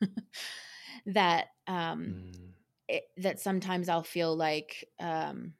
that 1.06 1.48
um, 1.66 2.32
mm. 2.32 2.48
it, 2.88 3.04
that 3.18 3.40
sometimes 3.40 3.88
I'll 3.88 4.02
feel 4.02 4.34
like 4.34 4.88
um, 4.98 5.52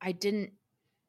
I 0.00 0.12
didn't 0.12 0.52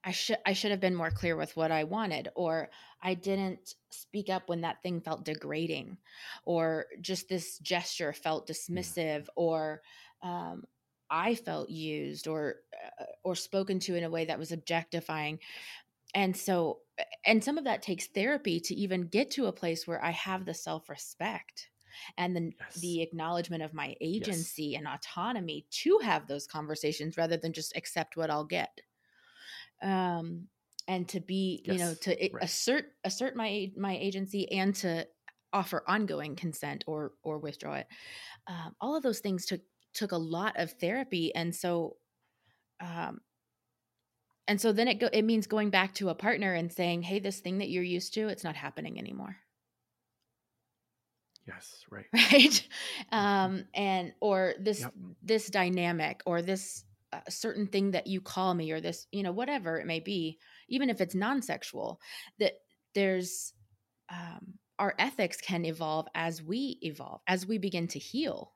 I 0.07 0.11
should 0.11 0.37
I 0.45 0.53
should 0.53 0.71
have 0.71 0.79
been 0.79 0.95
more 0.95 1.11
clear 1.11 1.35
with 1.35 1.57
what 1.57 1.69
I 1.69 1.83
wanted 1.83 2.29
or 2.33 2.69
I 3.03 3.13
didn't 3.13 3.75
speak 3.89 4.29
up 4.29 4.47
when 4.47 4.61
that 4.61 4.81
thing 4.81 5.01
felt 5.01 5.25
degrading 5.25 5.97
or 6.45 6.85
just 7.01 7.27
this 7.27 7.57
gesture 7.57 8.13
felt 8.13 8.47
dismissive 8.47 9.25
or 9.35 9.81
um, 10.23 10.63
I 11.09 11.35
felt 11.35 11.69
used 11.69 12.29
or 12.29 12.55
uh, 13.01 13.03
or 13.25 13.35
spoken 13.35 13.81
to 13.81 13.95
in 13.95 14.05
a 14.05 14.09
way 14.09 14.23
that 14.23 14.39
was 14.39 14.53
objectifying 14.53 15.39
and 16.15 16.37
so 16.37 16.79
and 17.25 17.43
some 17.43 17.57
of 17.57 17.65
that 17.65 17.81
takes 17.81 18.07
therapy 18.07 18.61
to 18.61 18.75
even 18.75 19.07
get 19.07 19.29
to 19.31 19.47
a 19.47 19.51
place 19.51 19.85
where 19.85 20.01
I 20.01 20.11
have 20.11 20.45
the 20.45 20.53
self-respect 20.53 21.67
and 22.17 22.33
the 22.33 22.53
yes. 22.57 22.75
the 22.75 23.01
acknowledgement 23.01 23.61
of 23.61 23.73
my 23.73 23.93
agency 23.99 24.67
yes. 24.67 24.79
and 24.79 24.87
autonomy 24.87 25.65
to 25.69 25.99
have 26.01 26.27
those 26.27 26.47
conversations 26.47 27.17
rather 27.17 27.35
than 27.35 27.51
just 27.51 27.75
accept 27.75 28.15
what 28.15 28.29
I'll 28.29 28.45
get 28.45 28.79
um, 29.81 30.47
and 30.87 31.07
to 31.09 31.19
be 31.19 31.61
yes, 31.65 31.73
you 31.73 31.83
know 31.83 31.93
to 31.93 32.09
right. 32.09 32.43
assert 32.43 32.85
assert 33.03 33.35
my 33.35 33.71
my 33.75 33.95
agency 33.97 34.51
and 34.51 34.75
to 34.75 35.05
offer 35.53 35.83
ongoing 35.87 36.35
consent 36.35 36.83
or 36.87 37.13
or 37.23 37.39
withdraw 37.39 37.75
it 37.75 37.87
um, 38.47 38.75
all 38.81 38.95
of 38.95 39.03
those 39.03 39.19
things 39.19 39.45
took 39.45 39.61
took 39.93 40.11
a 40.11 40.17
lot 40.17 40.53
of 40.57 40.71
therapy 40.73 41.33
and 41.35 41.55
so 41.55 41.95
um 42.79 43.19
and 44.47 44.59
so 44.61 44.71
then 44.71 44.87
it 44.87 44.99
go 44.99 45.09
it 45.11 45.23
means 45.23 45.47
going 45.47 45.69
back 45.69 45.93
to 45.93 46.09
a 46.09 46.15
partner 46.15 46.53
and 46.53 46.71
saying 46.71 47.01
hey 47.01 47.19
this 47.19 47.39
thing 47.39 47.57
that 47.57 47.69
you're 47.69 47.83
used 47.83 48.13
to 48.13 48.27
it's 48.27 48.43
not 48.43 48.55
happening 48.55 48.99
anymore 48.99 49.35
yes 51.47 51.83
right 51.89 52.05
right 52.13 52.67
um 53.11 53.65
and 53.73 54.13
or 54.19 54.53
this 54.59 54.81
yep. 54.81 54.93
this 55.23 55.47
dynamic 55.49 56.21
or 56.25 56.41
this 56.41 56.83
a 57.13 57.31
certain 57.31 57.67
thing 57.67 57.91
that 57.91 58.07
you 58.07 58.19
call 58.19 58.53
me 58.53 58.71
or 58.71 58.81
this 58.81 59.07
you 59.11 59.23
know 59.23 59.31
whatever 59.31 59.79
it 59.79 59.85
may 59.85 59.99
be 59.99 60.37
even 60.67 60.89
if 60.89 60.99
it's 60.99 61.15
non-sexual 61.15 61.99
that 62.37 62.53
there's 62.93 63.53
um, 64.09 64.55
our 64.79 64.93
ethics 64.99 65.37
can 65.37 65.65
evolve 65.65 66.07
as 66.15 66.41
we 66.41 66.77
evolve 66.81 67.21
as 67.27 67.45
we 67.45 67.57
begin 67.57 67.87
to 67.87 67.99
heal. 67.99 68.53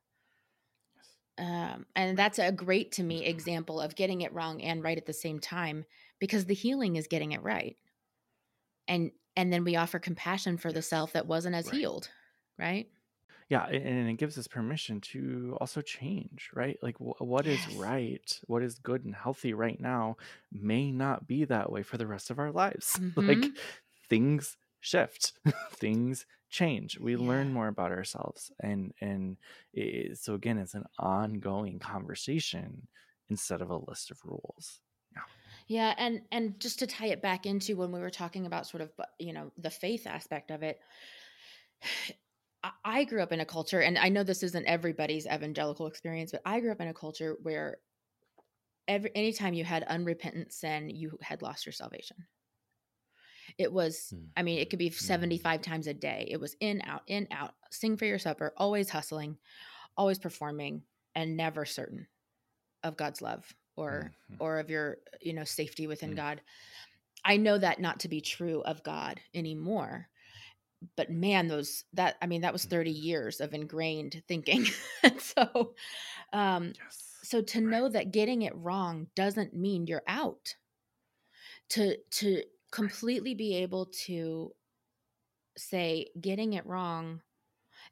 Um, 1.38 1.86
and 1.96 2.18
that's 2.18 2.40
a 2.40 2.52
great 2.52 2.92
to 2.94 3.04
me 3.04 3.26
example 3.26 3.82
of 3.82 3.96
getting 3.96 4.22
it 4.22 4.34
wrong 4.34 4.62
and 4.62 4.84
right 4.84 4.98
at 4.98 5.06
the 5.06 5.14
same 5.14 5.40
time 5.40 5.86
because 6.20 6.46
the 6.46 6.54
healing 6.54 6.98
is 6.98 7.08
getting 7.08 7.32
it 7.32 7.42
right. 7.42 7.78
And 8.88 9.12
and 9.36 9.52
then 9.52 9.64
we 9.64 9.76
offer 9.76 9.98
compassion 9.98 10.58
for 10.58 10.72
the 10.72 10.82
self 10.82 11.14
that 11.14 11.26
wasn't 11.26 11.56
as 11.56 11.68
right. 11.68 11.76
healed 11.76 12.10
right 12.60 12.88
yeah 13.52 13.66
and 13.66 14.10
it 14.10 14.14
gives 14.14 14.38
us 14.38 14.48
permission 14.48 15.02
to 15.02 15.58
also 15.60 15.82
change 15.82 16.50
right 16.56 16.80
like 16.82 16.96
what 17.00 17.46
is 17.46 17.60
yes. 17.68 17.78
right 17.78 18.40
what 18.48 18.64
is 18.64 18.80
good 18.80 19.04
and 19.04 19.14
healthy 19.14 19.54
right 19.54 19.82
now 19.82 20.16
may 20.54 20.90
not 20.90 21.28
be 21.28 21.44
that 21.44 21.70
way 21.70 21.84
for 21.84 21.98
the 21.98 22.08
rest 22.08 22.32
of 22.32 22.40
our 22.40 22.52
lives 22.52 22.96
mm-hmm. 23.00 23.28
like 23.28 23.52
things 24.10 24.56
shift 24.80 25.34
things 25.74 26.26
change 26.50 26.98
we 26.98 27.14
yeah. 27.14 27.28
learn 27.28 27.52
more 27.52 27.68
about 27.68 27.92
ourselves 27.92 28.52
and 28.62 28.94
and 29.02 29.36
it, 29.74 30.18
so 30.18 30.34
again 30.34 30.58
it's 30.58 30.74
an 30.74 30.86
ongoing 30.98 31.78
conversation 31.78 32.88
instead 33.30 33.62
of 33.62 33.70
a 33.70 33.78
list 33.78 34.12
of 34.12 34.20
rules 34.24 34.80
yeah 35.14 35.22
yeah 35.68 35.94
and 35.98 36.22
and 36.32 36.58
just 36.58 36.80
to 36.80 36.88
tie 36.88 37.08
it 37.08 37.22
back 37.22 37.46
into 37.46 37.76
when 37.76 37.92
we 37.92 38.00
were 38.00 38.10
talking 38.10 38.46
about 38.46 38.66
sort 38.66 38.82
of 38.82 38.90
you 39.20 39.34
know 39.34 39.52
the 39.58 39.70
faith 39.70 40.08
aspect 40.08 40.52
of 40.52 40.64
it 40.64 40.80
I- 42.64 43.04
grew 43.06 43.22
up 43.22 43.32
in 43.32 43.40
a 43.40 43.46
culture, 43.46 43.82
and 43.82 43.98
I 43.98 44.10
know 44.10 44.24
this 44.24 44.44
isn't 44.44 44.66
everybody's 44.66 45.26
evangelical 45.28 45.88
experience, 45.88 46.32
but 46.32 46.42
I 46.46 46.60
grew 46.60 46.72
up 46.72 46.82
in 46.82 46.88
a 46.88 46.94
culture 46.94 47.38
where 47.42 47.80
every 48.88 49.12
anytime 49.16 49.54
you 49.56 49.64
had 49.64 49.84
unrepentant 49.84 50.54
sin, 50.54 50.90
you 50.90 51.18
had 51.22 51.42
lost 51.42 51.66
your 51.66 51.74
salvation. 51.74 52.28
It 53.58 53.72
was, 53.72 54.14
I 54.36 54.44
mean, 54.44 54.60
it 54.60 54.70
could 54.70 54.80
be 54.80 54.90
Mhm. 55.00 55.42
75 55.44 55.62
times 55.62 55.88
a 55.88 55.94
day. 55.94 56.28
It 56.30 56.40
was 56.40 56.56
in, 56.60 56.82
out, 56.84 57.04
in, 57.08 57.28
out, 57.32 57.56
sing 57.72 57.98
for 57.98 58.06
your 58.06 58.20
supper, 58.20 58.54
always 58.58 58.90
hustling, 58.90 59.38
always 59.98 60.20
performing, 60.20 60.86
and 61.16 61.38
never 61.38 61.66
certain 61.66 62.08
of 62.84 62.98
God's 62.98 63.22
love 63.22 63.56
or 63.78 64.14
Mhm. 64.30 64.40
or 64.40 64.60
of 64.60 64.70
your, 64.70 65.00
you 65.22 65.34
know, 65.34 65.46
safety 65.46 65.88
within 65.88 66.12
Mm. 66.12 66.16
God. 66.16 66.42
I 67.26 67.38
know 67.38 67.58
that 67.60 67.82
not 67.82 68.02
to 68.02 68.10
be 68.10 68.22
true 68.22 68.62
of 68.64 68.84
God 68.84 69.22
anymore. 69.34 70.11
But 70.96 71.10
man, 71.12 71.48
those 71.48 71.86
that 71.94 72.18
I 72.22 72.28
mean, 72.28 72.42
that 72.42 72.54
was 72.54 72.66
30 72.66 72.92
Mhm. 72.92 72.92
years 72.92 73.40
of 73.42 73.54
ingrained 73.54 74.24
thinking. 74.28 74.66
so 75.20 75.76
um 76.34 76.76
Yes. 76.80 77.24
so 77.24 77.42
to 77.42 77.62
Right. 77.64 77.78
know 77.78 77.90
that 77.90 78.12
getting 78.12 78.44
it 78.44 78.56
wrong 78.56 79.08
doesn't 79.16 79.54
mean 79.56 79.88
you're 79.88 80.04
out. 80.08 80.56
To 81.70 81.98
to 81.98 82.44
completely 82.72 83.34
be 83.34 83.56
able 83.56 83.88
to 84.06 84.54
say 85.58 86.12
getting 86.20 86.54
it 86.54 86.66
wrong 86.66 87.22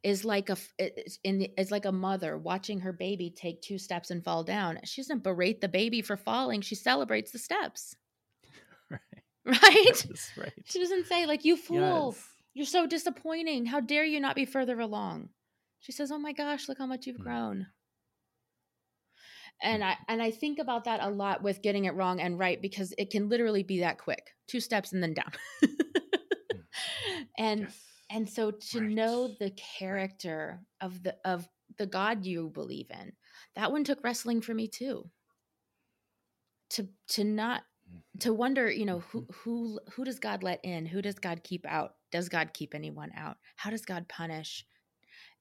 is 0.03 0.25
like 0.25 0.49
a 0.49 0.57
it- 0.77 0.93
it's 0.97 1.19
in 1.23 1.39
the, 1.39 1.53
it's 1.57 1.71
like 1.71 1.85
a 1.85 1.91
mother 1.91 2.37
watching 2.37 2.79
her 2.81 2.93
baby 2.93 3.29
take 3.31 3.61
two 3.61 3.77
steps 3.79 4.11
and 4.11 4.23
fall 4.23 4.43
down. 4.43 4.79
She 4.85 5.01
doesn't 5.01 5.23
berate 5.23 5.61
the 5.61 5.69
baby 5.69 6.01
for 6.01 6.17
falling. 6.17 6.61
She 6.61 6.75
celebrates 6.75 7.31
the 7.31 7.39
steps. 7.39 7.95
Right. 8.89 9.23
Right? 9.45 10.03
Right. 10.35 10.65
She 10.65 10.79
doesn't 10.79 11.07
say 11.07 11.25
like 11.25 11.45
you 11.45 11.57
fool. 11.57 12.17
Yes. 12.17 12.38
You're 12.59 12.67
so 12.67 12.85
disappointing. 12.85 13.65
How 13.65 13.79
dare 13.79 14.03
you 14.05 14.19
not 14.19 14.35
be 14.35 14.45
further 14.45 14.79
along? 14.79 15.33
She 15.79 15.91
says, 15.91 16.11
"Oh 16.11 16.19
my 16.19 16.33
gosh, 16.33 16.67
look 16.69 16.77
how 16.77 16.85
much 16.85 17.07
you've 17.07 17.19
Mm. 17.19 17.19
grown." 17.19 17.71
And 19.61 19.83
Mm. 19.83 19.85
I 19.85 19.97
and 20.07 20.21
I 20.21 20.31
think 20.31 20.59
about 20.59 20.85
that 20.85 21.01
a 21.01 21.09
lot 21.09 21.43
with 21.43 21.61
getting 21.61 21.85
it 21.85 21.93
wrong 21.95 22.19
and 22.21 22.39
right 22.39 22.61
because 22.61 22.93
it 22.97 23.09
can 23.09 23.29
literally 23.29 23.63
be 23.63 23.79
that 23.79 23.97
quick. 23.97 24.35
Two 24.47 24.59
steps 24.59 24.93
and 24.93 25.03
then 25.03 25.13
down. 25.13 25.31
and 27.37 27.69
Yes. 27.69 28.03
and 28.09 28.27
so 28.29 28.51
to 28.51 28.81
know 28.81 29.27
the 29.27 29.51
character 29.51 30.65
of 30.81 31.03
the 31.03 31.17
of 31.25 31.47
the 31.77 31.85
God 31.85 32.25
you 32.25 32.49
believe 32.49 32.89
in, 32.91 33.13
that 33.55 33.71
one 33.71 33.83
took 33.83 34.03
wrestling 34.03 34.41
for 34.41 34.53
me 34.53 34.67
too. 34.67 35.11
To 36.71 36.89
to 37.09 37.23
not 37.23 37.63
Mhm. 37.85 37.99
to 38.21 38.33
wonder, 38.33 38.71
you 38.71 38.85
know, 38.85 39.01
who 39.01 39.27
Mhm. 39.27 39.29
who 39.31 39.79
who 39.93 40.03
does 40.03 40.19
God 40.19 40.41
let 40.43 40.65
in? 40.65 40.87
Who 40.87 41.01
does 41.03 41.19
God 41.19 41.43
keep 41.43 41.65
out? 41.67 41.98
Does 42.11 42.29
God 42.29 42.53
keep 42.53 42.73
anyone 42.75 43.11
out? 43.15 43.37
How 43.55 43.69
does 43.69 43.85
God 43.85 44.07
punish? 44.07 44.65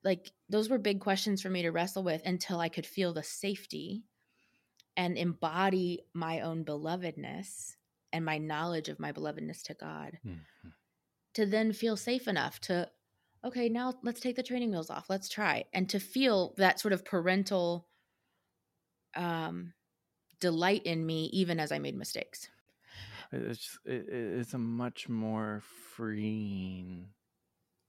Like 0.04 0.32
those 0.48 0.68
were 0.68 0.78
big 0.78 1.00
questions 1.00 1.42
for 1.42 1.50
me 1.50 1.62
to 1.62 1.70
wrestle 1.72 2.02
with 2.04 2.22
until 2.24 2.60
I 2.60 2.68
could 2.68 2.86
feel 2.86 3.12
the 3.12 3.22
safety 3.22 4.04
and 4.96 5.16
embody 5.18 6.04
my 6.14 6.40
own 6.40 6.64
belovedness 6.64 7.76
and 8.12 8.24
my 8.24 8.38
knowledge 8.38 8.88
of 8.88 9.00
my 9.00 9.12
belovedness 9.12 9.62
to 9.64 9.74
God 9.74 10.20
Mhm. 10.24 10.74
to 11.34 11.46
then 11.46 11.72
feel 11.72 11.96
safe 11.96 12.28
enough 12.28 12.60
to 12.60 12.90
okay, 13.44 13.68
now 13.68 13.98
let's 14.02 14.20
take 14.20 14.34
the 14.36 14.42
training 14.42 14.70
wheels 14.70 14.90
off. 14.90 15.08
Let's 15.08 15.28
try 15.28 15.64
and 15.72 15.88
to 15.90 16.00
feel 16.00 16.54
that 16.56 16.80
sort 16.80 16.92
of 16.92 17.04
parental 17.04 17.88
um 19.14 19.72
delight 20.40 20.84
in 20.84 21.04
me 21.04 21.26
even 21.26 21.60
as 21.60 21.72
I 21.72 21.78
made 21.78 21.96
mistakes. 21.96 22.48
It's 23.32 23.58
just, 23.60 23.78
it, 23.84 24.08
it- 24.08 24.38
it's 24.40 24.54
a 24.54 24.58
much 24.58 25.08
more 25.08 25.62
freeing 25.94 27.14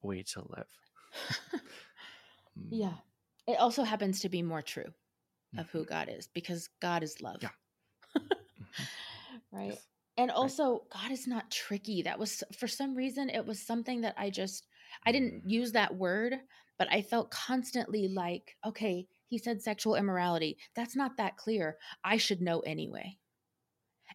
way 0.02 0.24
to 0.34 0.42
live. 0.42 0.72
Yeah. 2.70 2.94
Mm, 2.94 3.02
It 3.48 3.60
also 3.60 3.84
happens 3.84 4.20
to 4.22 4.30
be 4.30 4.42
more 4.42 4.62
true 4.62 4.94
of 5.58 5.70
who 5.72 5.84
mhm. 5.84 5.86
God 5.86 6.10
is 6.10 6.28
because 6.28 6.70
God 6.82 7.04
is 7.04 7.22
love. 7.22 7.42
Yeah. 7.42 7.50
Mhm. 8.18 8.40
right. 9.52 9.80
Yes. 9.80 9.88
And 10.18 10.32
also, 10.32 10.86
God 10.92 11.12
is 11.12 11.28
not 11.28 11.52
tricky. 11.52 12.02
That 12.02 12.20
was 12.20 12.44
for 12.58 12.68
some 12.68 12.96
reason, 12.96 13.30
it 13.30 13.46
was 13.46 13.66
something 13.66 14.02
that 14.02 14.16
I 14.18 14.30
just, 14.30 14.68
I 15.06 15.12
didn't 15.12 15.36
Mm. 15.38 15.44
use 15.46 15.72
that 15.74 15.96
word, 15.96 16.36
but 16.78 16.92
I 16.92 17.02
felt 17.02 17.32
constantly 17.32 18.08
like, 18.10 18.58
okay, 18.66 19.08
he 19.28 19.38
said 19.38 19.62
sexual 19.62 19.96
immorality. 19.96 20.58
That's 20.76 20.96
not 20.96 21.18
that 21.18 21.38
clear. 21.38 21.78
I 22.04 22.18
should 22.18 22.42
know 22.42 22.60
anyway. 22.62 23.18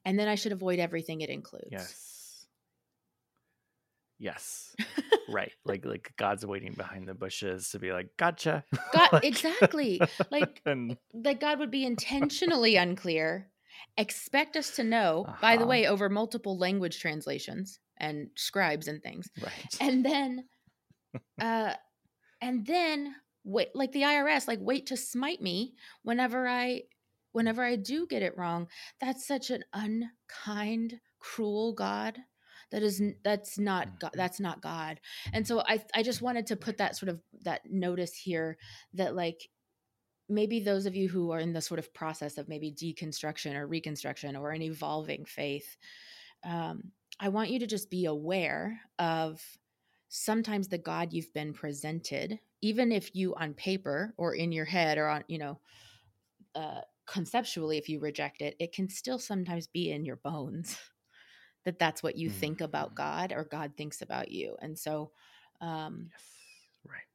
And 0.05 0.19
then 0.19 0.29
I 0.29 0.35
should 0.35 0.53
avoid 0.53 0.79
everything 0.79 1.21
it 1.23 1.31
includes. 1.31 1.69
Yes. 1.71 2.47
Yes. 4.19 4.75
Right. 5.29 5.53
Like 5.65 5.85
like 5.87 6.13
God's 6.19 6.45
waiting 6.45 6.75
behind 6.75 7.09
the 7.09 7.15
bushes 7.15 7.71
to 7.71 7.79
be 7.79 7.91
like, 7.93 8.11
gotcha. 8.19 8.65
God, 8.93 9.09
Like- 9.15 9.25
exactly. 9.25 10.01
Like, 10.31 10.61
and 10.67 10.97
that 11.15 11.41
God 11.41 11.59
would 11.59 11.71
be 11.71 11.85
intentionally 11.87 12.77
unclear, 12.77 13.49
expect 13.97 14.57
us 14.57 14.77
to 14.77 14.85
know, 14.85 15.25
by 15.41 15.57
the 15.57 15.63
Uh-huh. 15.63 15.71
way, 15.71 15.87
over 15.87 16.09
multiple 16.11 16.59
language 16.59 17.01
translations 17.01 17.81
and 17.97 18.29
scribes 18.37 18.89
and 18.89 19.03
things. 19.03 19.29
right. 19.43 19.77
And 19.81 20.05
then 20.05 20.45
uh 21.41 21.73
and 22.43 22.67
then 22.67 23.15
wait 23.45 23.69
like 23.75 23.93
the 23.93 24.03
IRS, 24.03 24.47
like 24.47 24.59
wait 24.61 24.87
to 24.89 24.97
smite 24.97 25.41
me 25.41 25.75
whenever 26.03 26.47
I 26.47 26.83
whenever 27.35 27.63
I 27.63 27.77
do 27.77 28.07
get 28.07 28.23
it 28.23 28.39
wrong. 28.39 28.69
That's 29.01 29.27
such 29.27 29.51
an 29.51 29.65
unkind, 29.75 31.01
cruel 31.19 31.73
God. 31.75 32.17
That 32.71 32.83
is 32.83 33.03
that's 33.23 33.59
not 33.59 34.01
God, 34.01 34.13
Mhm. 34.13 34.17
that's 34.17 34.41
not 34.41 34.63
God. 34.63 35.01
And 35.33 35.47
so 35.47 35.61
I 35.61 35.85
I 35.95 36.03
just 36.03 36.23
wanted 36.23 36.47
to 36.47 36.57
put 36.57 36.79
that 36.79 36.97
sort 36.97 37.11
of 37.11 37.21
that 37.43 37.61
notice 37.71 38.15
here 38.15 38.57
that 38.95 39.15
like 39.15 39.49
maybe 40.29 40.61
those 40.61 40.87
of 40.87 40.97
you 40.97 41.09
who 41.09 41.33
are 41.33 41.41
in 41.41 41.53
the 41.53 41.61
sort 41.61 41.79
of 41.79 41.93
process 41.93 42.39
of 42.39 42.49
maybe 42.49 42.73
deconstruction 42.73 43.55
or 43.55 43.67
reconstruction 43.67 44.37
or 44.37 44.53
an 44.53 44.63
evolving 44.63 45.25
faith 45.27 45.77
um, 46.45 46.93
i 47.21 47.29
want 47.29 47.51
you 47.51 47.59
to 47.59 47.67
just 47.67 47.91
be 47.91 48.07
aware 48.07 48.81
of 48.99 49.43
sometimes 50.09 50.69
the 50.69 50.79
god 50.79 51.13
you've 51.13 51.33
been 51.35 51.53
presented 51.53 52.39
even 52.63 52.91
if 52.91 53.15
you 53.15 53.35
on 53.35 53.53
paper 53.53 54.15
or 54.17 54.35
in 54.35 54.51
your 54.51 54.65
head 54.65 54.97
or 54.97 55.09
on 55.09 55.23
you 55.29 55.37
know 55.37 55.61
uh, 56.55 56.81
conceptually 57.07 57.79
if 57.79 57.89
you 57.89 58.01
reject 58.01 58.41
it 58.43 58.57
it 58.61 58.73
can 58.73 58.89
still 58.89 59.19
sometimes 59.19 59.67
be 59.67 59.91
in 59.91 60.05
your 60.05 60.17
bones 60.17 60.79
that 61.65 61.79
that's 61.79 62.03
what 62.03 62.17
you 62.17 62.31
think 62.31 62.61
about 62.61 62.95
Mhm. 62.95 62.97
god 62.97 63.33
or 63.33 63.45
god 63.45 63.75
thinks 63.77 64.03
about 64.03 64.31
you 64.31 64.57
and 64.61 64.79
so 64.79 65.13
um, 65.61 66.13
Yes. 66.13 66.79
Right. 66.85 67.07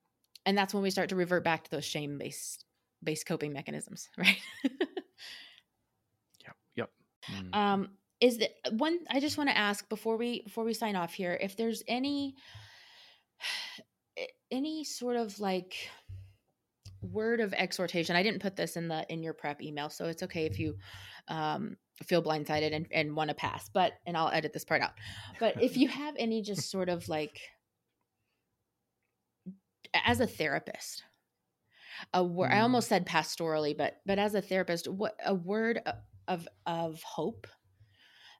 and 0.45 0.57
that's 0.57 0.73
when 0.73 0.83
we 0.83 0.89
start 0.91 1.09
to 1.09 1.15
revert 1.15 1.43
back 1.43 1.63
to 1.63 1.71
those 1.71 1.85
shame 1.85 2.17
based 2.17 2.65
based 3.03 3.25
coping 3.25 3.53
mechanisms 3.53 4.09
right 4.17 4.39
Yep. 6.45 6.57
Yep. 6.75 6.91
Mhm. 7.29 7.53
um 7.53 7.89
is 8.19 8.37
that 8.39 8.51
one 8.71 8.99
i 9.09 9.19
just 9.19 9.37
want 9.37 9.49
to 9.49 9.57
ask 9.57 9.87
before 9.89 10.17
we 10.17 10.41
before 10.41 10.63
we 10.63 10.73
sign 10.73 10.95
off 10.95 11.13
here 11.13 11.37
if 11.41 11.55
there's 11.55 11.83
any 11.87 12.35
any 14.51 14.83
sort 14.83 15.15
of 15.15 15.39
like 15.39 15.89
word 17.01 17.39
of 17.39 17.53
exhortation 17.53 18.15
i 18.15 18.23
didn't 18.23 18.41
put 18.41 18.55
this 18.55 18.75
in 18.75 18.87
the 18.87 19.05
in 19.09 19.23
your 19.23 19.33
prep 19.33 19.61
email 19.61 19.89
so 19.89 20.05
it's 20.05 20.23
okay 20.23 20.45
if 20.45 20.59
you 20.59 20.75
um 21.27 21.77
feel 22.03 22.23
blindsided 22.23 22.73
and, 22.75 22.87
and 22.91 23.15
want 23.15 23.29
to 23.29 23.35
pass 23.35 23.69
but 23.73 23.93
and 24.05 24.15
i'll 24.17 24.29
edit 24.29 24.53
this 24.53 24.65
part 24.65 24.81
out 24.81 24.91
but 25.39 25.61
if 25.61 25.77
you 25.77 25.87
have 25.87 26.15
any 26.17 26.41
just 26.41 26.69
sort 26.71 26.89
of 26.89 27.07
like 27.09 27.39
as 29.93 30.19
a 30.19 30.27
therapist 30.27 31.03
a 32.13 32.23
word 32.23 32.51
i 32.51 32.57
Mm. 32.57 32.63
almost 32.63 32.87
said 32.87 33.05
pastorally 33.05 33.75
but 33.77 33.97
but 34.05 34.19
as 34.19 34.35
a 34.35 34.41
therapist 34.41 34.87
what 34.87 35.15
a 35.25 35.33
word 35.33 35.81
of 36.27 36.47
of 36.65 37.01
hope 37.03 37.47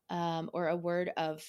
um, 0.10 0.50
or 0.54 0.68
a 0.68 0.76
word 0.76 1.12
of 1.18 1.44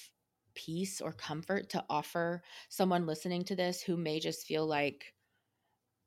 peace 0.53 1.01
or 1.01 1.13
comfort 1.13 1.69
to 1.69 1.83
offer 1.89 2.43
someone 2.69 3.05
listening 3.05 3.43
to 3.45 3.55
this 3.55 3.81
who 3.81 3.97
may 3.97 4.19
just 4.19 4.45
feel 4.45 4.67
like 4.67 5.13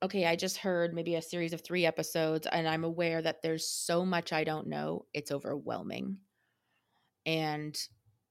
okay 0.05 0.27
i 0.27 0.37
just 0.37 0.59
heard 0.59 0.93
maybe 0.95 1.15
a 1.15 1.23
series 1.23 1.53
of 1.55 1.63
three 1.63 1.87
episodes 1.87 2.47
and 2.53 2.69
i'm 2.69 2.85
aware 2.85 3.23
that 3.23 3.41
there's 3.43 3.67
so 3.67 4.05
much 4.05 4.33
i 4.33 4.45
don't 4.45 4.67
know 4.67 5.07
it's 5.15 5.33
overwhelming. 5.33 6.19
And 7.27 7.77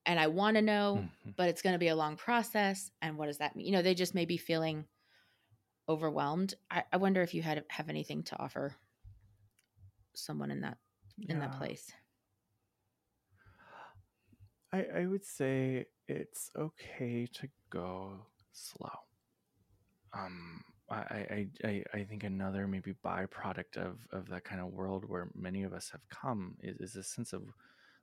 and 0.06 0.20
i 0.20 0.28
want 0.28 0.56
to 0.56 0.62
know 0.62 1.04
Mhm. 1.26 1.36
but 1.36 1.50
it's 1.50 1.64
going 1.64 1.74
to 1.74 1.80
be 1.80 1.88
a 1.88 1.96
long 1.96 2.16
process 2.16 2.92
and 3.02 3.18
what 3.18 3.26
does 3.26 3.40
that 3.40 3.56
mean? 3.56 3.66
You 3.66 3.72
know 3.72 3.82
they 3.82 3.96
just 3.96 4.14
may 4.14 4.26
be 4.26 4.38
feeling 4.38 4.86
overwhelmed. 5.90 6.54
I, 6.70 6.84
I 6.94 6.98
wonder 6.98 7.22
if 7.24 7.34
you 7.34 7.42
had 7.42 7.64
have 7.70 7.90
anything 7.90 8.24
to 8.24 8.40
offer 8.40 8.76
someone 10.16 10.52
in 10.52 10.62
that 10.62 10.78
in 11.28 11.40
that 11.40 11.54
place. 11.54 11.92
I, 14.72 14.86
I 15.02 15.06
would 15.06 15.26
say 15.26 15.86
it's 16.08 16.52
okay 16.56 17.28
to 17.34 17.48
go 17.70 18.26
slow. 18.52 18.90
Um, 20.14 20.62
I, 20.94 21.48
I, 21.64 21.68
I, 21.68 21.84
I 21.94 22.04
think 22.04 22.24
another 22.24 22.68
maybe 22.68 22.94
byproduct 23.06 23.78
of, 23.78 23.98
of 24.12 24.30
that 24.30 24.44
kind 24.46 24.62
of 24.62 24.68
world 24.68 25.06
where 25.08 25.30
many 25.36 25.64
of 25.64 25.74
us 25.74 25.90
have 25.92 26.02
come 26.10 26.56
is, 26.62 26.78
is 26.78 26.96
a 26.96 27.04
sense 27.04 27.34
of 27.34 27.44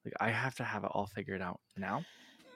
like, 0.04 0.14
I 0.20 0.30
have 0.30 0.54
to 0.56 0.64
have 0.64 0.84
it 0.84 0.90
all 0.92 1.06
figured 1.06 1.42
out 1.42 1.60
now. 1.76 2.06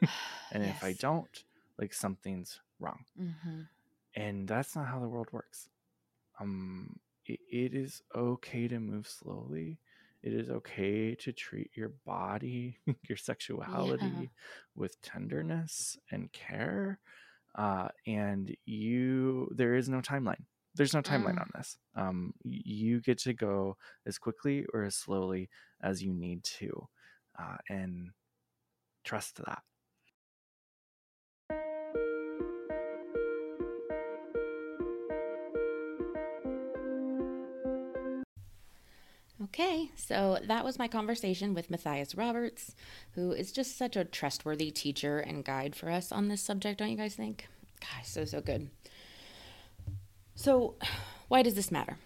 And 0.51 0.65
if 0.65 0.83
I 0.83 0.93
don't, 0.95 1.45
like 1.79 1.93
something's 1.95 2.61
wrong. 2.81 3.05
Mhm. 3.19 3.69
and 4.17 4.47
that's 4.49 4.75
not 4.77 4.87
how 4.87 5.01
the 5.01 5.09
world 5.09 5.29
works. 5.33 5.69
Um, 6.41 6.99
it, 7.27 7.41
it 7.51 7.75
is 7.75 8.03
okay 8.15 8.69
to 8.69 8.79
move 8.81 9.07
slowly. 9.09 9.79
It 10.23 10.33
is 10.35 10.51
okay 10.51 11.15
to 11.17 11.33
treat 11.33 11.71
your 11.75 11.91
body, 12.05 12.79
your 13.09 13.17
sexuality 13.19 14.07
Yeah. 14.07 14.29
with 14.75 15.01
tenderness 15.03 15.97
and 16.11 16.33
care. 16.33 16.99
Uh, 17.55 17.89
and 18.07 18.55
you, 18.67 19.49
there 19.55 19.75
is 19.75 19.89
no 19.89 20.01
timeline. 20.01 20.45
There's 20.75 20.95
no 20.95 21.03
timeline 21.03 21.37
Mm. 21.37 21.43
on 21.43 21.51
this. 21.55 21.79
Um, 21.95 22.35
you 22.43 23.01
get 23.01 23.19
to 23.19 23.33
go 23.33 23.77
as 24.07 24.19
quickly 24.19 24.67
or 24.75 24.83
as 24.85 24.97
slowly 24.97 25.49
as 25.81 26.03
you 26.03 26.13
need 26.13 26.43
to, 26.45 26.89
uh, 27.39 27.59
and 27.69 28.11
trust 29.05 29.37
that. 29.47 29.63
Okay, 39.55 39.93
so 39.95 40.41
that 40.49 40.65
was 40.65 40.81
my 40.81 40.89
conversation 40.89 41.55
with 41.55 41.71
Matthias 41.71 42.17
Roberts, 42.17 42.75
who 43.13 43.31
is 43.31 43.53
just 43.53 43.79
such 43.79 43.95
a 43.95 44.05
trustworthy 44.05 44.73
teacher 44.73 45.21
and 45.21 45.45
guide 45.45 45.77
for 45.77 45.91
us 45.91 46.11
on 46.11 46.27
this 46.27 46.43
subject, 46.43 46.81
don't 46.81 46.91
you 46.91 46.97
guys 46.97 47.15
think? 47.15 47.47
Gosh, 47.81 48.09
so, 48.09 48.25
so 48.25 48.41
good. 48.41 48.69
So, 50.35 50.75
why 51.29 51.43
does 51.43 51.55
this 51.55 51.71
matter? 51.71 51.99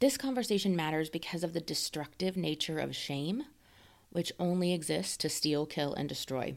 This 0.00 0.18
conversation 0.18 0.76
matters 0.76 1.08
because 1.08 1.44
of 1.44 1.54
the 1.54 1.62
destructive 1.62 2.36
nature 2.36 2.78
of 2.78 2.94
shame, 2.94 3.44
which 4.10 4.30
only 4.38 4.74
exists 4.74 5.16
to 5.16 5.30
steal, 5.30 5.64
kill, 5.64 5.94
and 5.94 6.10
destroy. 6.10 6.56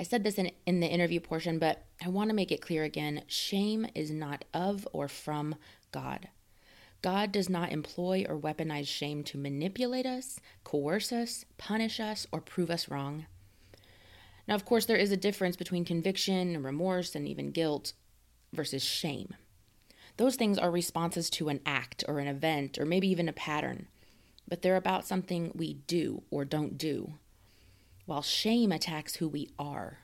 I 0.00 0.02
said 0.02 0.24
this 0.24 0.36
in, 0.36 0.50
in 0.66 0.80
the 0.80 0.88
interview 0.88 1.20
portion, 1.20 1.60
but 1.60 1.84
I 2.04 2.08
want 2.08 2.30
to 2.30 2.34
make 2.34 2.50
it 2.50 2.60
clear 2.60 2.82
again 2.82 3.22
shame 3.28 3.86
is 3.94 4.10
not 4.10 4.44
of 4.52 4.88
or 4.92 5.06
from 5.06 5.54
God. 5.92 6.26
God 7.04 7.32
does 7.32 7.50
not 7.50 7.70
employ 7.70 8.24
or 8.26 8.38
weaponize 8.38 8.88
shame 8.88 9.24
to 9.24 9.36
manipulate 9.36 10.06
us, 10.06 10.40
coerce 10.64 11.12
us, 11.12 11.44
punish 11.58 12.00
us, 12.00 12.26
or 12.32 12.40
prove 12.40 12.70
us 12.70 12.88
wrong. 12.88 13.26
Now, 14.48 14.54
of 14.54 14.64
course, 14.64 14.86
there 14.86 14.96
is 14.96 15.12
a 15.12 15.16
difference 15.18 15.54
between 15.54 15.84
conviction 15.84 16.54
and 16.54 16.64
remorse 16.64 17.14
and 17.14 17.28
even 17.28 17.50
guilt 17.50 17.92
versus 18.54 18.82
shame. 18.82 19.34
Those 20.16 20.36
things 20.36 20.56
are 20.56 20.70
responses 20.70 21.28
to 21.32 21.50
an 21.50 21.60
act 21.66 22.04
or 22.08 22.20
an 22.20 22.26
event 22.26 22.78
or 22.78 22.86
maybe 22.86 23.08
even 23.08 23.28
a 23.28 23.34
pattern, 23.34 23.88
but 24.48 24.62
they're 24.62 24.74
about 24.74 25.06
something 25.06 25.52
we 25.54 25.74
do 25.74 26.22
or 26.30 26.46
don't 26.46 26.78
do. 26.78 27.12
While 28.06 28.22
shame 28.22 28.72
attacks 28.72 29.16
who 29.16 29.28
we 29.28 29.50
are, 29.58 29.98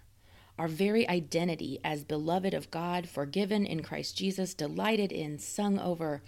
our 0.59 0.69
very 0.69 1.09
identity 1.09 1.79
as 1.83 2.05
beloved 2.05 2.53
of 2.53 2.71
God, 2.71 3.09
forgiven 3.09 3.65
in 3.65 3.83
Christ 3.83 4.19
Jesus, 4.19 4.53
delighted 4.53 5.13
in, 5.13 5.39
sung 5.39 5.79
over, 5.79 6.21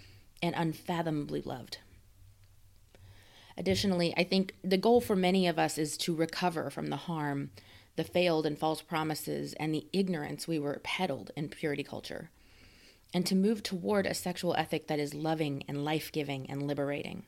and 0.43 0.53
unfathomably 0.55 1.41
loved. 1.41 1.79
Additionally, 3.57 4.13
I 4.17 4.23
think 4.23 4.55
the 4.63 4.77
goal 4.77 4.99
for 4.99 5.15
many 5.15 5.47
of 5.47 5.57
us 5.57 5.77
is 5.77 5.95
to 5.99 6.13
recover 6.13 6.69
from 6.69 6.87
the 6.87 6.97
harm, 6.97 7.51
the 7.95 8.03
failed 8.03 8.45
and 8.45 8.57
false 8.57 8.81
promises, 8.81 9.53
and 9.53 9.73
the 9.73 9.87
ignorance 9.93 10.47
we 10.47 10.59
were 10.59 10.81
peddled 10.83 11.31
in 11.37 11.47
purity 11.47 11.83
culture, 11.83 12.29
and 13.13 13.25
to 13.25 13.35
move 13.35 13.63
toward 13.63 14.05
a 14.05 14.13
sexual 14.13 14.55
ethic 14.55 14.87
that 14.87 14.99
is 14.99 15.13
loving 15.13 15.63
and 15.67 15.85
life 15.85 16.11
giving 16.11 16.49
and 16.49 16.67
liberating. 16.67 17.23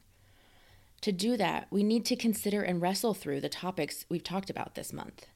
To 1.02 1.12
do 1.12 1.38
that, 1.38 1.68
we 1.70 1.84
need 1.84 2.04
to 2.06 2.16
consider 2.16 2.64
and 2.64 2.82
wrestle 2.82 3.14
through 3.14 3.40
the 3.42 3.50
topics 3.50 4.06
we've 4.10 4.24
talked 4.24 4.50
about 4.50 4.76
this 4.76 4.92
month 4.92 5.28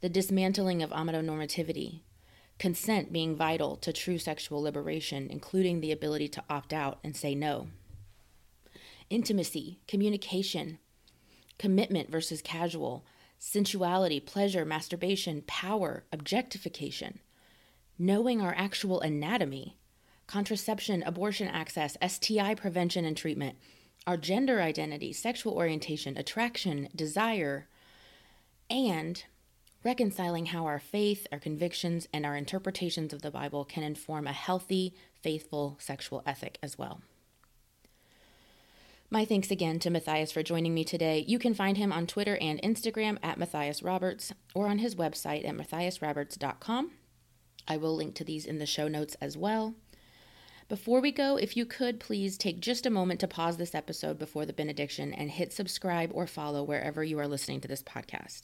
the 0.00 0.10
dismantling 0.10 0.82
of 0.82 0.90
amatonormativity, 0.90 2.00
consent 2.58 3.12
being 3.12 3.36
vital 3.36 3.76
to 3.76 3.92
true 3.92 4.18
sexual 4.18 4.62
liberation, 4.62 5.28
including 5.30 5.80
the 5.80 5.92
ability 5.92 6.28
to 6.28 6.44
opt 6.48 6.72
out 6.72 6.98
and 7.02 7.16
say 7.16 7.34
no, 7.34 7.68
intimacy, 9.10 9.80
communication, 9.86 10.78
commitment 11.58 12.10
versus 12.10 12.42
casual, 12.42 13.04
sensuality, 13.38 14.20
pleasure, 14.20 14.64
masturbation, 14.64 15.42
power, 15.46 16.04
objectification, 16.12 17.18
knowing 17.98 18.40
our 18.40 18.54
actual 18.56 19.00
anatomy, 19.00 19.76
contraception, 20.26 21.02
abortion 21.02 21.48
access, 21.48 21.96
STI 22.06 22.54
prevention 22.54 23.04
and 23.04 23.16
treatment, 23.16 23.56
our 24.06 24.16
gender 24.16 24.60
identity, 24.60 25.12
sexual 25.12 25.54
orientation, 25.54 26.16
attraction, 26.16 26.88
desire, 26.94 27.68
and 28.70 29.24
reconciling 29.84 30.46
how 30.46 30.64
our 30.66 30.78
faith, 30.78 31.26
our 31.30 31.38
convictions, 31.38 32.08
and 32.12 32.24
our 32.24 32.36
interpretations 32.36 33.12
of 33.12 33.22
the 33.22 33.30
Bible 33.30 33.64
can 33.64 33.84
inform 33.84 34.26
a 34.26 34.32
healthy, 34.32 34.94
faithful 35.22 35.76
sexual 35.78 36.22
ethic 36.26 36.58
as 36.62 36.78
well. 36.78 37.02
My 39.10 39.24
thanks 39.24 39.50
again 39.50 39.78
to 39.80 39.90
Matthias 39.90 40.32
for 40.32 40.42
joining 40.42 40.74
me 40.74 40.82
today. 40.82 41.24
You 41.28 41.38
can 41.38 41.54
find 41.54 41.76
him 41.76 41.92
on 41.92 42.06
Twitter 42.06 42.36
and 42.40 42.60
Instagram 42.62 43.18
at 43.22 43.38
Matthias 43.38 43.82
Roberts 43.82 44.32
or 44.54 44.66
on 44.66 44.78
his 44.78 44.96
website 44.96 45.46
at 45.46 45.54
matthiasroberts.com. 45.54 46.90
I 47.68 47.76
will 47.76 47.94
link 47.94 48.14
to 48.16 48.24
these 48.24 48.44
in 48.44 48.58
the 48.58 48.66
show 48.66 48.88
notes 48.88 49.16
as 49.20 49.36
well. 49.36 49.74
Before 50.68 51.00
we 51.00 51.12
go, 51.12 51.36
if 51.36 51.56
you 51.56 51.66
could 51.66 52.00
please 52.00 52.38
take 52.38 52.58
just 52.58 52.86
a 52.86 52.90
moment 52.90 53.20
to 53.20 53.28
pause 53.28 53.58
this 53.58 53.74
episode 53.74 54.18
before 54.18 54.46
the 54.46 54.52
benediction 54.52 55.12
and 55.12 55.30
hit 55.30 55.52
subscribe 55.52 56.10
or 56.14 56.26
follow 56.26 56.62
wherever 56.62 57.04
you 57.04 57.18
are 57.18 57.28
listening 57.28 57.60
to 57.60 57.68
this 57.68 57.82
podcast. 57.82 58.42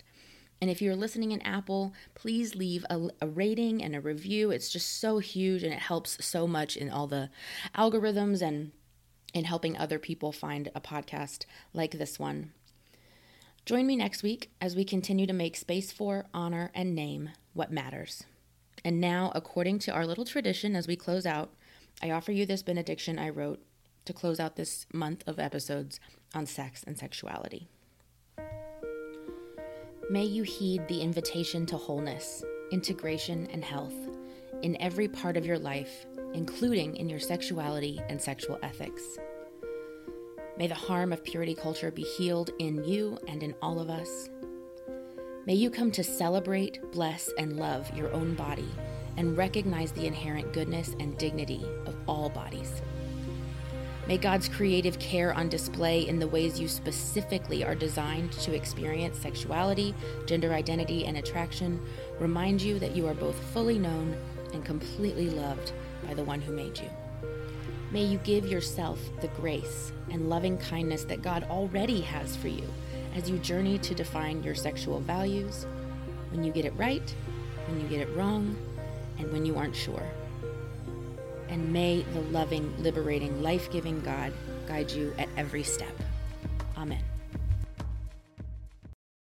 And 0.60 0.70
if 0.70 0.82
you're 0.82 0.96
listening 0.96 1.32
in 1.32 1.40
Apple, 1.40 1.94
please 2.14 2.54
leave 2.54 2.84
a, 2.90 3.08
a, 3.22 3.28
rating 3.28 3.82
and 3.82 3.96
a 3.96 4.00
review. 4.00 4.50
It's 4.50 4.68
just 4.68 5.00
so 5.00 5.18
huge 5.18 5.62
and 5.62 5.72
it 5.72 5.78
helps 5.78 6.22
so 6.24 6.46
much 6.46 6.76
in 6.76 6.90
all 6.90 7.06
the 7.06 7.30
algorithms 7.74 8.42
and 8.42 8.72
in 9.32 9.44
helping 9.44 9.76
other 9.76 9.98
people 9.98 10.32
find 10.32 10.70
a 10.74 10.80
podcast 10.80 11.46
like 11.72 11.92
this 11.92 12.18
one. 12.18 12.52
Join 13.64 13.86
me 13.86 13.96
next 13.96 14.22
week 14.22 14.50
as 14.60 14.76
we 14.76 14.84
continue 14.84 15.26
to 15.26 15.32
make 15.32 15.56
space 15.56 15.92
for, 15.92 16.26
honor, 16.34 16.70
and 16.74 16.94
name 16.94 17.30
what 17.54 17.72
matters. 17.72 18.24
And 18.84 19.00
now, 19.00 19.30
according 19.34 19.78
to 19.80 19.92
our 19.92 20.06
little 20.06 20.24
tradition 20.24 20.74
as 20.74 20.86
we 20.86 20.96
close 20.96 21.26
out, 21.26 21.52
I 22.02 22.10
offer 22.10 22.32
you 22.32 22.46
this 22.46 22.62
benediction 22.62 23.18
I 23.18 23.28
wrote 23.28 23.62
to 24.06 24.12
close 24.12 24.40
out 24.40 24.56
this 24.56 24.86
month 24.92 25.22
of 25.26 25.38
episodes 25.38 26.00
on 26.34 26.46
sex 26.46 26.82
and 26.86 26.98
sexuality. 26.98 27.68
May 30.10 30.24
you 30.24 30.42
heed 30.42 30.88
the 30.88 31.02
invitation 31.02 31.66
to 31.66 31.76
wholeness, 31.76 32.42
integration, 32.72 33.46
and 33.52 33.64
health 33.64 33.94
in 34.62 34.76
every 34.82 35.06
part 35.06 35.36
of 35.36 35.46
your 35.46 35.56
life, 35.56 36.04
including 36.34 36.96
in 36.96 37.08
your 37.08 37.20
sexuality 37.20 38.00
and 38.08 38.20
sexual 38.20 38.58
ethics. 38.60 39.04
May 40.58 40.66
the 40.66 40.74
harm 40.74 41.12
of 41.12 41.22
purity 41.22 41.54
culture 41.54 41.92
be 41.92 42.02
healed 42.02 42.50
in 42.58 42.82
you 42.82 43.18
and 43.28 43.44
in 43.44 43.54
all 43.62 43.78
of 43.78 43.88
us. 43.88 44.28
May 45.46 45.54
you 45.54 45.70
come 45.70 45.92
to 45.92 46.02
celebrate, 46.02 46.80
bless, 46.90 47.30
and 47.38 47.56
love 47.56 47.96
your 47.96 48.12
own 48.12 48.34
body 48.34 48.68
and 49.16 49.36
recognize 49.36 49.92
the 49.92 50.08
inherent 50.08 50.52
goodness 50.52 50.96
and 50.98 51.16
dignity 51.18 51.64
of 51.86 51.94
all 52.08 52.28
bodies. 52.28 52.82
May 54.06 54.18
God's 54.18 54.48
creative 54.48 54.98
care 54.98 55.32
on 55.34 55.48
display 55.48 56.08
in 56.08 56.18
the 56.18 56.26
ways 56.26 56.58
you 56.58 56.68
specifically 56.68 57.64
are 57.64 57.74
designed 57.74 58.32
to 58.32 58.54
experience 58.54 59.18
sexuality, 59.18 59.94
gender 60.26 60.52
identity, 60.52 61.06
and 61.06 61.18
attraction 61.18 61.80
remind 62.18 62.60
you 62.60 62.78
that 62.78 62.96
you 62.96 63.06
are 63.06 63.14
both 63.14 63.36
fully 63.52 63.78
known 63.78 64.16
and 64.52 64.64
completely 64.64 65.30
loved 65.30 65.72
by 66.06 66.14
the 66.14 66.24
one 66.24 66.40
who 66.40 66.52
made 66.52 66.78
you. 66.78 66.90
May 67.92 68.04
you 68.04 68.18
give 68.18 68.46
yourself 68.46 68.98
the 69.20 69.28
grace 69.28 69.92
and 70.10 70.28
loving 70.28 70.58
kindness 70.58 71.04
that 71.04 71.22
God 71.22 71.44
already 71.44 72.00
has 72.00 72.36
for 72.36 72.48
you 72.48 72.64
as 73.14 73.28
you 73.28 73.38
journey 73.38 73.78
to 73.78 73.94
define 73.94 74.42
your 74.42 74.54
sexual 74.54 75.00
values, 75.00 75.66
when 76.30 76.42
you 76.42 76.52
get 76.52 76.64
it 76.64 76.72
right, 76.76 77.14
when 77.66 77.80
you 77.80 77.86
get 77.88 78.00
it 78.00 78.16
wrong, 78.16 78.56
and 79.18 79.30
when 79.32 79.44
you 79.44 79.56
aren't 79.56 79.76
sure 79.76 80.02
and 81.50 81.72
may 81.72 82.02
the 82.14 82.20
loving, 82.20 82.72
liberating, 82.82 83.42
life 83.42 83.70
giving 83.70 84.00
God 84.00 84.32
guide 84.66 84.90
you 84.90 85.12
at 85.18 85.28
every 85.36 85.64
step. 85.64 85.92
Amen. 86.78 87.09